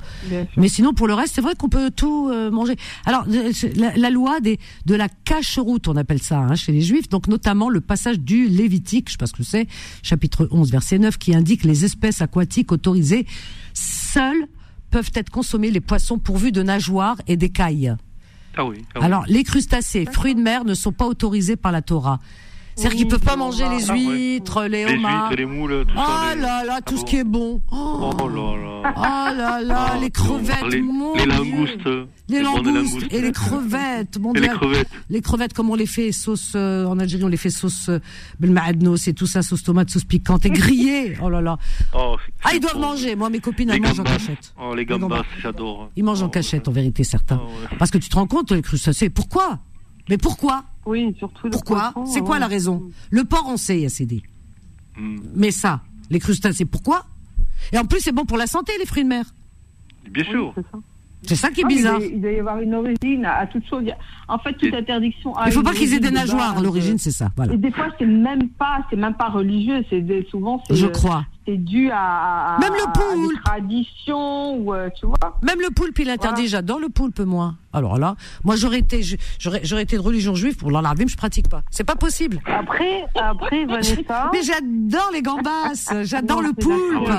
[0.58, 2.76] Mais sinon pour le reste, c'est vrai qu'on peut tout euh, manger.
[3.06, 3.26] Alors
[3.76, 7.82] la, loi des de la cache-route, on appelle ça chez les Juifs, donc notamment le
[7.82, 9.68] passage du Lévitique, sais pas ce que c'est,
[10.04, 13.26] chapitre 11 verset 9, qui indique les espèces aquatiques autorisées
[13.74, 14.48] seules
[14.92, 17.96] peuvent être consommés les poissons pourvus de nageoires et d'écailles.
[18.56, 21.82] Ah oui, ah Alors, les crustacés, fruits de mer, ne sont pas autorisés par la
[21.82, 22.20] Torah.
[22.78, 25.34] C'est-à-dire qu'ils peuvent pas manger les huîtres, les homards.
[25.34, 26.34] Les moules, tout ça.
[26.36, 27.60] Oh là là, tout ah ce qui est bon.
[27.72, 28.94] Oh, là là.
[28.96, 31.90] Oh là là, les crevettes, les, les langoustes.
[32.30, 34.20] Les langoustes et les crevettes.
[34.36, 34.90] et les crevettes.
[35.10, 36.12] Les crevettes, comme on les fait?
[36.12, 38.00] Sauce euh, en Algérie, on les fait sauce euh,
[38.40, 41.16] belmaadnos et tout ça, sauce tomate, sauce piquante et grillée.
[41.24, 41.58] Oh là là.
[41.96, 43.16] Oh, ah, ils doivent manger.
[43.16, 44.54] Moi, mes copines, elles mangent en cachette.
[44.62, 45.90] Oh, les gambas, j'adore.
[45.96, 47.42] Ils mangent en oh, cachette, en vérité, certains.
[47.44, 49.60] Oh, Parce que tu te rends compte, les crustacés, pourquoi?
[50.10, 51.50] Mais pourquoi Oui, surtout.
[51.50, 54.24] Pourquoi C'est quoi la raison Le porc, on sait, il y a cédé.
[55.36, 57.06] Mais ça, les crustacés, pourquoi
[57.72, 59.26] Et en plus, c'est bon pour la santé, les fruits de mer.
[60.10, 60.54] Bien sûr.
[61.24, 62.00] C'est ça qui est bizarre.
[62.00, 63.84] Il doit, y avoir une origine à, toute chose.
[64.28, 65.34] En fait, toute interdiction.
[65.46, 66.62] Il ne faut pas qu'ils aient des nageoires.
[66.62, 67.30] L'origine, c'est ça.
[67.36, 67.54] Voilà.
[67.54, 69.84] Et des fois, c'est même pas, c'est même pas religieux.
[69.90, 70.64] C'est souvent.
[70.70, 73.44] Je crois c'est dû à, même le poulpe.
[73.44, 75.38] tradition ou euh, tu vois.
[75.42, 76.48] Même le poulpe il interdit.
[76.48, 77.56] J'adore le poulpe moi.
[77.72, 79.02] Alors là, moi j'aurais été
[79.40, 81.64] j'aurais j'aurais été de religion juive pour l'enlarvim, je pratique pas.
[81.70, 82.40] C'est pas possible.
[82.46, 84.30] Après après Vanessa.
[84.34, 85.74] Mais j'adore les gambas,
[86.04, 87.10] j'adore le poulpe.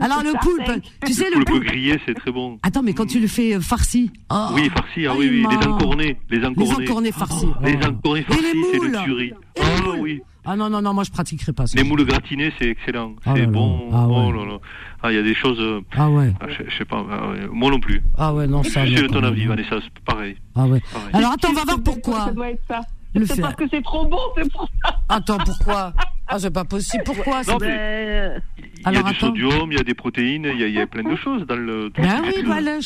[0.00, 2.58] Alors le poulpe, tu sais le poulpe grillé c'est très bon.
[2.64, 4.10] Attends mais quand tu le fais euh, farci.
[4.30, 4.48] Oh.
[4.54, 6.74] oui farci ah, oui oui les encornés les encornés.
[6.76, 7.48] Les encornés farcis.
[7.62, 9.32] Les encornés farcis c'est le tuerie.
[9.60, 10.20] Oh oui.
[10.50, 11.76] Ah non, non, non, moi je pratiquerai pas ça.
[11.76, 13.12] Les moules gratinés, c'est excellent.
[13.26, 13.90] Ah c'est bon.
[13.92, 14.58] Ah oh là là.
[15.02, 15.60] Ah, il y a des choses.
[15.60, 16.32] Euh, ah ouais.
[16.40, 17.04] Ah, je, sais pas.
[17.10, 18.02] Ah moi non plus.
[18.16, 18.86] Ah ouais, non, ça.
[18.86, 20.36] Je suis de ton avis, Vanessa, c'est pareil.
[20.56, 20.80] Ah ouais.
[21.12, 22.24] Alors attends, on va voir pourquoi.
[22.24, 22.80] Ça doit être ça.
[23.26, 24.96] C'est parce que c'est trop bon, c'est pour ça.
[25.10, 25.92] Attends, pourquoi?
[26.26, 27.02] Ah, c'est pas possible.
[27.04, 27.42] Pourquoi?
[27.42, 28.38] Non, mais...
[28.86, 30.80] Il y a du sodium, il y a des protéines, il y a, il y
[30.80, 31.90] a plein de choses dans le.
[31.90, 32.78] Ben oui, voilà.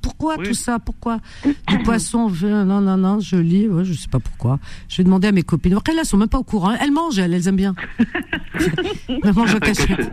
[0.00, 1.18] Pourquoi tout ça Pourquoi
[1.68, 4.58] du poisson Non, non, non, je lis, ouais, je sais pas pourquoi.
[4.88, 5.74] Je vais demander à mes copines.
[5.74, 6.74] Après, elles sont même pas au courant.
[6.80, 7.74] Elles mangent, elles, elles aiment bien.
[8.58, 10.10] elles mangent en cachette.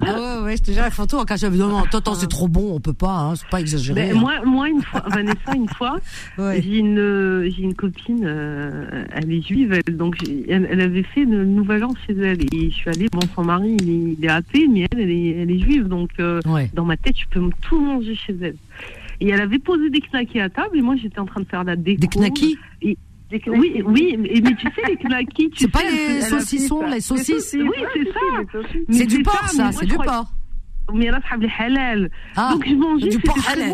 [0.00, 1.52] Ah ouais, ouais, je te la photo en cachette.
[1.52, 4.08] Non, non, attends, c'est trop bon, on peut pas, hein, c'est pas exagéré.
[4.08, 5.98] Ben, moi, moi, une fois, Vanessa, une fois,
[6.38, 10.16] j'ai une, j'ai une copine, euh, elle est juive, donc
[10.48, 12.42] elle, elle, avait fait une nouvel an chez elle.
[12.42, 15.50] Et je suis allée, bon, son mari, il est, athée, mais elle, elle est, elle
[15.50, 16.40] est juive, donc euh,
[16.74, 18.56] dans ma tête, je peux tout manger chez elle.
[19.20, 21.64] Et elle avait posé des knackis à table et moi j'étais en train de faire
[21.64, 22.00] la déco.
[22.00, 27.00] Des knackis Oui, oui, mais, tu sais, les knackis, tu C'est pas les saucissons, les
[27.00, 28.60] saucisses Oui, c'est ça.
[28.90, 30.32] C'est du porc, ça, c'est du porc.
[30.92, 32.10] Mais là, ça halal.
[32.36, 33.72] Ah, Donc je mangeais du porc halal.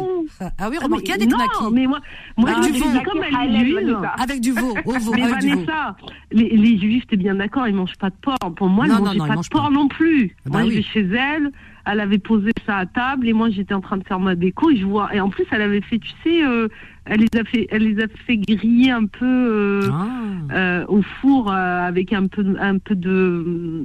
[0.58, 1.62] Ah oui, remarque, il y a des knackis.
[1.62, 1.98] Non, mais moi,
[2.36, 2.86] moi ah, du veau.
[3.04, 3.98] comme elle est juive.
[4.16, 6.12] Avec du veau, au veau, mais avec Vanessa, du veau.
[6.30, 8.54] Les, les juifs, t'es bien d'accord, ils mangent pas de porc.
[8.56, 10.36] Pour moi, ils ne mangeaient pas de porc non plus.
[10.46, 11.50] Ah bah moi, je vais chez elle
[11.86, 14.70] elle avait posé ça à table et moi j'étais en train de faire ma déco
[14.70, 16.68] et je vois et en plus elle avait fait tu sais euh,
[17.04, 20.06] elle les a fait elle les a fait griller un peu euh, ah.
[20.52, 23.84] euh, au four avec un peu un peu de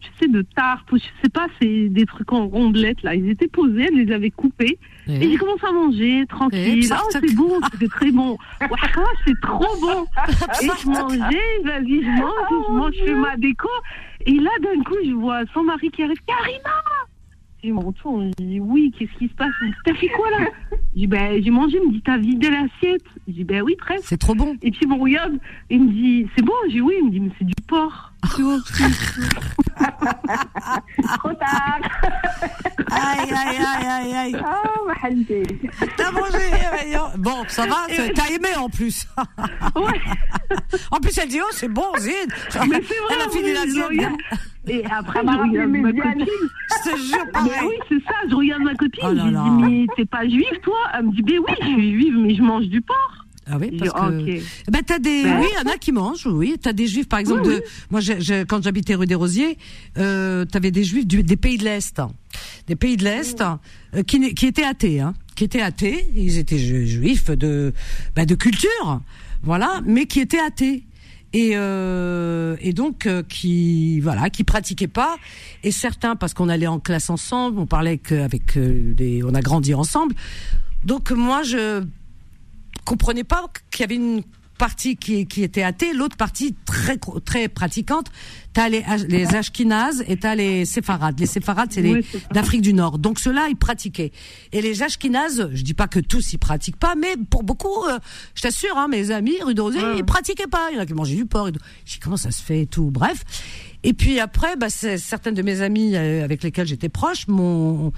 [0.00, 3.28] tu sais de tarte ou je sais pas c'est des trucs en rondelettes là ils
[3.28, 4.78] étaétaient posés elle les avait coupés
[5.10, 6.88] et, j'ai commencé à manger tranquille.
[6.92, 8.36] Oh c'est bon c'était très bon.
[9.24, 10.06] C'est trop bon.
[10.62, 13.68] Et je mangeais vas-y je mange je mange je fais ma déco.
[14.26, 16.18] Et là d'un coup je vois son mari qui arrive.
[16.26, 16.70] Karina!
[17.62, 19.50] Je me retourne, je dis oui, qu'est-ce qui se passe?
[19.84, 20.46] T'as fait quoi là?
[20.72, 23.04] Je dis ben j'ai mangé, il me dit t'as vidé l'assiette.
[23.28, 24.04] Je dis ben oui presque.
[24.06, 24.56] C'est trop bon.
[24.62, 25.38] Et puis il me regarde,
[25.68, 26.54] il me dit c'est bon?
[26.68, 28.09] Je dis oui, il me dit mais c'est du porc.
[31.18, 31.80] Trop tard.
[32.90, 34.36] aïe aïe aïe aïe aïe.
[34.38, 34.94] Oh ma
[35.96, 36.38] T'as mangé
[37.18, 39.06] Bon ça va, t'as aimé en plus.
[39.76, 40.00] ouais.
[40.90, 42.12] en plus elle dit oh c'est bon Zid.
[42.68, 43.14] Mais c'est vrai.
[43.14, 44.12] Elle a fini l'assiette.
[44.66, 46.26] Et après, je regarde ma copine.
[46.84, 47.50] Je te jure, pareil.
[47.66, 48.14] oui, c'est ça.
[48.28, 49.02] Je regarde ma copine.
[49.04, 50.76] Oh je lui dis, mais t'es pas juive, toi?
[50.94, 53.19] Elle me dit, ben oui, je suis juive, mais je mange du porc.
[53.46, 54.22] Ah oui, parce que.
[54.22, 54.42] Okay.
[54.68, 55.24] Eh ben, t'as des.
[55.24, 56.56] Ben, oui, il y en a qui mangent, oui.
[56.60, 57.62] T'as des juifs, par exemple, de.
[57.90, 58.00] Moi,
[58.48, 59.58] quand j'habitais rue des Rosiers,
[59.98, 62.00] euh, t'avais des juifs des pays de l'Est.
[62.66, 65.14] Des pays de l'Est, euh, qui, qui étaient athées, hein.
[65.34, 66.06] Qui étaient athées.
[66.14, 67.72] Ils étaient juifs de,
[68.14, 69.00] ben, de culture.
[69.42, 70.84] Voilà, mais qui étaient athées
[71.32, 75.16] et, euh, et donc euh, qui voilà qui pratiquaient pas
[75.62, 79.40] et certains parce qu'on allait en classe ensemble on parlait avec euh, des on a
[79.40, 80.14] grandi ensemble
[80.84, 81.84] donc moi je
[82.90, 84.22] comprenais pas qu'il y avait une
[84.58, 88.08] partie qui, qui était athée, l'autre partie très très pratiquante.
[88.52, 91.18] T'as les, les Ashkenazes et t'as les Séfarades.
[91.18, 92.98] Les Séfarades, c'est les d'Afrique du Nord.
[92.98, 94.10] Donc ceux-là, ils pratiquaient.
[94.52, 97.98] Et les Ashkenazes, je dis pas que tous ils pratiquent pas, mais pour beaucoup, euh,
[98.34, 99.62] je t'assure, hein, mes amis, rue de
[99.96, 100.68] ils pratiquaient pas.
[100.72, 101.48] Il y en a qui mangeaient du porc.
[101.48, 101.52] Et
[101.86, 102.90] Je dis comment ça se fait et tout?
[102.90, 103.22] Bref.
[103.82, 107.92] Et puis après, bah, certaines de mes amies euh, avec lesquelles j'étais proche m'ont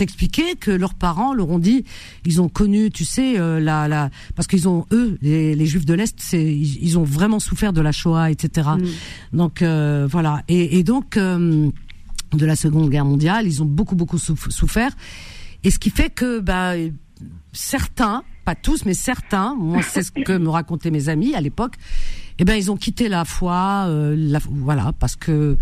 [0.00, 1.84] expliqué que leurs parents leur ont dit,
[2.24, 5.84] ils ont connu, tu sais, euh, la, la parce qu'ils ont eux, les, les Juifs
[5.84, 8.68] de l'Est, c'est ils, ont vraiment souffert de la Shoah, etc.
[8.78, 9.36] Mm.
[9.36, 10.42] Donc euh, voilà.
[10.48, 11.72] Et, et donc de
[12.32, 14.90] la Seconde Guerre mondiale, ils ont beaucoup beaucoup souffert.
[15.62, 16.74] Et ce qui fait que bah
[17.52, 21.74] certains, pas tous, mais certains, moi c'est ce que me racontaient mes amis à l'époque,
[22.38, 25.56] eh ben ils ont quitté la foi, la, voilà, parce que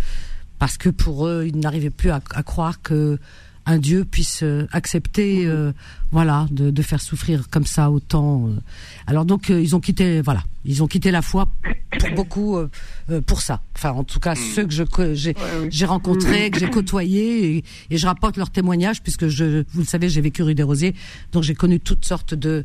[0.59, 3.19] parce que pour eux, ils n'arrivaient plus à, à croire que
[3.67, 5.73] un Dieu puisse euh, accepter, euh,
[6.13, 8.47] voilà, de, de, faire souffrir comme ça autant.
[8.47, 8.51] Euh.
[9.09, 11.49] Alors donc ils ont quitté, voilà, ils ont quitté la foi
[11.99, 12.59] pour beaucoup
[13.27, 13.61] pour ça.
[13.77, 14.55] Enfin, en tout cas, mm.
[14.55, 14.85] ceux que je
[15.15, 15.35] j'ai
[15.69, 19.87] j'ai rencontrés, que j'ai côtoyés, et, et, je rapporte leurs témoignages puisque je, vous le
[19.87, 20.95] savez, j'ai vécu rue des Rosiers,
[21.33, 22.65] donc j'ai connu toutes sortes de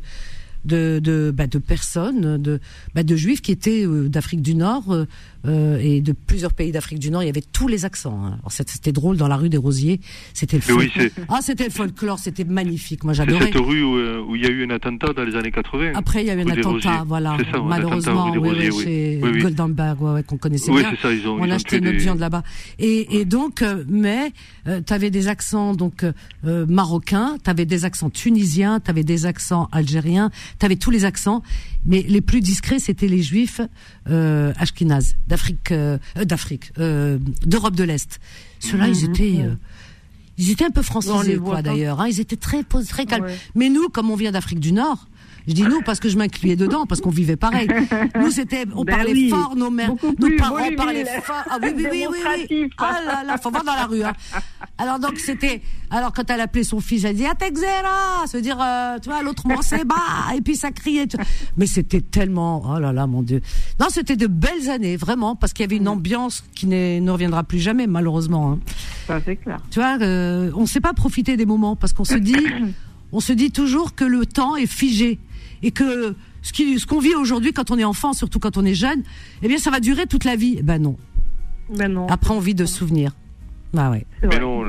[0.64, 2.60] de de, bah, de personnes, de
[2.94, 5.06] bah, de juifs qui étaient d'Afrique du Nord,
[5.46, 7.22] euh, et de plusieurs pays d'Afrique du Nord.
[7.22, 8.24] Il y avait tous les accents.
[8.24, 8.38] Hein.
[8.48, 10.00] C'était drôle dans la rue des Rosiers.
[10.34, 11.06] C'était le folklore.
[11.28, 12.18] ah, c'était le folklore.
[12.18, 13.04] C'était magnifique.
[13.04, 13.46] Moi, j'adorais.
[13.46, 15.92] cette rue euh, où, il y a eu un attentat dans les années 80.
[15.94, 17.36] Après, il y a eu un attentat, voilà.
[17.64, 20.92] Malheureusement, oui, oui, chez Goldenberg, ouais, qu'on connaissait bien.
[21.00, 22.42] Ça, ils ont, On a acheté notre viande là-bas.
[22.78, 24.32] Et, et donc, euh, mais
[24.68, 29.04] euh, tu avais des accents donc euh, marocains, tu avais des accents tunisiens, tu avais
[29.04, 31.42] des accents algériens, tu avais tous les accents.
[31.84, 33.60] Mais les plus discrets, c'était les juifs
[34.08, 38.20] euh, ashkénazes d'Afrique, euh, euh, d'Afrique, euh, d'Europe de l'Est.
[38.60, 39.10] Ceux-là, ils mhm.
[39.10, 39.38] étaient,
[40.36, 42.02] ils étaient un peu francisés, quoi, d'ailleurs.
[42.02, 43.28] Hein, ils étaient très, très calmes.
[43.54, 45.08] Mais nous, comme on vient d'Afrique du Nord,
[45.46, 47.68] je dis nous parce que je m'incluais dedans, parce qu'on vivait pareil.
[48.20, 51.42] Nous, c'était, on ben parlait fort, nos mères, nos parents parlaient fort.
[51.50, 52.70] Ah oui, oui, oui, oui, oui.
[52.78, 54.02] Ah là là, faut voir dans la rue.
[54.02, 54.12] Hein.
[54.78, 58.98] Alors donc c'était, alors quand elle appelait son fils, elle dit Atexera, se dire, euh,
[58.98, 59.94] tu vois, l'autre c'est bas,
[60.36, 61.08] et puis ça criait.
[61.56, 63.40] Mais c'était tellement, oh là là, mon Dieu.
[63.80, 67.44] Non, c'était de belles années, vraiment, parce qu'il y avait une ambiance qui ne reviendra
[67.44, 68.52] plus jamais, malheureusement.
[68.52, 68.58] Hein.
[69.06, 69.58] Ça c'est clair.
[69.70, 72.36] Tu vois, euh, on ne sait pas profiter des moments parce qu'on se dit,
[73.12, 75.18] on se dit toujours que le temps est figé
[75.62, 78.74] et que ce qu'on ce vit aujourd'hui quand on est enfant, surtout quand on est
[78.74, 79.02] jeune,
[79.42, 80.60] eh bien ça va durer toute la vie.
[80.62, 80.96] Ben non.
[81.74, 82.06] Ben non.
[82.08, 83.12] Après on vit de souvenirs.
[83.72, 84.04] Bah ouais.
[84.22, 84.64] Mais non,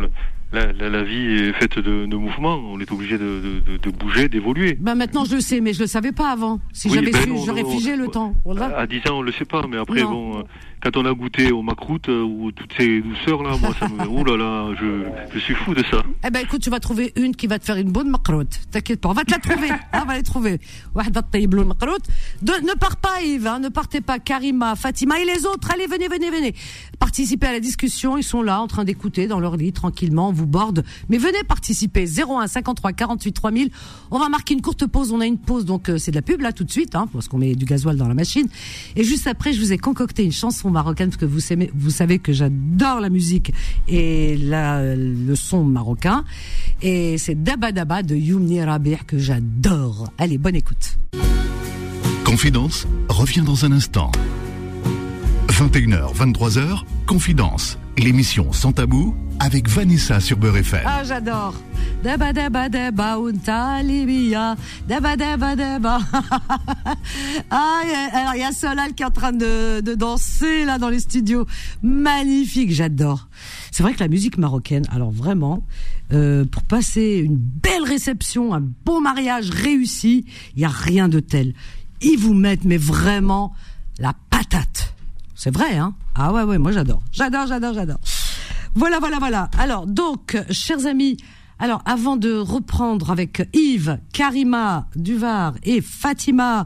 [0.54, 2.56] la, la, la, vie est faite de, de mouvements.
[2.56, 4.78] On est obligé de, de, de bouger, d'évoluer.
[4.80, 6.60] Ben maintenant je le sais, mais je le savais pas avant.
[6.72, 8.34] Si j'avais ben su, j'aurais figé le temps.
[8.78, 10.44] À 10 ans on le sait pas, mais après bon.
[10.84, 14.06] Quand on a goûté au macroute euh, ou toutes ces douceurs là, moi ça me,
[14.06, 16.04] oh là là, je, je suis fou de ça.
[16.28, 18.60] Eh ben écoute, tu vas trouver une qui va te faire une bonne macroute.
[18.70, 19.70] T'inquiète pas, on va te la trouver.
[19.94, 20.60] ah, on va les trouver.
[21.32, 24.20] Ne pars pas Yves, hein, ne partez pas.
[24.20, 26.54] Karima, Fatima et les autres, allez venez venez venez.
[27.00, 30.34] Participez à la discussion, ils sont là en train d'écouter dans leur lit tranquillement, on
[30.34, 30.84] vous borde.
[31.08, 33.70] Mais venez participer 01 53 48 3000.
[34.12, 36.22] On va marquer une courte pause, on a une pause donc euh, c'est de la
[36.22, 38.48] pub là tout de suite hein, parce qu'on met du gasoil dans la machine.
[38.98, 41.90] Et juste après, je vous ai concocté une chanson marocaine parce que vous, savez, vous
[41.90, 43.54] savez que j'adore la musique
[43.88, 46.26] et la, le son marocain.
[46.82, 50.12] Et c'est Daba Daba de Youmni Rabir que j'adore.
[50.18, 50.98] Allez, bonne écoute.
[52.26, 54.12] Confidence revient dans un instant.
[55.48, 60.82] 21h, 23h, Confidence, l'émission sans tabou avec Vanessa sur Beurre FM.
[60.86, 61.54] Ah, j'adore.
[62.04, 64.58] Daba daba daba unta libya.
[64.90, 66.00] Daba daba daba.
[67.50, 67.82] ah,
[68.14, 71.00] alors il y a Solal qui est en train de, de danser là dans les
[71.00, 71.46] studios.
[71.82, 73.30] Magnifique, j'adore.
[73.72, 75.64] C'est vrai que la musique marocaine, alors vraiment,
[76.12, 80.26] euh, pour passer une belle réception, un beau mariage réussi,
[80.58, 81.54] il y a rien de tel.
[82.02, 83.54] Ils vous mettent mais vraiment
[83.98, 84.94] la patate.
[85.36, 85.96] C'est vrai, hein?
[86.16, 87.02] Ah ouais, ouais, moi j'adore.
[87.14, 88.00] J'adore, j'adore, j'adore.
[88.76, 89.50] Voilà, voilà, voilà.
[89.58, 91.16] Alors, donc, chers amis,
[91.64, 96.66] alors avant de reprendre avec Yves, Karima, Duvar et Fatima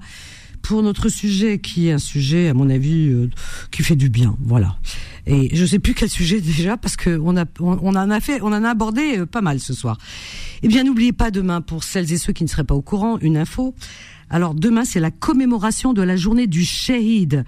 [0.63, 3.29] pour notre sujet qui est un sujet, à mon avis, euh,
[3.69, 4.35] qui fait du bien.
[4.41, 4.75] Voilà.
[5.27, 8.41] Et je sais plus quel sujet déjà parce que on a on, en a fait
[8.41, 9.99] on en a abordé euh, pas mal ce soir.
[10.63, 13.19] Eh bien n'oubliez pas demain pour celles et ceux qui ne seraient pas au courant
[13.19, 13.75] une info.
[14.31, 17.45] Alors demain c'est la commémoration de la journée du Shahid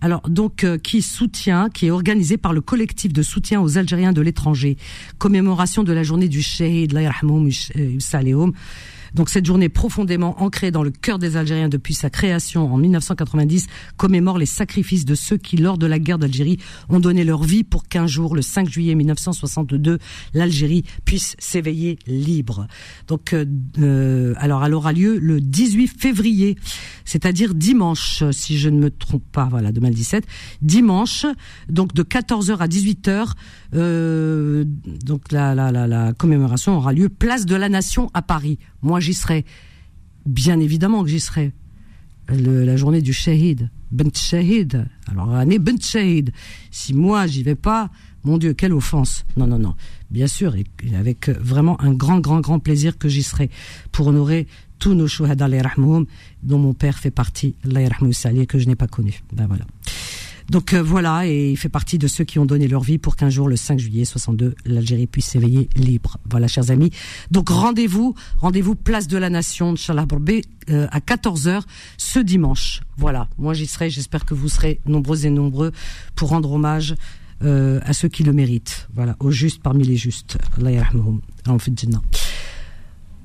[0.00, 4.12] alors donc euh, qui soutient, qui est organisé par le collectif de soutien aux Algériens
[4.12, 4.76] de l'étranger,
[5.18, 6.92] commémoration de la journée du Shahid.
[9.16, 13.66] Donc cette journée profondément ancrée dans le cœur des Algériens depuis sa création en 1990
[13.96, 16.58] commémore les sacrifices de ceux qui, lors de la guerre d'Algérie,
[16.90, 19.98] ont donné leur vie pour qu'un jour, le 5 juillet 1962,
[20.34, 22.66] l'Algérie puisse s'éveiller libre.
[23.08, 23.46] Donc, euh,
[23.78, 26.58] euh, alors elle aura lieu le 18 février,
[27.06, 30.26] c'est-à-dire dimanche, si je ne me trompe pas, voilà, 2017,
[30.60, 31.24] dimanche,
[31.70, 33.30] donc de 14h à 18h,
[33.74, 38.58] euh, donc la, la, la, la commémoration aura lieu place de la Nation à Paris.
[38.86, 39.44] Moi, j'y serai.
[40.26, 41.52] Bien évidemment que j'y serai.
[42.28, 43.68] la journée du Shahid.
[43.90, 44.86] Bent Shahid.
[45.08, 46.32] Alors, année Bent Shahid.
[46.70, 47.90] Si moi, j'y vais pas,
[48.22, 49.24] mon Dieu, quelle offense.
[49.36, 49.74] Non, non, non.
[50.12, 50.64] Bien sûr, et
[50.96, 53.50] avec vraiment un grand, grand, grand plaisir que j'y serai
[53.90, 54.46] pour honorer
[54.78, 55.48] tous nos shuhada,
[56.44, 59.20] dont mon père fait partie, que je n'ai pas connu.
[59.32, 59.64] Ben voilà.
[60.50, 63.16] Donc euh, voilà, et il fait partie de ceux qui ont donné leur vie pour
[63.16, 66.18] qu'un jour, le 5 juillet 62, l'Algérie puisse s'éveiller libre.
[66.30, 66.90] Voilà, chers amis.
[67.30, 70.06] Donc rendez-vous, rendez-vous place de la Nation, Inch'Allah
[70.70, 71.62] euh, à 14h
[71.96, 72.82] ce dimanche.
[72.96, 75.72] Voilà, moi j'y serai, j'espère que vous serez nombreux et nombreux
[76.14, 76.94] pour rendre hommage
[77.42, 78.88] euh, à ceux qui le méritent.
[78.94, 80.38] Voilà, aux justes parmi les justes.
[80.58, 80.70] Allah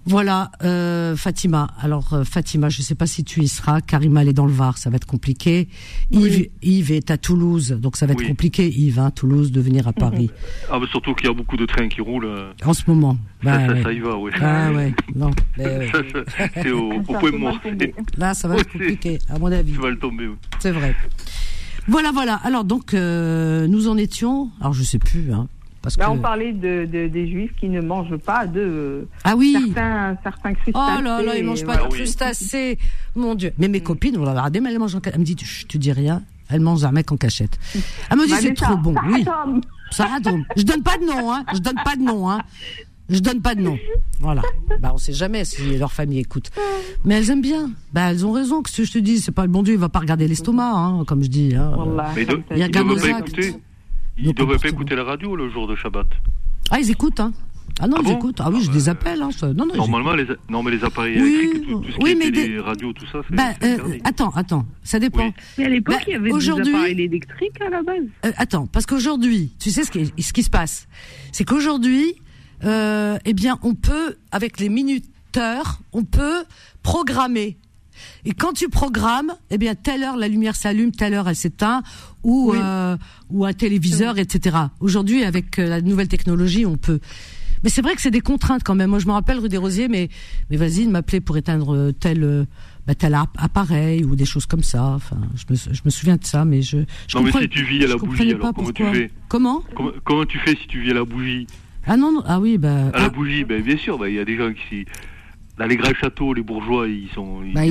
[0.06, 1.68] voilà, euh, Fatima.
[1.80, 3.82] Alors, euh, Fatima, je ne sais pas si tu y seras.
[3.82, 5.68] Karima, elle est dans le Var, ça va être compliqué.
[6.10, 9.88] Yves, Yves est à Toulouse, donc ça va être compliqué, Yves, hein, Toulouse, de venir
[9.88, 10.32] à Paris.
[10.72, 12.26] Ah, mais surtout qu'il y a beaucoup de trains qui roulent.
[12.26, 12.52] Euh.
[12.66, 13.18] En ce moment.
[13.44, 14.32] ça, bah, ça, y va, oui.
[14.42, 14.94] Ah, ouais.
[15.16, 15.32] Non.
[15.58, 17.60] C'est au, au point mort.
[18.18, 19.74] Là, ça va être compliqué, à mon avis.
[19.74, 20.36] Tu vas le tomber, oui.
[20.60, 20.96] C'est vrai.
[21.88, 22.36] Voilà, voilà.
[22.44, 24.50] Alors, donc, euh, nous en étions.
[24.60, 25.48] Alors, je sais plus, hein.
[26.08, 29.58] On parlait de, des juifs qui ne mangent pas de ah oui.
[29.74, 30.96] certains, certains crustacés.
[31.00, 32.78] Oh là là, ils mangent pas de crustacés.
[33.16, 33.52] Mon Dieu.
[33.58, 35.16] Mais mes copines, on l'a mais elles mangent en cachette.
[35.16, 36.22] Elle me dit, tu, tu dis rien.
[36.50, 37.58] Elle mange un mec en cachette.
[38.10, 38.94] Elle me dit, c'est trop bon.
[39.08, 39.26] Oui.
[39.92, 40.08] Ça
[40.56, 41.44] Je donne pas de nom, hein.
[41.54, 42.42] Je donne pas de nom, hein.
[43.10, 43.78] Je donne pas de nom.
[44.20, 44.42] Voilà.
[44.80, 46.50] Bah, on sait jamais si leur famille écoute.
[47.04, 47.72] Mais elles aiment bien.
[47.92, 48.62] Bah, elles ont raison.
[48.62, 50.28] Que ce que je te dis, c'est pas le bon Dieu, il va pas regarder
[50.28, 51.56] l'estomac, hein, comme je dis.
[51.56, 51.74] Hein.
[52.16, 52.86] Mais il y a qu'un
[54.18, 56.08] ils ne devraient pas écouter la radio le jour de Shabbat.
[56.70, 57.34] Ah, ils écoutent, hein
[57.80, 58.42] ah non, ah ils écoutent.
[58.42, 59.22] Ah oui, je ah les bah, appelle.
[59.22, 59.30] Hein.
[59.56, 62.32] Non, non, Normalement, les, non, mais les appareils électriques, tout, tout ce oui, qui mais
[62.32, 62.60] des...
[62.60, 65.32] radios, tout ça, c'est bah, euh, Attends, attends, ça dépend.
[65.58, 68.04] Mais à l'époque, bah, il y avait des appareils électriques à la base.
[68.26, 70.88] Euh, attends, parce qu'aujourd'hui, tu sais ce qui, ce qui se passe,
[71.32, 72.16] c'est qu'aujourd'hui,
[72.64, 76.44] euh, eh bien, on peut, avec les minuteurs, on peut
[76.84, 77.58] programmer
[78.26, 81.84] et quand tu programmes, eh bien, telle heure la lumière s'allume, telle heure elle s'éteint,
[82.24, 82.98] ou euh,
[83.30, 84.58] ou un téléviseur, etc.
[84.80, 87.00] Aujourd'hui, avec euh, la nouvelle technologie, on peut.
[87.64, 88.90] Mais c'est vrai que c'est des contraintes quand même.
[88.90, 90.10] Moi, je me rappelle rue des Rosiers, mais
[90.50, 92.48] mais vas-y, m'appeler pour éteindre euh, tel
[92.88, 94.84] bah, tel appareil ou des choses comme ça.
[94.84, 96.78] Enfin, je me, je me souviens de ça, mais je.
[97.08, 99.12] je non, mais si tu vis à la bougie, alors comment tu fais?
[99.28, 99.64] Comment,
[100.04, 101.48] comment, tu fais si tu vis à la bougie?
[101.86, 102.90] Ah non, non, ah oui, bah.
[102.94, 103.10] À la ah.
[103.10, 104.86] bougie, ben bien sûr, bah, il y a des gens qui
[105.68, 107.44] les grands châteaux, les bourgeois, ils sont.
[107.44, 107.62] Ils bah,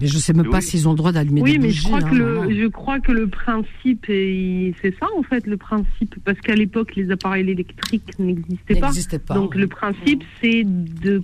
[0.00, 1.58] Mais je sais même pas s'ils ont le droit d'allumer des bougies.
[1.58, 5.46] Oui, mais je crois, que le, je crois que le principe, c'est ça en fait,
[5.46, 6.16] le principe.
[6.24, 8.90] Parce qu'à l'époque, les appareils électriques n'existaient pas.
[9.26, 9.34] pas.
[9.34, 11.22] Donc le principe, c'est de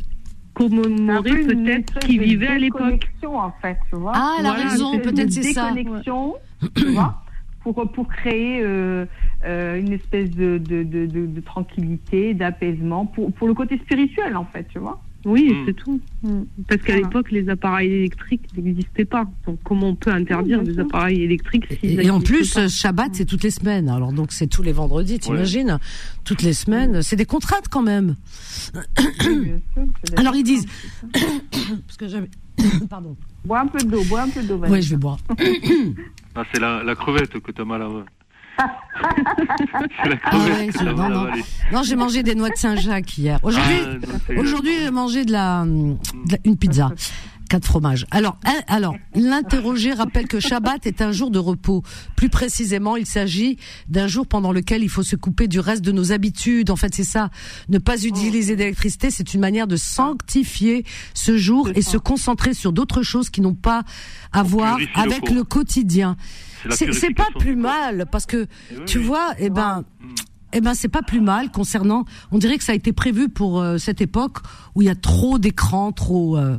[0.55, 3.11] commémorer peut-être qui vivait à l'époque.
[3.25, 4.13] en fait, tu vois.
[4.15, 5.73] Ah, la raison, peut-être c'est ça.
[5.73, 6.35] Déconnexion,
[6.75, 7.23] tu vois
[7.63, 9.07] pour, pour créer euh,
[9.45, 14.45] euh, une espèce de, de, de, de tranquillité, d'apaisement, pour, pour le côté spirituel, en
[14.45, 15.01] fait, tu vois.
[15.25, 15.65] Oui, hmm.
[15.67, 16.01] c'est tout.
[16.23, 16.43] Hmm.
[16.69, 19.27] Parce qu'à l'époque, les appareils électriques n'existaient pas.
[19.47, 23.51] Donc, comment on peut interdire des appareils électriques Et, en plus, Shabbat, c'est toutes les
[23.51, 23.89] semaines.
[23.89, 25.79] Alors, donc, c'est tous les vendredis, t'imagines
[26.25, 27.03] Toutes les semaines.
[27.03, 28.17] C'est des contraintes quand même.
[30.17, 30.67] Alors, ils disent.
[31.13, 32.31] Parce que j'avais.
[32.91, 33.17] Pardon.
[33.45, 34.61] Bois un peu d'eau, bois un peu d'eau.
[34.69, 35.19] Oui, je vais boire.
[36.35, 37.89] ah, c'est la, la crevette que t'as mal à.
[38.59, 38.69] Ah
[41.73, 43.39] non, j'ai mangé des noix de Saint-Jacques hier.
[43.43, 45.65] Aujourd'hui, ah, aujourd'hui, j'ai mangé de la,
[46.45, 46.91] une pizza.
[47.49, 48.07] Quatre fromages.
[48.11, 51.83] Alors, alors, l'interrogé rappelle que Shabbat est un jour de repos.
[52.17, 53.59] Plus précisément, il s'agit
[53.89, 56.71] d'un jour pendant lequel il faut se couper du reste de nos habitudes.
[56.71, 57.29] En fait, c'est ça.
[57.69, 62.73] Ne pas utiliser d'électricité, c'est une manière de sanctifier ce jour et se concentrer sur
[62.73, 63.83] d'autres choses qui n'ont pas
[64.33, 66.17] à voir avec le quotidien.
[66.71, 69.85] C'est pas plus mal parce que eh tu vois, eh ben,
[70.53, 72.05] eh ben c'est pas plus mal concernant.
[72.31, 74.39] On dirait que ça a été prévu pour euh, cette époque
[74.75, 76.37] où il y a trop d'écrans, trop.
[76.37, 76.59] Euh,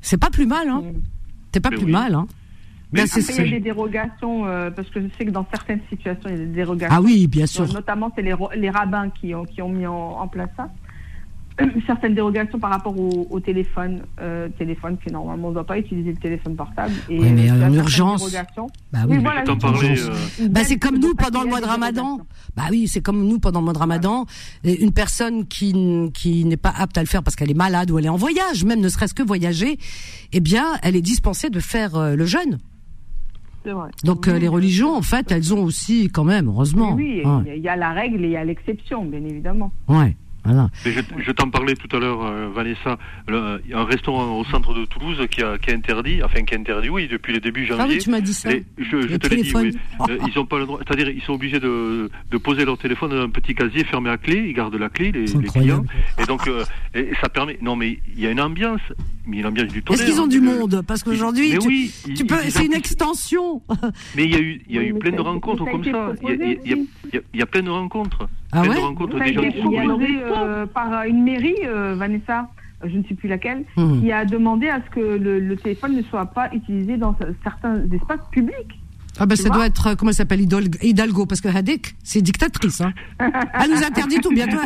[0.00, 0.82] c'est pas plus mal, hein.
[1.52, 2.26] C'est pas plus mal, hein.
[2.92, 5.80] Mais ben, il y a des dérogations, euh, parce que je sais que dans certaines
[5.90, 6.96] situations, il y a des dérogations.
[6.96, 7.70] Ah oui, bien sûr.
[7.70, 10.70] notamment, c'est les, les rabbins qui ont, qui ont mis en place ça.
[11.86, 16.12] Certaines dérogations par rapport au, téléphone, euh, téléphone qui normalement on ne doit pas utiliser
[16.12, 16.92] le téléphone portable.
[17.08, 18.30] Et oui, mais en urgence.
[18.92, 22.20] Bah oui, voilà, euh, bah, c'est comme nous pendant le mois de Ramadan.
[22.56, 24.26] Bah oui, c'est comme nous pendant le mois de Ramadan.
[24.64, 25.74] Une personne qui
[26.14, 28.16] qui n'est pas apte à le faire parce qu'elle est malade ou elle est en
[28.16, 29.78] voyage, même ne serait-ce que voyager,
[30.32, 32.58] eh bien, elle est dispensée de faire euh, le jeûne.
[33.64, 33.90] Vrai.
[34.02, 36.94] Donc les religions, en fait, elles ont aussi quand même, heureusement.
[36.94, 37.22] Oui,
[37.54, 39.72] il y a la règle et il y a l'exception, bien évidemment.
[39.88, 40.16] Ouais.
[40.84, 42.98] Je, t'en parlais tout à l'heure, euh, Vanessa,
[43.28, 46.42] il y a un restaurant au centre de Toulouse qui a, qui a interdit, enfin
[46.42, 47.84] qui a interdit, oui, depuis le début janvier.
[47.84, 48.50] Ah oui, tu m'as dit ça.
[48.78, 49.76] je, te l'ai dit, oui.
[50.08, 53.10] Euh, ils ont pas le droit, c'est-à-dire ils sont obligés de, de poser leur téléphone
[53.10, 55.84] dans un petit casier fermé à clé, ils gardent la clé, les, clients.
[56.18, 58.80] Et donc, euh, et ça permet, non mais il y a une ambiance,
[59.28, 60.02] mais du tonnerre.
[60.02, 63.62] Est-ce qu'ils ont du monde Parce qu'aujourd'hui, oui, tu peux, c'est une extension.
[64.16, 66.12] Mais il y a eu, il y a eu plein de rencontres comme ça.
[66.22, 66.86] Il
[67.34, 68.28] y, a plein de rencontres.
[68.52, 72.48] Ah plein de rencontres des gens qui sont euh, par une mairie, euh, Vanessa,
[72.84, 74.00] je ne sais plus laquelle, hmm.
[74.00, 78.26] qui a demandé à ce que le, téléphone ne soit pas utilisé dans certains espaces
[78.30, 78.80] publics.
[79.18, 82.80] Ah ben ça doit être, comment elle s'appelle, Hidalgo, parce que Hadek, c'est dictatrice.
[82.80, 82.92] Hein.
[83.60, 84.58] Elle nous interdit tout bientôt.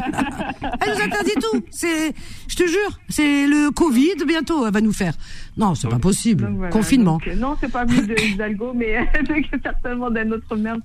[0.81, 1.63] Elle nous interdit tout.
[1.71, 2.15] C'est,
[2.49, 5.15] je te jure, c'est le Covid bientôt, elle va nous faire.
[5.57, 6.49] Non, c'est pas possible.
[6.71, 7.19] Confinement.
[7.27, 9.07] Euh, non, c'est pas vu de Hidalgo, mais
[9.63, 10.77] certainement d'un autre maire,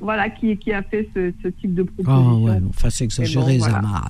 [0.00, 2.42] voilà, qui, qui a fait ce, ce type de proposition.
[2.42, 3.66] Oh ouais, enfin c'est exagéré, bon,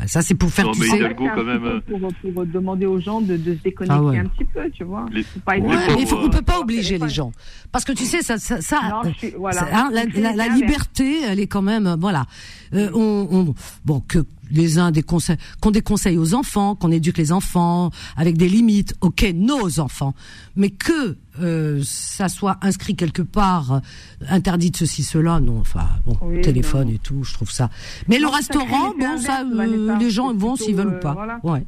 [0.06, 0.66] Ça c'est pour faire.
[0.66, 1.64] Non, mais Hidalgo quand même.
[1.64, 4.84] Euh, pour, pour, demander aux gens de, de se déconnecter ah un petit peu, tu
[4.84, 5.06] vois.
[5.12, 5.24] Les...
[5.44, 7.32] Pas ouais, mais il faut, on peut pas obliger les gens,
[7.70, 9.02] parce que tu sais ça, ça, ça
[9.36, 9.68] voilà.
[9.72, 12.26] Hein, la, la, la, liberté, elle est quand même, voilà.
[12.74, 16.90] Euh, on, on, bon que les uns des conseils, qu'on des conseils aux enfants, qu'on
[16.90, 18.94] éduque les enfants avec des limites.
[19.01, 20.14] Ok, nos enfants,
[20.55, 23.81] mais que euh, ça soit inscrit quelque part, euh,
[24.28, 25.60] interdit de ceci, cela, non.
[25.60, 27.70] Enfin, bon, téléphone et tout, je trouve ça.
[28.09, 31.14] Mais le restaurant, bon, ça, euh, les gens vont s'ils veulent ou pas.
[31.14, 31.40] Voilà.
[31.43, 31.64] Ouais.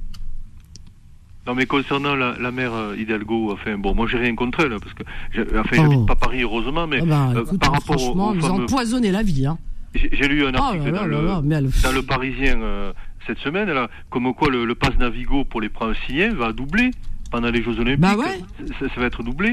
[1.46, 4.92] Non, mais concernant la, la mère Hidalgo, enfin, bon, moi j'ai rien contre elle, parce
[4.92, 5.02] que,
[5.58, 6.04] enfin, j'habite oh.
[6.04, 9.58] pas Paris, heureusement, mais oh ben, par rapport franchement, vous empoisonnez la vie, hein.
[9.94, 12.92] J'ai lu un oh article dans, le, Parisien euh,
[13.26, 16.90] cette semaine, là, comme quoi le, le pass Navigo pour les Franciliens va doubler
[17.30, 18.00] pendant les Jeux Olympiques.
[18.00, 18.40] Bah ouais.
[18.78, 19.52] ça, va être doublé.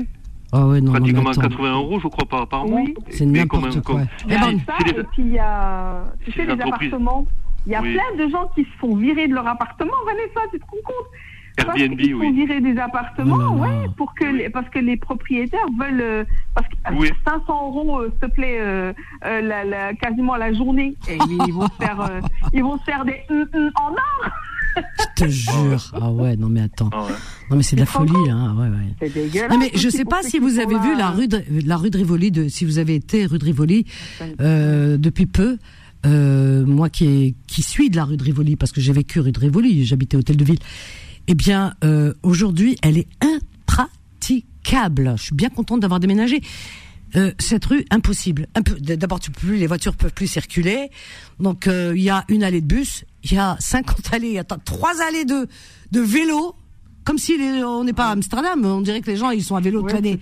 [0.52, 2.82] Ah ouais, non, Pratiquement 80 euros, je crois, par, par mois.
[3.10, 3.96] C'est n'importe quoi.
[3.96, 7.26] Comme, et, ben, ça, et puis il y a, tu sais, les appartements.
[7.66, 10.60] Il y a plein de gens qui se font virer de leur appartement, Vanessa, tu
[10.60, 11.08] te rends compte?
[11.58, 16.02] Airbnb, ils font virer des appartements, ouais, pour que les, parce que les propriétaires veulent,
[16.02, 16.24] euh,
[16.54, 17.10] parce que oui.
[17.26, 18.94] 500 euros, euh, s'il te plaît, euh,
[19.26, 21.18] euh, la, la, quasiment la journée, et
[21.48, 22.20] ils vont faire, euh,
[22.54, 23.22] ils vont faire des
[23.76, 24.32] en or.
[24.76, 24.82] Je
[25.24, 25.92] te jure.
[25.94, 26.90] Ah ouais, non mais attends.
[26.92, 27.12] Ah ouais.
[27.50, 28.56] Non mais c'est de la folie, hein.
[28.58, 28.94] Ouais, ouais.
[29.00, 29.50] C'est dégueulasse.
[29.50, 31.98] Non mais je sais pas si vous avez vu la rue de, la rue de
[31.98, 33.86] Rivoli, de, si vous avez été rue de Rivoli
[34.42, 35.58] euh, depuis peu.
[36.06, 39.32] Euh, moi qui, qui suis de la rue de Rivoli, parce que j'ai vécu rue
[39.32, 40.60] de Rivoli, j'habitais Hôtel de Ville
[41.28, 45.16] eh bien, euh, aujourd'hui, elle est impraticable.
[45.18, 46.42] Je suis bien contente d'avoir déménagé.
[47.16, 48.48] Euh, cette rue, impossible.
[48.80, 50.90] D'abord, tu peux plus, les voitures peuvent plus circuler.
[51.40, 54.34] Donc, euh, il y a une allée de bus, il y a 50 allées, il
[54.34, 55.48] y a trois allées de,
[55.92, 56.56] de vélo.
[57.06, 57.34] Comme si
[57.64, 59.94] on n'est pas à Amsterdam, on dirait que les gens ils sont à vélo toute
[59.94, 60.20] l'année.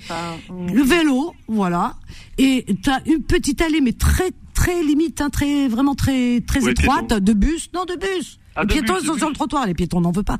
[0.49, 1.95] Le vélo, voilà.
[2.37, 6.69] Et tu as une petite allée, mais très très limite, hein, très vraiment très très
[6.69, 7.69] étroite de bus.
[7.73, 8.37] Non, de bus.
[8.55, 10.37] Ah, les piétons sont sur le trottoir, les piétons n'en veut pas.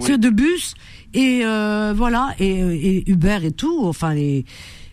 [0.00, 0.74] C'est de bus
[1.14, 3.84] et euh, voilà et, et, Uber et tout.
[3.84, 4.44] Enfin les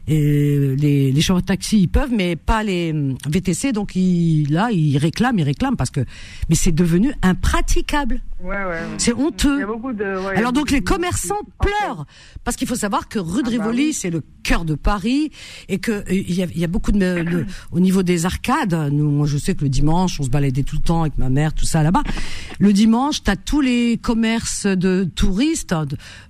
[0.08, 3.72] et les, les chauffeurs de taxi ils peuvent, mais pas les hum, VTC.
[3.72, 6.02] Donc ils, là ils réclament, ils réclament parce que
[6.50, 8.22] mais c'est devenu impraticable.
[8.42, 9.66] Ouais, ouais, C'est honteux.
[10.34, 12.06] Alors donc les commerçants pleurent
[12.46, 15.32] parce qu'il faut savoir que rue de ah, bah Rivoli c'est le cœur de Paris
[15.68, 18.74] et que euh, il y a, y a, beaucoup de, au niveau des arcades.
[18.94, 21.30] Nous, moi je sais que le dimanche on se baladait tout le temps avec ma
[21.30, 22.04] mère, tout ça là-bas.
[22.60, 25.76] Le dimanche t'as tous les commerces de touristes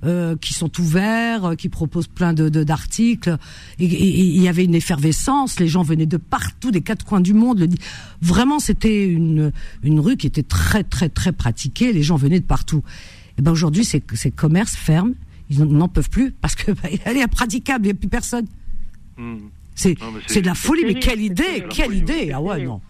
[0.04, 3.38] euh, qui sont ouverts, qui proposent plein de d'articles
[3.78, 5.60] et il y avait une effervescence.
[5.60, 7.60] Les gens venaient de partout, des quatre coins du monde.
[7.60, 7.68] Le,
[8.20, 9.52] vraiment c'était une
[9.84, 12.82] une rue qui était très très très pratiquée les gens venaient de partout.
[13.38, 15.14] Et ben aujourd'hui, ces, ces commerces ferment,
[15.50, 18.46] ils n'en peuvent plus parce que bah, elle est impraticable, il n'y a plus personne.
[19.18, 19.38] Hmm.
[19.76, 19.96] C'est
[20.28, 22.82] c'est de la folie, mais quelle idée, quelle idée Ah ouais, non.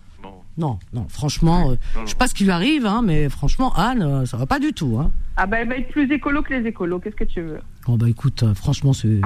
[0.57, 4.01] Non, non, franchement, euh, je sais pas ce qui lui arrive, hein, mais franchement, Anne,
[4.01, 4.97] euh, ça va pas du tout.
[4.99, 5.09] Hein.
[5.37, 7.61] Ah bah elle va être plus écolo que les écolos, qu'est-ce que tu veux?
[7.87, 9.21] Oh bah écoute, euh, franchement, c'est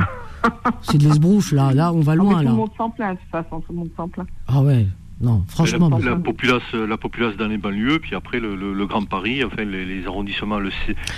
[0.83, 2.49] c'est de l'esbrouffe, là, là, on va loin, là.
[2.51, 4.27] Tout le monde s'en plaint, de toute façon, tout le monde s'en plaint.
[4.47, 4.85] Ah ouais,
[5.21, 5.89] non, franchement.
[6.03, 9.63] La, populace, la populace dans les banlieues, puis après le, le, le Grand Paris, enfin
[9.63, 10.69] les, les arrondissements, le,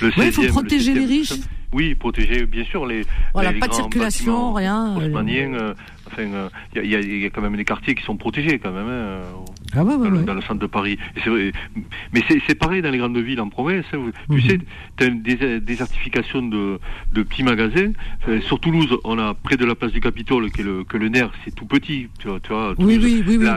[0.01, 1.33] le Oui, il faut protéger les riches.
[1.73, 3.05] Oui, protéger bien sûr les.
[3.33, 4.95] Voilà, les, pas de circulation, rien.
[4.99, 5.73] Euh,
[6.07, 8.71] enfin, il euh, y, y, y, a quand même des quartiers qui sont protégés quand
[8.71, 8.87] même.
[8.87, 9.21] Hein,
[9.73, 10.23] ah ouais, ouais, dans, ouais.
[10.23, 10.97] dans, le centre de Paris.
[11.25, 11.51] Vrai,
[12.13, 13.85] mais c'est pareil dans les grandes villes en province.
[13.93, 14.49] Hein, tu mm -hmm.
[14.49, 14.59] sais,
[14.97, 16.79] tu as une dés désertification de,
[17.13, 17.91] de petits magasins.
[18.21, 21.09] Enfin, sur Toulouse, on a près de la place du Capitole, que le, que le
[21.09, 22.07] nerf, c'est tout petit.
[22.19, 23.47] Tu vois, tu vois Toulouse, oui, oui, oui.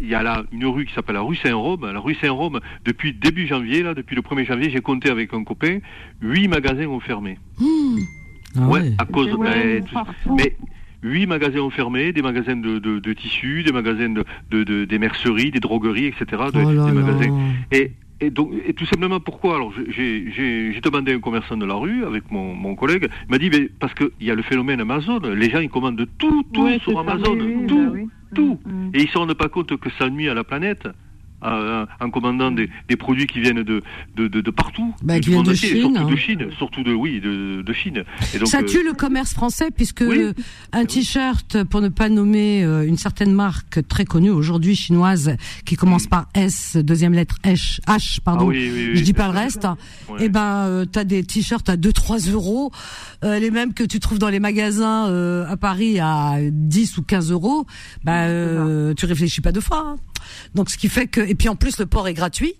[0.00, 1.84] Il y a là une rue qui s'appelle la rue Saint-Rome.
[1.92, 5.44] La rue Saint-Rome, depuis début janvier, là, depuis le 1er janvier, j'ai compté avec un
[5.44, 5.78] copain,
[6.20, 7.38] huit magasins ont fermé.
[7.58, 7.64] Mmh.
[8.56, 9.28] Ah ouais, ouais, à cause.
[9.28, 9.80] Euh,
[10.38, 10.56] mais
[11.04, 14.98] huit magasins ont fermé, des magasins de, de, de tissus, des magasins de, de, des
[14.98, 16.24] merceries, des drogueries, etc.
[16.52, 17.02] De, oh là des là.
[17.02, 17.38] magasins.
[17.70, 19.56] Et, et donc, et tout simplement pourquoi?
[19.56, 23.08] Alors, j'ai demandé à un commerçant de la rue avec mon, mon collègue.
[23.28, 25.20] Il m'a dit, mais parce qu'il y a le phénomène Amazon.
[25.20, 28.08] Les gens ils commandent tout, tout ouais, sur Amazon, oui, tout, bah oui.
[28.34, 28.58] tout.
[28.64, 28.90] Mm, mm.
[28.94, 30.88] Et ils ne se rendent pas compte que ça nuit à la planète.
[31.44, 33.82] En commandant des, produits qui viennent de,
[34.16, 34.94] de, de, partout.
[35.02, 35.80] Bah, qui viennent de Chine.
[35.80, 36.10] Surtout hein.
[36.10, 38.04] de Chine, surtout de, oui, de, de Chine.
[38.34, 40.04] Et donc, Ça tue le commerce français puisque
[40.72, 46.06] un t-shirt, pour ne pas nommer une certaine marque très connue aujourd'hui chinoise, qui commence
[46.06, 49.66] par S, deuxième lettre H, H pardon, ah je dis pas le reste,
[50.18, 52.70] et eh ben, tu as des t-shirts à 2-3 euros,
[53.22, 57.66] les mêmes que tu trouves dans les magasins à Paris à 10 ou 15 euros,
[58.04, 59.84] bah, euh, tu réfléchis pas deux fois.
[59.86, 59.96] Hein.
[60.54, 62.54] Donc ce qui fait que et puis en plus le port est gratuit.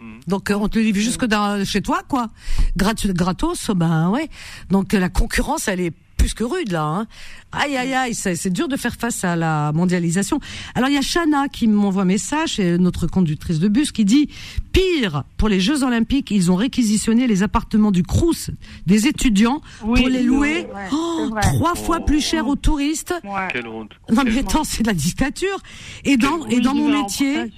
[0.00, 0.20] Mm.
[0.26, 2.30] Donc euh, on te le livre jusque dans, chez toi quoi.
[2.76, 4.28] Gratuit gratos ben ouais.
[4.70, 6.84] Donc la concurrence elle est plus que rude là.
[6.84, 7.06] Hein.
[7.52, 10.38] Aïe aïe aïe, c'est dur de faire face à la mondialisation.
[10.74, 14.04] Alors il y a Shana qui m'envoie un message, c'est notre conductrice de bus, qui
[14.04, 14.28] dit
[14.72, 18.50] pire pour les Jeux Olympiques, ils ont réquisitionné les appartements du Crous
[18.86, 23.14] des étudiants pour les louer oh, trois fois plus cher aux touristes.
[23.50, 23.92] Quelle honte.
[24.12, 25.58] Non mais attends, c'est de la dictature.
[26.04, 27.50] Et dans et dans mon métier.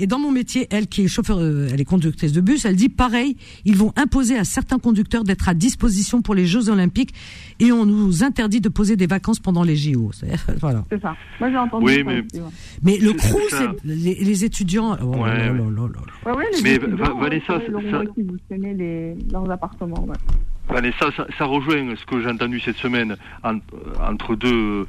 [0.00, 2.74] Et dans mon métier, elle qui est chauffeur, euh, elle est conductrice de bus, elle
[2.74, 3.36] dit pareil,
[3.66, 7.12] ils vont imposer à certains conducteurs d'être à disposition pour les Jeux Olympiques
[7.60, 10.10] et on nous interdit de poser des vacances pendant les JO.
[10.60, 10.84] Voilà.
[10.90, 11.14] C'est ça.
[11.38, 11.84] Moi j'ai entendu.
[11.84, 12.22] Oui, mais...
[12.82, 14.96] mais le crew, c'est les, les, étudiants.
[15.02, 18.02] Oh, ouais, ouais, les mais étudiants, Vanessa, ça, ça...
[18.50, 20.06] Les, leurs appartements.
[20.70, 20.76] Ouais.
[20.76, 24.86] Vanessa, ça, ça, rejoint ce que j'ai entendu cette semaine entre deux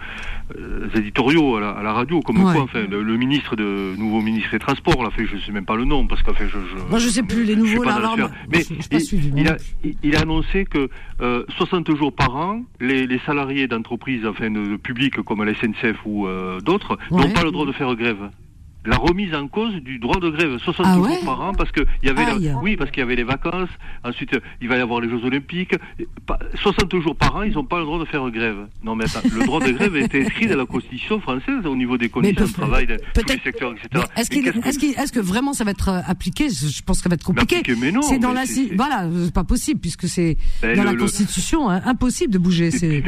[0.58, 5.04] euh, éditoriaux à la, radio, comme quoi, enfin, le, ministre de nouveau ministre des Transports,
[5.04, 7.10] là, fait, je sais même pas le nom, parce qu'en fait, je, je, moi je
[7.10, 8.00] sais plus les nouveaux là,
[8.52, 9.58] mais il, a,
[10.04, 10.90] il, a, annoncé que
[11.22, 15.98] euh, 60 jours par an, les, les salariés d'entreprises, enfin, de, publiques comme la SNCF
[16.06, 18.30] ou euh, d'autres, n'ont pas le droit de faire grève
[18.86, 20.58] la remise en cause du droit de grève.
[20.58, 23.16] 60 ah jours par an parce que il y avait oui parce qu'il y avait
[23.16, 23.70] les vacances
[24.04, 25.76] ensuite il va y avoir les Jeux Olympiques.
[26.56, 28.68] 60 jours par an ils n'ont pas le droit de faire grève.
[28.84, 31.98] Non mais attends, le droit de grève est inscrit dans la Constitution française au niveau
[31.98, 35.90] des conditions de travail de tous les secteurs etc est-ce que vraiment ça va être
[35.90, 36.50] euh, appliqué?
[36.50, 37.62] Je pense que ça va être compliqué.
[37.80, 38.44] mais non c'est dans la
[38.76, 43.04] voilà c'est pas possible puisque c'est ben, dans la Constitution hein, impossible de bouger c'est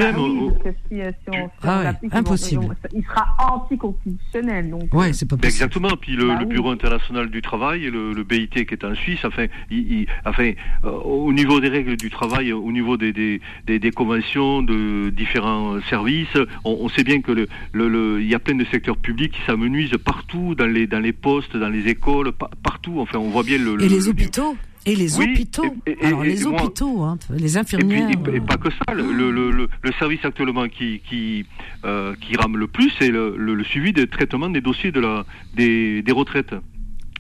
[2.12, 2.76] impossible.
[2.94, 5.96] il sera anticonstitutionnel donc ouais c'est pas possible Exactement.
[5.96, 9.46] Puis le, bah Bureau international du travail, le, le, BIT qui est en Suisse, enfin,
[9.72, 10.52] il, enfin
[10.84, 15.10] euh, au niveau des règles du travail, au niveau des, des, des, des conventions de
[15.10, 16.36] différents services,
[16.66, 19.42] on, on sait bien que le, le, il y a plein de secteurs publics qui
[19.46, 23.00] s'amenuisent partout, dans les, dans les postes, dans les écoles, partout.
[23.00, 23.82] Enfin, on voit bien le.
[23.82, 25.76] Et les hôpitaux et les hôpitaux.
[26.02, 28.10] Alors les hôpitaux, hein, les infirmières.
[28.34, 28.94] Et, pas que ça.
[28.94, 31.46] Le, le, le, le service actuellement qui qui
[31.86, 35.26] euh, qui rame le plus, c'est le, le, suivi des traitements des dossiers de la
[35.56, 36.54] des, des retraites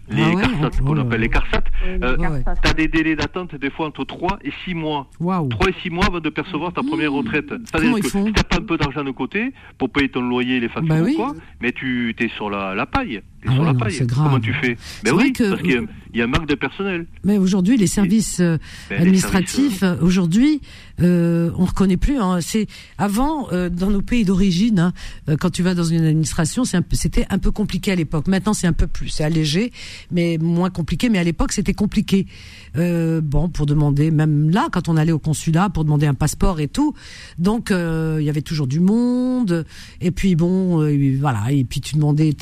[0.09, 3.87] les ah CARSAT, qu'on appelle les CARSAT, euh, tu as des délais d'attente des fois
[3.87, 5.09] entre 3 et 6 mois.
[5.19, 5.47] Wow.
[5.47, 7.15] 3 et 6 mois avant de percevoir ta première mmh.
[7.15, 7.49] retraite.
[7.49, 10.67] C'est-à-dire que tu n'as pas un peu d'argent de côté pour payer ton loyer, les
[10.67, 13.21] factures bah ou quoi, mais tu es sur la, la paille.
[13.47, 14.07] Ah la paille.
[14.07, 14.77] Comment tu fais?
[15.03, 17.05] Mais ben oui, parce qu'il y, a un manque de personnel.
[17.23, 18.57] Mais aujourd'hui, les services euh,
[18.89, 20.61] ben, administratifs, euh, aujourd'hui,
[21.01, 22.17] euh, on reconnaît plus.
[22.19, 22.39] Hein.
[22.41, 22.67] C'est
[22.97, 24.93] avant euh, dans nos pays d'origine, hein,
[25.27, 28.27] euh, quand tu vas dans une administration, c'était un, peu compliqué à l'époque.
[28.27, 29.71] Maintenant, c'est un peu plus, c'est allégé,
[30.11, 31.09] mais moins compliqué.
[31.09, 32.27] Mais à l'époque, c'était compliqué.
[32.75, 36.59] Euh, bon, pour demander, même là, quand on allait au consulat pour demander un passeport
[36.59, 36.93] et tout,
[37.37, 39.65] donc il y avait toujours du monde.
[40.01, 40.77] Et puis bon,
[41.19, 41.51] voilà.
[41.51, 42.35] Et puis tu demandais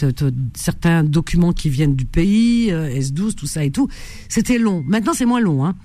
[0.54, 3.88] certains documents qui viennent du pays, S12, tout ça et tout.
[4.30, 4.84] C'était long.
[4.88, 5.66] Maintenant, c'est moins long.
[5.66, 5.76] Hein.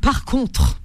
[0.00, 0.80] Par contre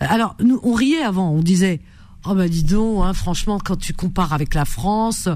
[0.00, 1.80] alors, nous, on riait avant, on disait,
[2.26, 5.28] oh ben dis donc, hein, franchement, quand tu compares avec la France,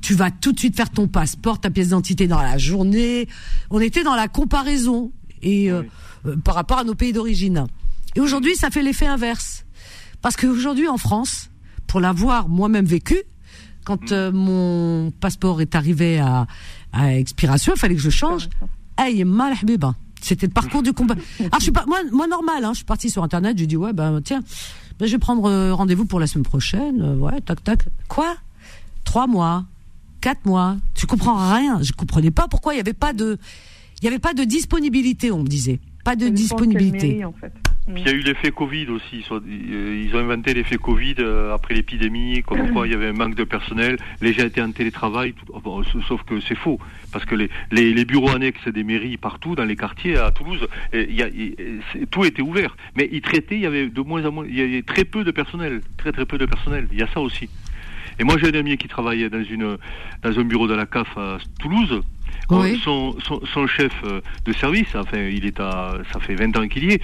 [0.00, 3.28] tu vas tout de suite faire ton passeport, ta pièce d'identité dans la journée.
[3.70, 5.12] On était dans la comparaison
[5.44, 5.82] et euh,
[6.26, 7.66] euh, par rapport à nos pays d'origine.
[8.16, 9.64] Et aujourd'hui, ça fait l'effet inverse,
[10.22, 11.50] parce qu'aujourd'hui en France,
[11.86, 13.16] pour l'avoir moi-même vécu,
[13.84, 16.46] quand euh, mon passeport est arrivé à,
[16.92, 18.48] à expiration, il fallait que je change.
[18.96, 19.54] Aïe, mal
[20.22, 21.16] c'était le parcours du combat.
[21.38, 23.76] Alors je suis pas moi, moi normal, hein, je suis partie sur internet, j'ai dit
[23.76, 24.42] ouais ben tiens,
[24.98, 27.18] ben, je vais prendre rendez-vous pour la semaine prochaine.
[27.18, 27.84] Ouais, tac tac.
[28.08, 28.34] Quoi?
[29.04, 29.66] Trois mois,
[30.22, 30.78] quatre mois?
[30.94, 31.82] Tu comprends rien.
[31.82, 33.38] Je comprenais pas pourquoi il y avait pas de,
[34.00, 35.30] il y avait pas de disponibilité.
[35.30, 37.24] On me disait pas de disponibilité.
[37.24, 37.52] en fait.
[37.86, 39.24] Puis il y a eu l'effet Covid aussi.
[39.30, 43.12] Euh, ils ont inventé l'effet Covid euh, après l'épidémie, comme quoi il y avait un
[43.12, 43.96] manque de personnel.
[44.22, 46.78] Les gens étaient en télétravail, oh, sauf que c'est faux.
[47.12, 51.14] Parce que les, les, bureaux annexes des mairies partout, dans les quartiers, à Toulouse, il
[51.14, 51.28] y a,
[52.10, 52.76] tout était ouvert.
[52.96, 55.24] Mais ils traitaient, il y avait de moins en moins, il y avait très peu
[55.24, 55.82] de personnel.
[55.98, 56.88] Très très peu de personnel.
[56.92, 57.48] Il y a ça aussi.
[58.18, 59.76] Et moi j'ai un ami qui travaillait dans, une,
[60.22, 62.02] dans un bureau de la CAF à Toulouse.
[62.82, 66.84] Son, son, chef euh, de service, enfin, il est à, ça fait 20 ans qu'il
[66.84, 67.02] y est.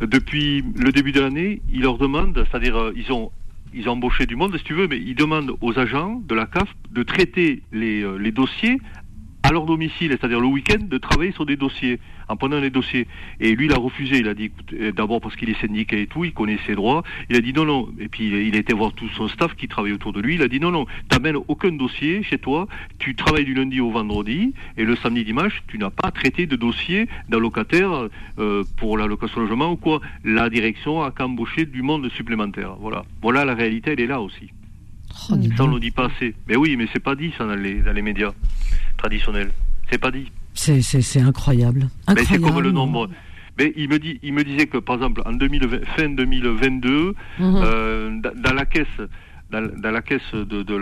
[0.00, 3.30] Depuis le début de l'année, il leur demande, c'est-à-dire, euh, ils ont,
[3.74, 6.46] ils ont embauché du monde, si tu veux, mais ils demandent aux agents de la
[6.46, 8.78] CAF de traiter les, euh, les dossiers
[9.52, 13.06] leur domicile, c'est-à-dire le week-end, de travailler sur des dossiers, en prenant les dossiers.
[13.40, 14.18] Et lui, il a refusé.
[14.18, 17.02] Il a dit, euh, d'abord parce qu'il est syndiqué et tout, il connaît ses droits.
[17.30, 17.88] Il a dit non, non.
[17.98, 20.34] Et puis il a été voir tout son staff qui travaille autour de lui.
[20.34, 22.66] Il a dit non, non, t'amènes aucun dossier chez toi.
[22.98, 26.56] Tu travailles du lundi au vendredi et le samedi dimanche, tu n'as pas traité de
[26.56, 28.08] dossier d'un locataire
[28.38, 30.00] euh, pour la location logement ou quoi.
[30.24, 32.74] La direction a qu'embauché du monde supplémentaire.
[32.80, 33.04] Voilà.
[33.20, 34.50] Voilà la réalité, elle est là aussi.
[35.30, 36.34] Oh, ça, on ne le dit pas assez.
[36.48, 38.32] Mais oui, mais c'est pas dit ça dans les, dans les médias
[38.96, 39.50] traditionnels.
[39.90, 40.30] C'est pas dit.
[40.54, 41.88] C'est incroyable.
[42.14, 43.08] Mais c'est comme le nombre.
[43.58, 47.14] Mais il me, dit, il me disait que, par exemple, en 2020, fin 2022, mhm.
[47.38, 48.86] euh, dans la caisse,
[49.50, 50.74] dans, la caisse de, de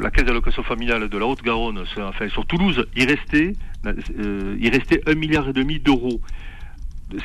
[0.00, 3.52] la, caisse d'allocation familiale de la Haute-Garonne, enfin sur Toulouse, il restait,
[3.86, 6.20] euh, il restait un milliard et demi d'euros.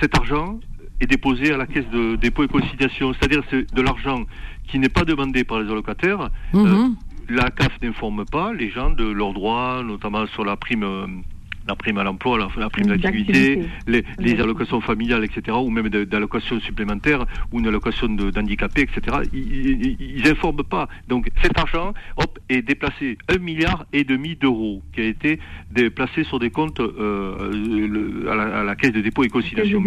[0.02, 0.60] Cet argent
[0.99, 4.26] est déposé à la caisse de dépôt et conciliation, c'est-à-dire c'est de l'argent
[4.69, 6.29] qui n'est pas demandé par les allocataires.
[6.53, 6.65] Mhm.
[6.65, 6.89] Euh,
[7.29, 11.23] la CAF n'informe pas les gens de leurs droits, notamment sur la prime
[11.69, 16.59] la prime à l'emploi, la, prime d'activité, les, les, allocations familiales, etc., ou même d'allocations
[16.59, 19.17] supplémentaires, ou une allocation d'handicapés, etc.
[19.31, 20.89] Ils n'informent pas.
[21.07, 25.39] Donc cet argent, hop, est déplacé un milliard et demi d'euros qui a été
[25.71, 29.83] déplacé sur des comptes euh, à, la, caisse de dépôt et conciliation.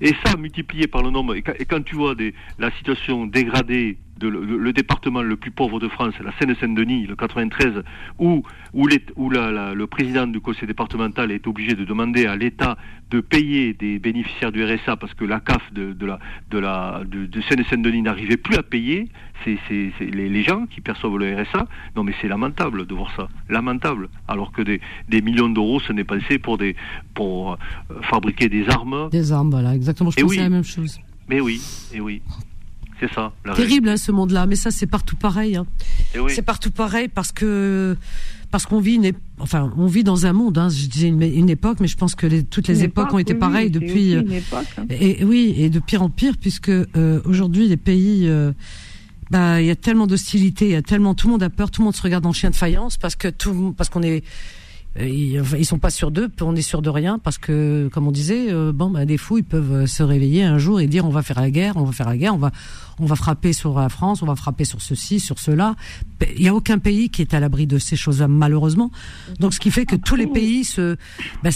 [0.00, 2.14] Et ça, multiplié par le nombre, et quand, tu vois
[2.58, 7.82] la situation dégradée de le, département le plus pauvre de France, la Seine-Saint-Denis, le 93,
[8.18, 8.42] où,
[8.74, 12.76] où, les, où la, le président du conseil départemental est obligé de demander à l'État
[13.10, 16.18] de payer des bénéficiaires du RSA parce que la CAF de, de la,
[16.50, 19.08] de, la, de, Seine-Saint-Denis n'arrivait plus à payer,
[19.44, 19.58] c'est
[20.00, 21.66] les, les, gens qui perçoivent le RSA.
[21.96, 24.08] Non mais c'est lamentable de voir ça, lamentable.
[24.26, 26.76] Alors que des, des millions d'euros, ce n'est pas assez pour, des,
[27.14, 27.56] pour euh,
[28.02, 29.08] fabriquer des armes.
[29.10, 30.98] Des armes, voilà, exactement, je pensais la même chose.
[31.28, 31.60] Mais oui,
[31.92, 32.22] et oui.
[33.00, 33.32] C'est ça.
[33.54, 35.56] Terrible hein, ce monde-là, mais ça c'est partout pareil.
[35.56, 35.66] Hein.
[36.14, 37.96] Eh c'est partout pareil parce que
[38.50, 40.58] parce qu'on vit une, enfin on vit dans un monde.
[40.58, 43.34] Hein, je disais une, époque, mais je pense que les, toutes les époques ont été
[43.34, 44.14] pareilles depuis.
[44.14, 44.22] Euh,
[44.52, 44.86] hein.
[44.90, 48.28] et, oui, et de pire en pire puisque euh, aujourd'hui les pays.
[48.28, 48.52] Euh,
[49.30, 51.70] bah, il y a tellement d'hostilité, il y a tellement tout le monde a peur,
[51.70, 54.24] tout le monde se regarde en chien de faïence parce que tout, parce qu'on est
[54.98, 58.12] ils, ils sont pas sûrs d'eux, on est sûr de rien parce que, comme on
[58.12, 61.04] disait, euh, bon, bah, des fous, ils peuvent euh, se réveiller un jour et dire
[61.04, 62.50] on va faire la guerre, on va faire la guerre, on va,
[62.98, 65.76] on va frapper sur la France, on va frapper sur ceci, sur cela.
[66.36, 68.90] Il y a aucun pays qui est à l'abri de ces choses-là, malheureusement.
[69.38, 70.96] Donc, ce qui fait que tous les pays se,
[71.42, 71.50] bah,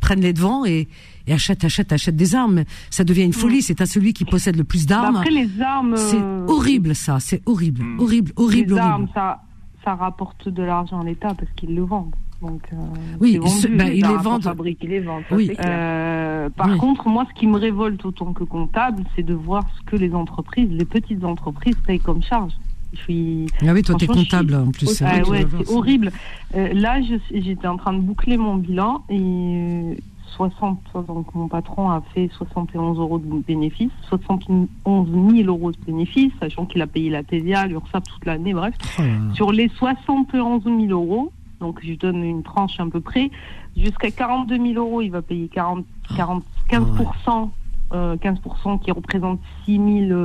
[0.00, 0.88] prennent les devants et,
[1.26, 2.64] et achètent, achètent, achètent des armes.
[2.90, 3.62] Ça devient une folie.
[3.62, 5.16] C'est à celui qui possède le plus d'armes.
[5.16, 5.96] Après, les armes.
[5.96, 7.20] C'est euh, horrible, ça.
[7.20, 9.42] C'est horrible, horrible, horrible, les armes, ça,
[9.84, 12.14] ça rapporte de l'argent à l'État parce qu'ils le vendent.
[12.42, 12.76] Donc, euh,
[13.20, 14.42] oui, bah, il les vendent.
[14.42, 15.24] Fabrique, les vendent.
[15.30, 15.52] Oui.
[15.62, 19.90] Euh, par contre, moi, ce qui me révolte autant que comptable, c'est de voir ce
[19.90, 22.52] que les entreprises, les petites entreprises, payent comme charge.
[22.92, 24.86] Je suis, ah oui, toi, t'es comptable en plus.
[24.86, 26.10] C'est ouais, horrible.
[26.56, 27.00] Euh, là,
[27.30, 29.96] j'étais en train de boucler mon bilan et
[30.34, 36.32] 60, donc mon patron a fait 71 euros de bénéfices, 71 000 euros de bénéfices,
[36.40, 38.74] sachant qu'il a payé la TVA, l'URSSAF toute l'année, bref.
[38.98, 39.02] Oh
[39.34, 43.30] Sur les 71 000 euros, donc je donne une tranche à peu près.
[43.76, 45.84] Jusqu'à 42 000 euros, il va payer 40,
[46.16, 47.50] 40, 15%,
[47.92, 49.80] euh, 15% qui représente 6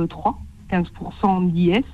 [0.08, 0.38] 003,
[0.70, 1.84] 15% d'IS.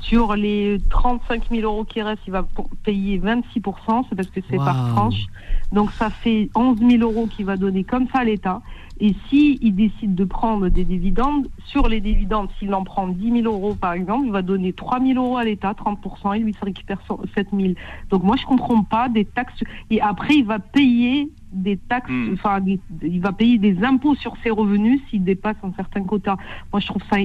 [0.00, 2.46] Sur les 35 000 euros qui restent, il va
[2.84, 5.26] payer 26%, c'est parce que c'est par tranche.
[5.72, 8.62] Donc ça fait 11 000 euros qu'il va donner comme ça à l'État.
[9.02, 13.42] Et s'il il décide de prendre des dividendes, sur les dividendes, s'il en prend 10
[13.42, 16.52] 000 euros par exemple, il va donner 3 000 euros à l'État, 30%, et lui
[16.52, 17.00] se récupère
[17.34, 17.74] 7 000.
[18.10, 19.64] Donc moi je comprends pas des taxes.
[19.90, 22.34] Et après il va payer des taxes, hmm.
[22.34, 22.60] enfin
[23.02, 26.36] il va payer des impôts sur ses revenus s'il dépasse un certain quota.
[26.72, 27.16] Moi je trouve ça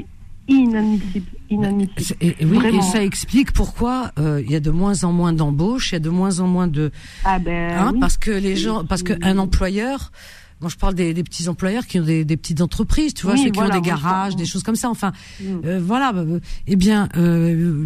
[0.48, 1.26] inadmissible.
[1.50, 2.18] inadmissible.
[2.22, 5.92] Et, oui, et ça explique pourquoi euh, il y a de moins en moins d'embauches,
[5.92, 6.92] il y a de moins en moins de,
[7.24, 10.12] ah ben, hein, parce que les gens, parce qu'un employeur
[10.62, 13.36] moi, je parle des, des, petits employeurs qui ont des, des petites entreprises, tu vois,
[13.36, 14.90] ceux qui ont des garages, des choses comme ça.
[14.90, 15.12] Enfin,
[15.42, 15.46] mm.
[15.66, 16.14] euh, voilà.
[16.16, 17.86] Euh, eh bien, euh,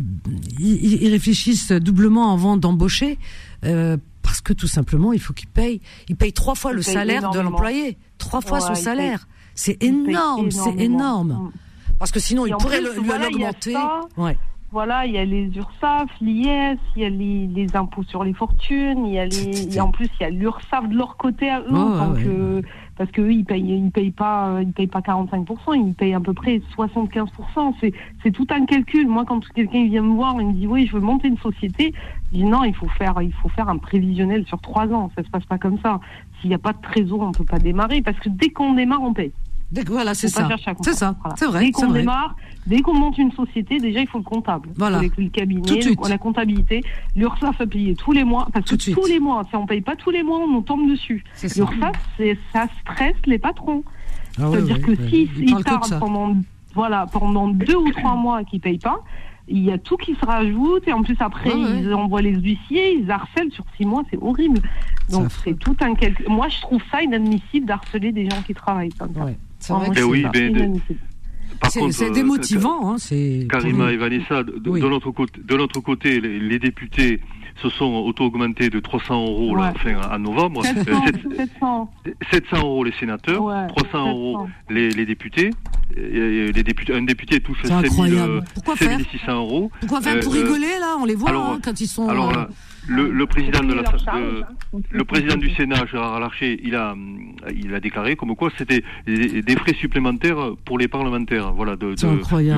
[0.59, 3.17] ils, ils, réfléchissent doublement avant d'embaucher.
[3.65, 5.81] Euh, parce que tout simplement, il faut qu'ils payent.
[6.09, 9.27] Ils payent trois fois le salaire de l'employé, trois fois son salaire.
[9.55, 11.31] C'est énorme, c'est énorme.
[11.31, 11.51] Mm.
[11.99, 13.75] Parce que sinon, il pourrait le, lui augmenter.
[14.17, 14.37] Ouais
[14.71, 19.07] voilà, il y a les URSAF, l'IS, il y a les, impôts sur les fortunes,
[19.07, 21.65] il y a les, en plus il y a l'URSAF de leur côté à eux,
[21.71, 22.61] oh,
[22.95, 26.19] parce que eux, ils payent, ils payent pas, ils payent pas 45%, ils payent à
[26.19, 27.73] peu près 75%.
[27.79, 29.07] C'est, c'est tout un calcul.
[29.07, 31.93] Moi, quand quelqu'un vient me voir, il me dit oui, je veux monter une société,
[32.31, 35.09] je dis non, il faut faire, il faut faire un prévisionnel sur trois ans.
[35.15, 35.99] Ça se passe pas comme ça.
[36.39, 39.01] S'il n'y a pas de trésor, on peut pas démarrer, parce que dès qu'on démarre,
[39.01, 39.31] on paye.
[39.87, 40.47] Voilà, c'est ça.
[40.81, 41.15] C'est ça.
[41.35, 41.65] C'est vrai.
[41.65, 42.35] Dès qu'on démarre,
[42.65, 44.69] dès qu'on monte une société, déjà il faut le comptable.
[44.75, 44.97] Voilà.
[44.97, 46.83] Avec le cabinet, la comptabilité.
[47.15, 49.95] L'URSSAF a payé tous les mois parce que tous les mois, si on paye pas
[49.95, 51.23] tous les mois, on tombe dessus.
[51.41, 51.95] L'URSSAF,
[52.53, 53.83] ça stresse les patrons.
[54.37, 56.35] Ah C'est-à-dire que si ils tardent pendant
[56.75, 59.01] voilà pendant deux ou trois mois qu'ils payent pas,
[59.47, 62.93] il y a tout qui se rajoute et en plus après ils envoient les huissiers,
[62.93, 64.59] ils harcèlent sur six mois, c'est horrible.
[65.09, 66.27] Donc c'est tout un quelque.
[66.29, 69.25] Moi je trouve ça inadmissible d'harceler des gens qui travaillent comme ça.
[69.59, 70.25] C'est vrai oui,
[71.91, 72.93] c'est démotivant.
[72.93, 72.95] Hein,
[73.49, 77.19] Karima et Vanessa, de, de notre côté, de notre côté les députés
[77.61, 79.73] se sont auto-augmentés de 300 euros ouais.
[79.79, 80.63] fin, en novembre.
[81.35, 81.91] 700,
[82.31, 82.57] 700.
[82.57, 83.43] euros les sénateurs,
[83.75, 85.51] 300 euros les, les députés.
[85.95, 88.07] Les députés, un député touche 7600
[89.33, 89.71] euros.
[89.81, 92.07] Pourquoi faire Pour euh, rigoler, là On les voit hein, quand ils sont...
[92.07, 92.45] Alors, euh,
[92.89, 93.83] le, président de la,
[94.91, 96.95] le président du Sénat, Gérard Larcher, il a,
[97.55, 101.95] il a déclaré comme quoi c'était des, frais supplémentaires pour les parlementaires, voilà, de,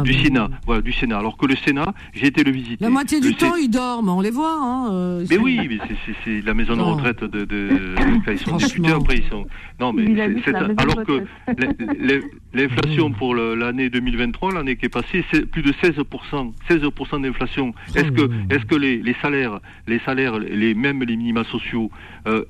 [0.02, 1.20] du Sénat, voilà, du Sénat.
[1.20, 2.84] Alors que le Sénat, j'ai été le visiter.
[2.84, 4.58] La moitié du temps, ils dorment, on les voit.
[4.60, 5.80] Hein, euh, mais oui, mais
[6.24, 7.96] c'est la maison de retraite de, de,
[8.26, 9.46] quand ils sont députés, après ils sont.
[9.80, 10.06] Non, mais
[10.78, 11.24] alors que
[12.54, 15.96] l'inflation pour l'année 2023, l'année qui est passée, c'est plus de 16
[16.68, 16.82] 16
[17.22, 17.74] d'inflation.
[17.96, 21.90] Est-ce que, est-ce que les, les salaires, les salaires les mêmes les minima sociaux.
[22.28, 22.44] Euh,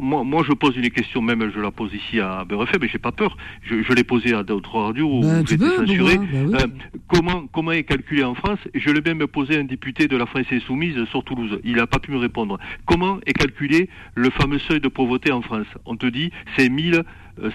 [0.00, 2.98] moi, moi, je pose une question, même je la pose ici à BRFM, mais j'ai
[2.98, 3.36] pas peur.
[3.62, 6.18] Je, je l'ai posée à d'autres radios où bah, vous censuré.
[6.18, 6.66] Bah euh,
[7.08, 8.58] comment, comment est calculé en France?
[8.74, 11.58] Je l'ai même posé à un député de la France Insoumise sur Toulouse.
[11.64, 12.58] Il n'a pas pu me répondre.
[12.84, 15.66] Comment est calculé le fameux seuil de pauvreté en France?
[15.86, 17.02] On te dit c'est 1000 euh,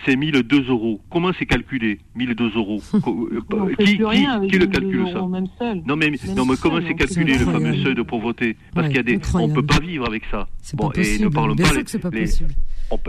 [0.05, 1.01] c'est 1002 euros.
[1.09, 6.45] Comment c'est calculé 1002 euros euh, qui, qui, qui le calcule ça Non mais, non,
[6.45, 9.49] mais comment c'est calculé le fameux seuil de pauvreté Parce qu'il y a des, on
[9.49, 10.47] peut pas vivre avec ça.
[10.73, 12.09] Bon, et ne parlons pas, les, pas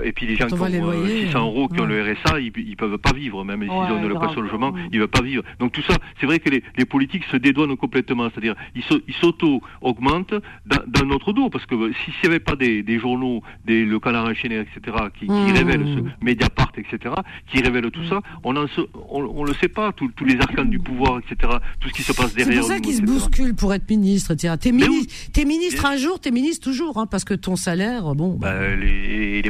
[0.04, 2.76] et puis les gens qui ont 600 euh, euros, qui ont le RSA, ils, ils
[2.76, 5.42] peuvent pas vivre, même s'ils ont une location logement, ils ne peuvent pas vivre.
[5.58, 10.34] Donc tout ça, c'est vrai que les, les, politiques se dédouanent complètement, c'est-à-dire ils s'auto-augmentent
[10.66, 13.98] dans, dans, notre dos, parce que s'il n'y avait pas des, des, journaux, des, le
[13.98, 15.52] canard enchaîné, etc., qui, qui mmh.
[15.52, 17.14] révèlent ce Mediapart, etc.,
[17.50, 18.66] qui révèlent tout ça, on ne
[19.08, 22.34] on, le sait pas, tous les arcanes du pouvoir, etc., tout ce qui se passe
[22.34, 22.54] derrière.
[22.54, 24.54] C'est pour ça qu'ils se bousculent pour être ministre, etc.
[24.60, 28.36] T'es ministre, es ministre un jour, t'es ministre toujours, hein, parce que ton salaire, bon.
[28.38, 29.42] Bah, bah les,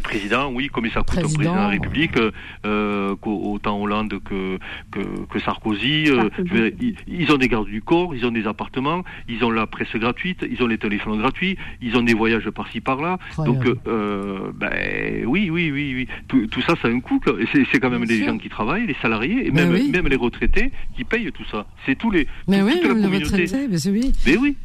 [0.52, 2.18] oui, comme ça coûte un président de la République,
[2.66, 4.58] euh, autant Hollande que,
[4.90, 6.06] que, Sarkozy.
[6.08, 6.70] Euh,
[7.08, 10.44] ils, ont des gardes du corps, ils ont des appartements, ils ont la presse gratuite,
[10.48, 13.18] ils ont les téléphones gratuits, ils ont des voyages par-ci par-là.
[13.38, 16.08] Donc, euh, ben, oui, oui, oui, oui.
[16.28, 17.20] Tout, ça, ça a un coût.
[17.52, 21.04] C'est quand même des gens qui travaillent, les salariés, et même, même les retraités qui
[21.04, 21.66] payent tout ça.
[21.86, 22.26] C'est tous les.
[22.48, 24.12] Mais oui, même les retraités, mais oui.
[24.26, 24.56] Mais oui.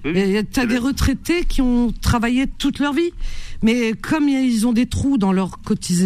[0.51, 3.11] Tu as des retraités qui ont travaillé toute leur vie.
[3.63, 5.59] Mais comme ils ont des trous dans leur,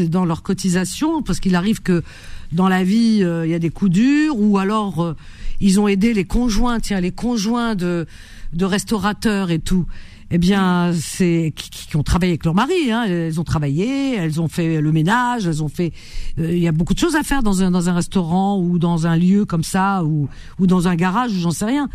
[0.09, 2.03] dans leur cotisation, parce qu'il arrive que
[2.51, 5.15] dans la vie, euh, il y a des coups durs, ou alors euh,
[5.59, 8.05] ils ont aidé les conjoints, tiens, les conjoints de,
[8.53, 9.85] de restaurateurs et tout.
[10.33, 12.89] Eh bien, c'est qui, ont travaillé avec leur mari.
[12.89, 15.91] Hein, elles ont travaillé, elles ont fait le ménage, elles ont fait.
[16.39, 18.79] Euh, il y a beaucoup de choses à faire dans un dans un restaurant ou
[18.79, 21.89] dans un lieu comme ça ou ou dans un garage ou j'en sais rien.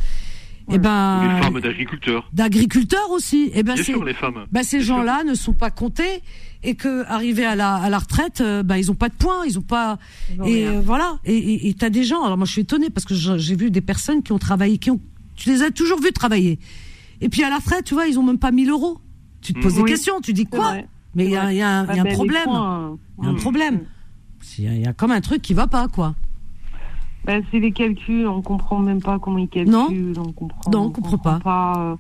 [0.68, 2.28] Eh ben, les femmes d'agriculteurs.
[2.32, 3.50] D'agriculteurs aussi.
[3.54, 4.46] Eh ben, Bien sûr, les femmes.
[4.50, 6.22] Ben, ces gens-là ne sont pas comptés
[6.62, 9.44] et que arrivés à la, à la retraite, euh, ben, ils ont pas de points,
[9.46, 9.98] ils ont pas.
[10.44, 11.18] et euh, voilà.
[11.24, 12.24] Et tu as des gens.
[12.24, 14.90] Alors moi, je suis étonnée parce que j'ai vu des personnes qui ont travaillé, qui
[14.90, 15.00] ont.
[15.36, 16.58] Tu les as toujours vus travailler.
[17.20, 18.98] Et puis à la retraite, tu vois, ils ont même pas 1000 euros.
[19.42, 20.20] Tu te poses des questions.
[20.20, 20.76] Tu dis quoi?
[21.14, 22.48] Mais il y a, y a, un, y a un problème.
[23.18, 23.80] Il y a un problème.
[24.58, 26.14] Il y a comme un truc qui va pas, quoi.
[27.26, 29.72] Ben, c'est les calculs, on comprend même pas comment ils calculent.
[29.72, 29.88] Non,
[30.18, 31.72] on comprend, non, on comprend, pas.
[31.76, 31.96] Euh.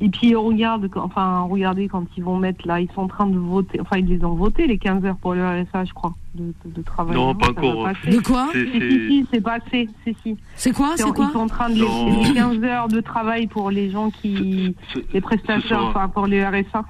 [0.00, 3.26] et puis on regarde, enfin regardez quand ils vont mettre là, ils sont en train
[3.26, 6.14] de voter, enfin ils les ont voté les 15 heures pour le RSA, je crois,
[6.36, 7.16] de, de, travail.
[7.16, 7.88] Non, pas encore.
[8.06, 10.36] De quoi Si, si, c'est passé, si, si.
[10.54, 13.72] C'est quoi, c'est quoi Ils sont en train de les, 15 heures de travail pour
[13.72, 14.76] les gens qui,
[15.12, 16.84] les prestations, enfin pour le RSA.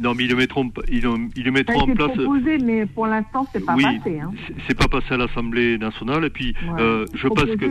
[0.00, 1.04] Non, mais ils le mettront, ils,
[1.36, 2.12] ils le mettront en place.
[2.12, 4.18] proposé, mais pour l'instant, c'est pas passé.
[4.20, 4.32] Hein.
[4.66, 6.24] C'est pas passé à l'Assemblée nationale.
[6.24, 7.66] Et puis, euh, je pense que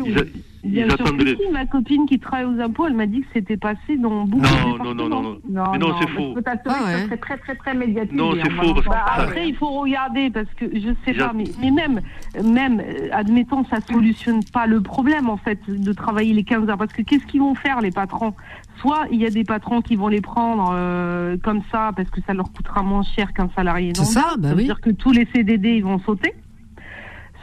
[0.64, 1.22] ils, attendent.
[1.22, 1.38] Les...
[1.52, 4.78] Ma copine qui travaille aux impôts, elle m'a dit que c'était passé dans beaucoup non,
[4.78, 5.72] non, non, non, non, non.
[5.72, 6.36] Mais non, c'est faux.
[6.36, 7.08] Je ah ouais.
[7.08, 8.16] très, très, très, très médiatisé.
[8.16, 8.74] Non, c'est faux.
[8.74, 8.90] Parce que...
[8.90, 12.02] Bah, après, il faut regarder parce que je sais pas, mais, mais même,
[12.44, 16.78] même, euh, admettons, ça solutionne pas le problème en fait de travailler les 15 heures.
[16.78, 18.36] Parce que qu'est-ce qu'ils vont faire les patrons?
[18.80, 22.22] Soit il y a des patrons qui vont les prendre euh, comme ça parce que
[22.26, 23.94] ça leur coûtera moins cher qu'un salarié.
[23.96, 26.34] C'est ça, bah ça veut dire que tous les CDD ils vont sauter.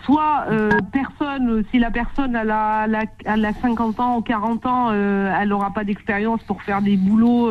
[0.05, 2.87] Soit euh, personne, si la personne elle a,
[3.25, 6.97] elle a, 50 ans ou 40 ans, euh, elle n'aura pas d'expérience pour faire des
[6.97, 7.51] boulots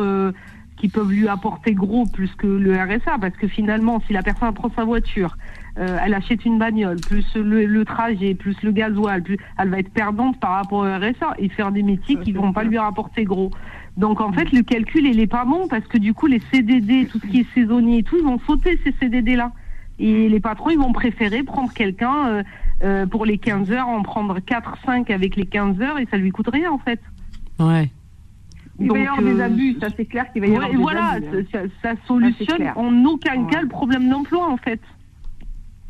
[0.76, 4.52] qui peuvent lui apporter gros plus que le RSA, parce que finalement, si la personne
[4.52, 5.36] prend sa voiture,
[5.78, 9.90] euh, elle achète une bagnole, plus le, trajet, plus le gasoil, plus, elle va être
[9.90, 13.50] perdante par rapport au RSA et faire des métiers qui vont pas lui rapporter gros.
[13.96, 17.06] Donc en fait, le calcul, il est pas bon parce que du coup, les CDD,
[17.06, 19.52] tout ce qui est saisonnier et tout, ils vont sauter ces CDD-là.
[19.98, 22.42] Et les patrons, ils vont préférer prendre quelqu'un euh,
[22.84, 26.18] euh, pour les 15 heures, en prendre 4, 5 avec les 15 heures et ça
[26.18, 27.00] lui coûte rien en fait.
[27.58, 27.90] Ouais.
[28.78, 31.06] Il va y avoir des abus, ça c'est clair qu'il va y avoir des voilà,
[31.12, 31.26] abus.
[31.30, 34.80] Voilà, ça, ça, solutionne en aucun cas le problème d'emploi en fait.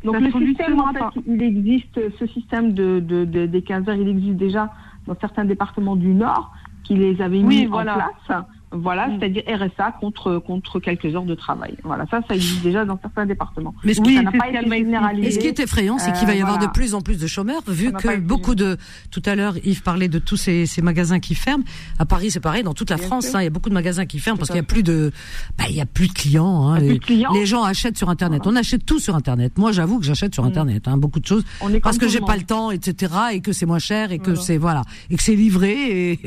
[0.03, 3.95] Donc le système, en fait, il existe, ce système de, de, de, des 15 heures,
[3.95, 4.71] il existe déjà
[5.05, 6.53] dans certains départements du Nord
[6.83, 7.93] qui les avaient mis voilà.
[7.93, 7.95] en
[8.27, 8.45] place.
[8.71, 9.19] Voilà, mm.
[9.19, 11.77] c'est-à-dire RSA contre contre quelques heures de travail.
[11.83, 13.73] Voilà, ça, ça existe déjà dans certains départements.
[13.85, 15.27] Mais ce, qui, ça pas été généralisé.
[15.27, 17.27] Et ce qui est effrayant, c'est qu'il va y avoir de plus en plus de
[17.27, 18.77] chômeurs, vu que beaucoup de
[19.09, 21.63] tout à l'heure Yves parlait de tous ces, ces magasins qui ferment.
[21.97, 24.05] À Paris, c'est pareil, dans toute la France, hein, il y a beaucoup de magasins
[24.05, 25.11] qui ferment parce qu'il y a plus de,
[25.57, 26.67] bah, il y a plus de clients.
[26.67, 27.31] Hein, les, clients.
[27.33, 28.41] les, gens achètent sur Internet.
[28.45, 29.57] On achète tout sur Internet.
[29.57, 30.47] Moi, j'avoue que j'achète sur mm.
[30.47, 31.45] Internet, hein, beaucoup de choses,
[31.81, 34.57] parce que j'ai pas le temps, etc., et que c'est moins cher, et que c'est
[34.57, 36.11] voilà, et que c'est livré.
[36.11, 36.19] Et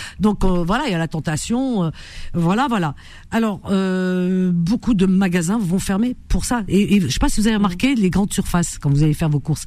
[0.20, 1.87] donc euh, voilà, il y a la tentation.
[1.88, 2.94] Euh, voilà voilà.
[3.30, 6.62] Alors, euh, beaucoup de magasins vont fermer pour ça.
[6.68, 9.14] Et, et je sais pas si vous avez remarqué, les grandes surfaces, quand vous allez
[9.14, 9.66] faire vos courses,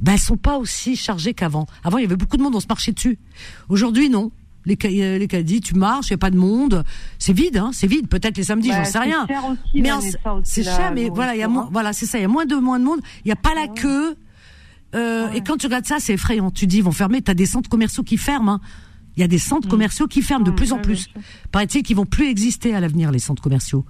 [0.00, 1.66] ben, elles sont pas aussi chargées qu'avant.
[1.84, 3.18] Avant, il y avait beaucoup de monde, on se marchait dessus.
[3.68, 4.30] Aujourd'hui, non.
[4.66, 6.84] Les, euh, les caddies, tu marches, il n'y a pas de monde,
[7.18, 8.08] c'est vide, hein, c'est vide.
[8.08, 9.26] Peut-être les samedis, j'en sais rien.
[9.74, 9.88] mais
[10.44, 12.44] c'est cher, mais voilà, il y a moins, voilà, c'est ça, il y a moins
[12.44, 13.00] de moins de monde.
[13.24, 14.16] Il n'y a pas la queue.
[14.94, 16.50] Euh, Et quand tu regardes ça, c'est effrayant.
[16.50, 17.22] Tu dis, ils vont fermer.
[17.22, 18.54] T'as des centres commerciaux qui ferment.
[18.54, 18.60] Hein.
[19.16, 19.70] Il y a des centres mm.
[19.70, 21.08] commerciaux qui ferment de mm, plus en plus.
[21.52, 23.84] Paraît-il qu'ils vont plus exister à l'avenir les centres commerciaux.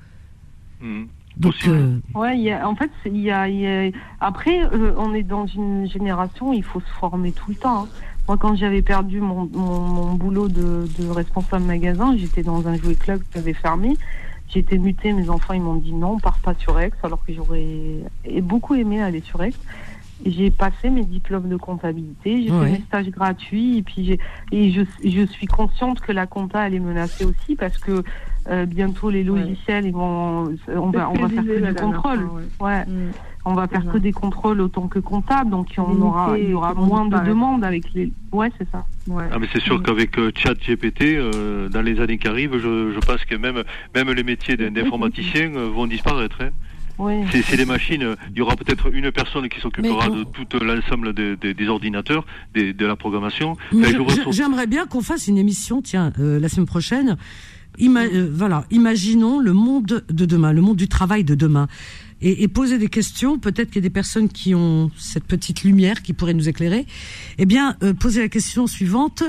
[0.81, 1.05] Mm.
[1.37, 1.99] Donc, euh...
[2.15, 3.91] ouais, y a, en fait, il y a, y a...
[4.21, 7.85] après, euh, on est dans une génération, il faut se former tout le temps.
[7.85, 7.89] Hein.
[8.29, 12.77] Moi, quand j'avais perdu mon, mon, mon boulot de, de, responsable magasin, j'étais dans un
[12.77, 13.97] jouet club qui avait fermé.
[14.49, 17.25] J'ai été mutée, mes enfants ils m'ont dit non, on part pas sur Aix, alors
[17.25, 17.67] que j'aurais
[18.43, 19.53] beaucoup aimé aller sur Aix.
[20.27, 24.19] J'ai passé mes diplômes de comptabilité, j'ai fait mes stages gratuits et puis j'ai
[24.53, 28.03] et je, je suis consciente que la compta elle est menacée aussi parce que
[28.49, 32.29] euh, bientôt les logiciels ils vont on va on va faire que du contrôle.
[32.61, 32.85] Ouais.
[32.85, 33.11] Mm.
[33.47, 36.75] On va faire que des contrôles autant que comptable donc on aura il y aura
[36.75, 38.85] moins de demandes avec les ouais c'est ça.
[39.07, 39.25] Ouais.
[39.33, 39.83] Ah mais c'est sûr mm.
[39.83, 43.63] qu'avec euh, Chat GPT euh, dans les années qui arrivent je, je pense que même
[43.95, 46.43] même les métiers d'informaticiens euh, vont disparaître.
[46.43, 46.51] Hein.
[47.33, 48.17] C'est des machines.
[48.31, 52.25] Il y aura peut-être une personne qui s'occupera de tout l'ensemble des ordinateurs,
[52.55, 53.57] de la programmation.
[54.31, 57.17] J'aimerais bien qu'on fasse une émission, tiens, euh, la semaine prochaine.
[57.81, 61.69] Euh, voilà, imaginons le monde de demain, le monde du travail de demain
[62.23, 63.39] et, et poser des questions.
[63.39, 66.87] Peut-être qu'il y a des personnes qui ont cette petite lumière qui pourrait nous éclairer.
[67.39, 69.23] Eh bien, euh, poser la question suivante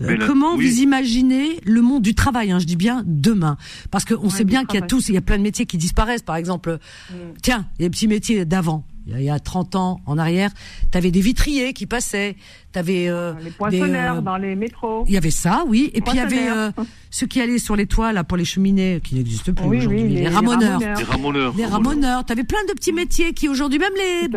[0.00, 3.56] euh, comment vous imaginez le monde du travail hein, Je dis bien demain,
[3.90, 5.76] parce qu'on sait bien qu'il y a tous, il y a plein de métiers qui
[5.76, 6.22] disparaissent.
[6.22, 6.78] Par exemple,
[7.10, 7.14] mm.
[7.42, 10.50] tiens, il y a des petits métiers d'avant il y a 30 ans en arrière,
[10.90, 12.36] tu avais des vitriers qui passaient,
[12.72, 15.04] tu avais euh, les poinçonneurs euh, dans les métros.
[15.06, 16.70] Il y avait ça, oui, et puis il y avait euh,
[17.10, 20.28] ceux qui allaient sur les toits là pour les cheminées qui n'existent plus aujourd'hui, les,
[20.28, 20.78] ramoneurs.
[20.78, 21.54] Les ramoneurs.
[21.56, 24.28] Les ramoneurs, tu avais plein de petits métiers qui aujourd'hui même les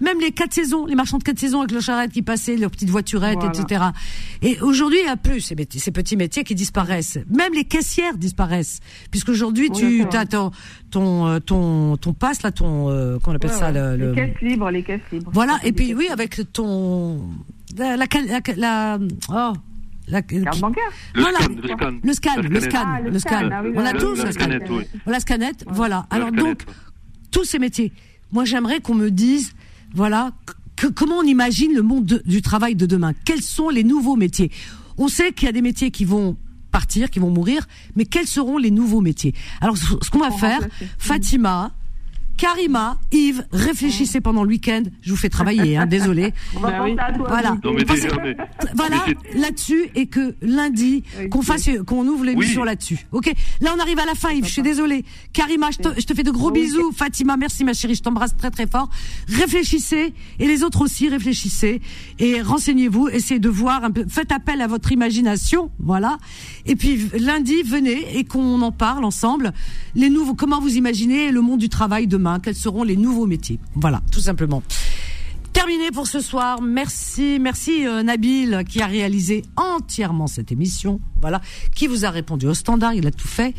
[0.00, 2.70] même les quatre saisons, les marchands de quatre saisons avec le charrette qui passaient, leurs
[2.70, 3.84] petites voiturettes, etc.
[4.42, 7.18] Et aujourd'hui, il y a plus ces, ces petits métiers qui disparaissent.
[7.30, 8.80] Même les caissières disparaissent
[9.10, 10.50] puisqu'aujourd'hui tu as ton
[10.90, 12.86] ton ton ton passe là ton
[13.22, 15.30] comment on appelle ça le, caisses libres, les caisses libres.
[15.32, 17.22] Voilà, et puis oui, avec ton
[17.76, 18.06] la la,
[18.56, 18.98] la,
[19.30, 19.52] oh,
[20.08, 20.90] la, carte bancaire.
[21.14, 21.38] Le voilà.
[21.38, 21.92] scan, le scan.
[22.02, 23.50] Le scan, le scan, ah, le scan.
[23.52, 24.84] Ah on a tous la scanette, oui.
[25.06, 26.06] La scanette, voilà.
[26.10, 26.64] Alors donc,
[27.30, 27.92] tous ces métiers.
[28.32, 29.52] Moi, j'aimerais qu'on me dise,
[29.94, 30.32] voilà,
[30.94, 33.12] comment on imagine le monde du travail de demain?
[33.24, 34.50] Quels sont les nouveaux métiers?
[34.96, 36.36] On sait qu'il y a des métiers qui vont
[36.70, 37.66] partir, qui vont mourir,
[37.96, 39.34] mais quels seront les nouveaux métiers?
[39.60, 40.60] Alors, ce qu'on va faire,
[40.98, 41.72] Fatima,
[42.38, 44.84] Karima, Yves, réfléchissez pendant le week-end.
[45.02, 46.32] Je vous fais travailler, hein, désolé.
[47.28, 47.56] Voilà,
[48.74, 49.04] voilà
[49.34, 53.06] là-dessus et que lundi qu'on fasse, qu'on ouvre l'émission là-dessus.
[53.12, 53.32] Ok.
[53.60, 54.46] Là, on arrive à la fin, Yves.
[54.46, 55.04] Je suis désolé.
[55.32, 56.92] Karima, je te, je te, fais de gros bisous.
[56.92, 57.96] Fatima, merci ma chérie.
[57.96, 58.88] Je t'embrasse très très fort.
[59.28, 61.80] Réfléchissez et les autres aussi réfléchissez
[62.18, 63.08] et renseignez-vous.
[63.08, 64.04] Essayez de voir un peu.
[64.08, 66.18] Faites appel à votre imagination, voilà.
[66.66, 69.52] Et puis lundi, venez et qu'on en parle ensemble.
[69.94, 72.27] Les nouveaux, comment vous imaginez le monde du travail demain?
[72.42, 73.58] Quels seront les nouveaux métiers.
[73.74, 74.62] Voilà, tout simplement.
[75.58, 76.60] Terminé pour ce soir.
[76.62, 81.00] Merci, merci euh, Nabil qui a réalisé entièrement cette émission.
[81.20, 81.40] Voilà,
[81.74, 83.54] qui vous a répondu au standard, il a tout fait.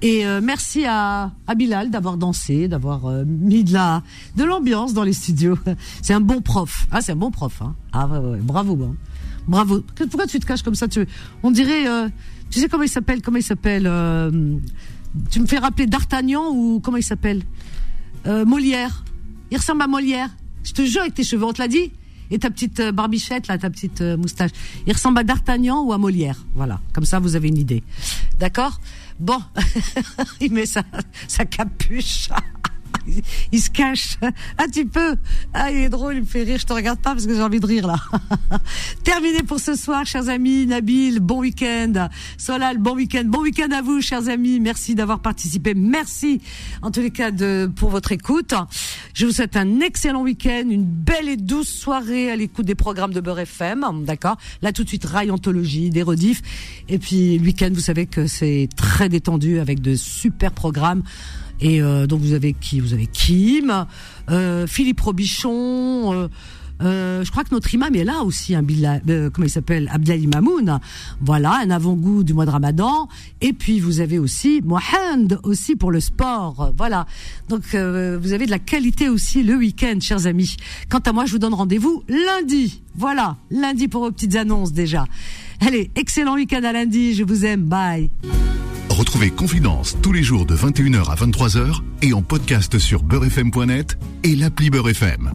[0.00, 3.72] Et euh, merci à, à Bilal d'avoir dansé, d'avoir euh, mis de
[4.36, 5.58] de l'ambiance dans les studios.
[6.02, 6.86] C'est un bon prof.
[6.92, 7.62] Ah, c'est un bon prof.
[7.62, 7.74] Hein.
[7.92, 8.78] Ah ouais, bravo.
[8.84, 8.94] Hein.
[9.48, 9.80] Bravo.
[9.96, 10.86] Pourquoi tu te caches comme ça?
[10.86, 11.04] Tu,
[11.42, 11.84] On dirait,
[12.50, 13.90] tu sais comment il s'appelle Comment il s'appelle
[15.30, 17.42] Tu me fais rappeler D'Artagnan ou comment il s'appelle?
[18.26, 19.04] Euh, Molière.
[19.50, 20.30] Il ressemble à Molière.
[20.64, 21.92] Je te jure avec tes cheveux, on te l'a dit
[22.30, 24.52] et ta petite euh, barbichette là, ta petite euh, moustache.
[24.86, 26.36] Il ressemble à D'Artagnan ou à Molière.
[26.54, 27.82] Voilà, comme ça vous avez une idée.
[28.38, 28.80] D'accord?
[29.18, 29.40] Bon,
[30.40, 30.82] il met sa,
[31.28, 32.28] sa capuche.
[33.52, 34.18] il se cache.
[34.58, 35.16] Ah, tu peux.
[35.54, 36.58] Ah, il est drôle, il me fait rire.
[36.58, 37.96] Je te regarde pas parce que j'ai envie de rire là.
[39.04, 40.66] Terminé pour ce soir, chers amis.
[40.66, 42.08] Nabil, bon week-end.
[42.36, 43.24] Solal, bon week-end.
[43.24, 44.60] Bon week-end à vous, chers amis.
[44.60, 45.74] Merci d'avoir participé.
[45.74, 46.40] Merci,
[46.82, 48.54] en tous les cas, de, pour votre écoute.
[49.14, 53.12] Je vous souhaite un excellent week-end, une belle et douce soirée à l'écoute des programmes
[53.12, 54.04] de Beurre FM.
[54.04, 54.36] D'accord?
[54.62, 56.42] Là, tout de suite, rail anthologie, des rediffs.
[56.88, 61.02] Et puis, le week-end, vous savez que c'est très détendu avec de super programmes.
[61.60, 62.80] Et euh, donc vous avez qui?
[62.80, 63.86] Vous avez Kim,
[64.30, 66.28] euh, Philippe Robichon.
[66.82, 68.64] Euh, je crois que notre imam est là aussi, hein,
[69.34, 70.80] comment il s'appelle, Abdel Mamoun.
[71.20, 73.06] Voilà, un avant-goût du mois de Ramadan.
[73.42, 76.72] Et puis vous avez aussi Mohand aussi pour le sport.
[76.78, 77.06] Voilà.
[77.50, 80.56] Donc vous avez de la qualité aussi le week-end, chers amis.
[80.88, 82.80] Quant à moi, je vous donne rendez-vous lundi.
[82.96, 85.04] Voilà, lundi pour vos petites annonces déjà.
[85.60, 87.14] Allez, excellent week-end à lundi.
[87.14, 87.64] Je vous aime.
[87.64, 88.08] Bye.
[89.00, 94.36] Retrouvez Confidence tous les jours de 21h à 23h et en podcast sur beurrefm.net et
[94.36, 95.26] l'appli Beurrefm.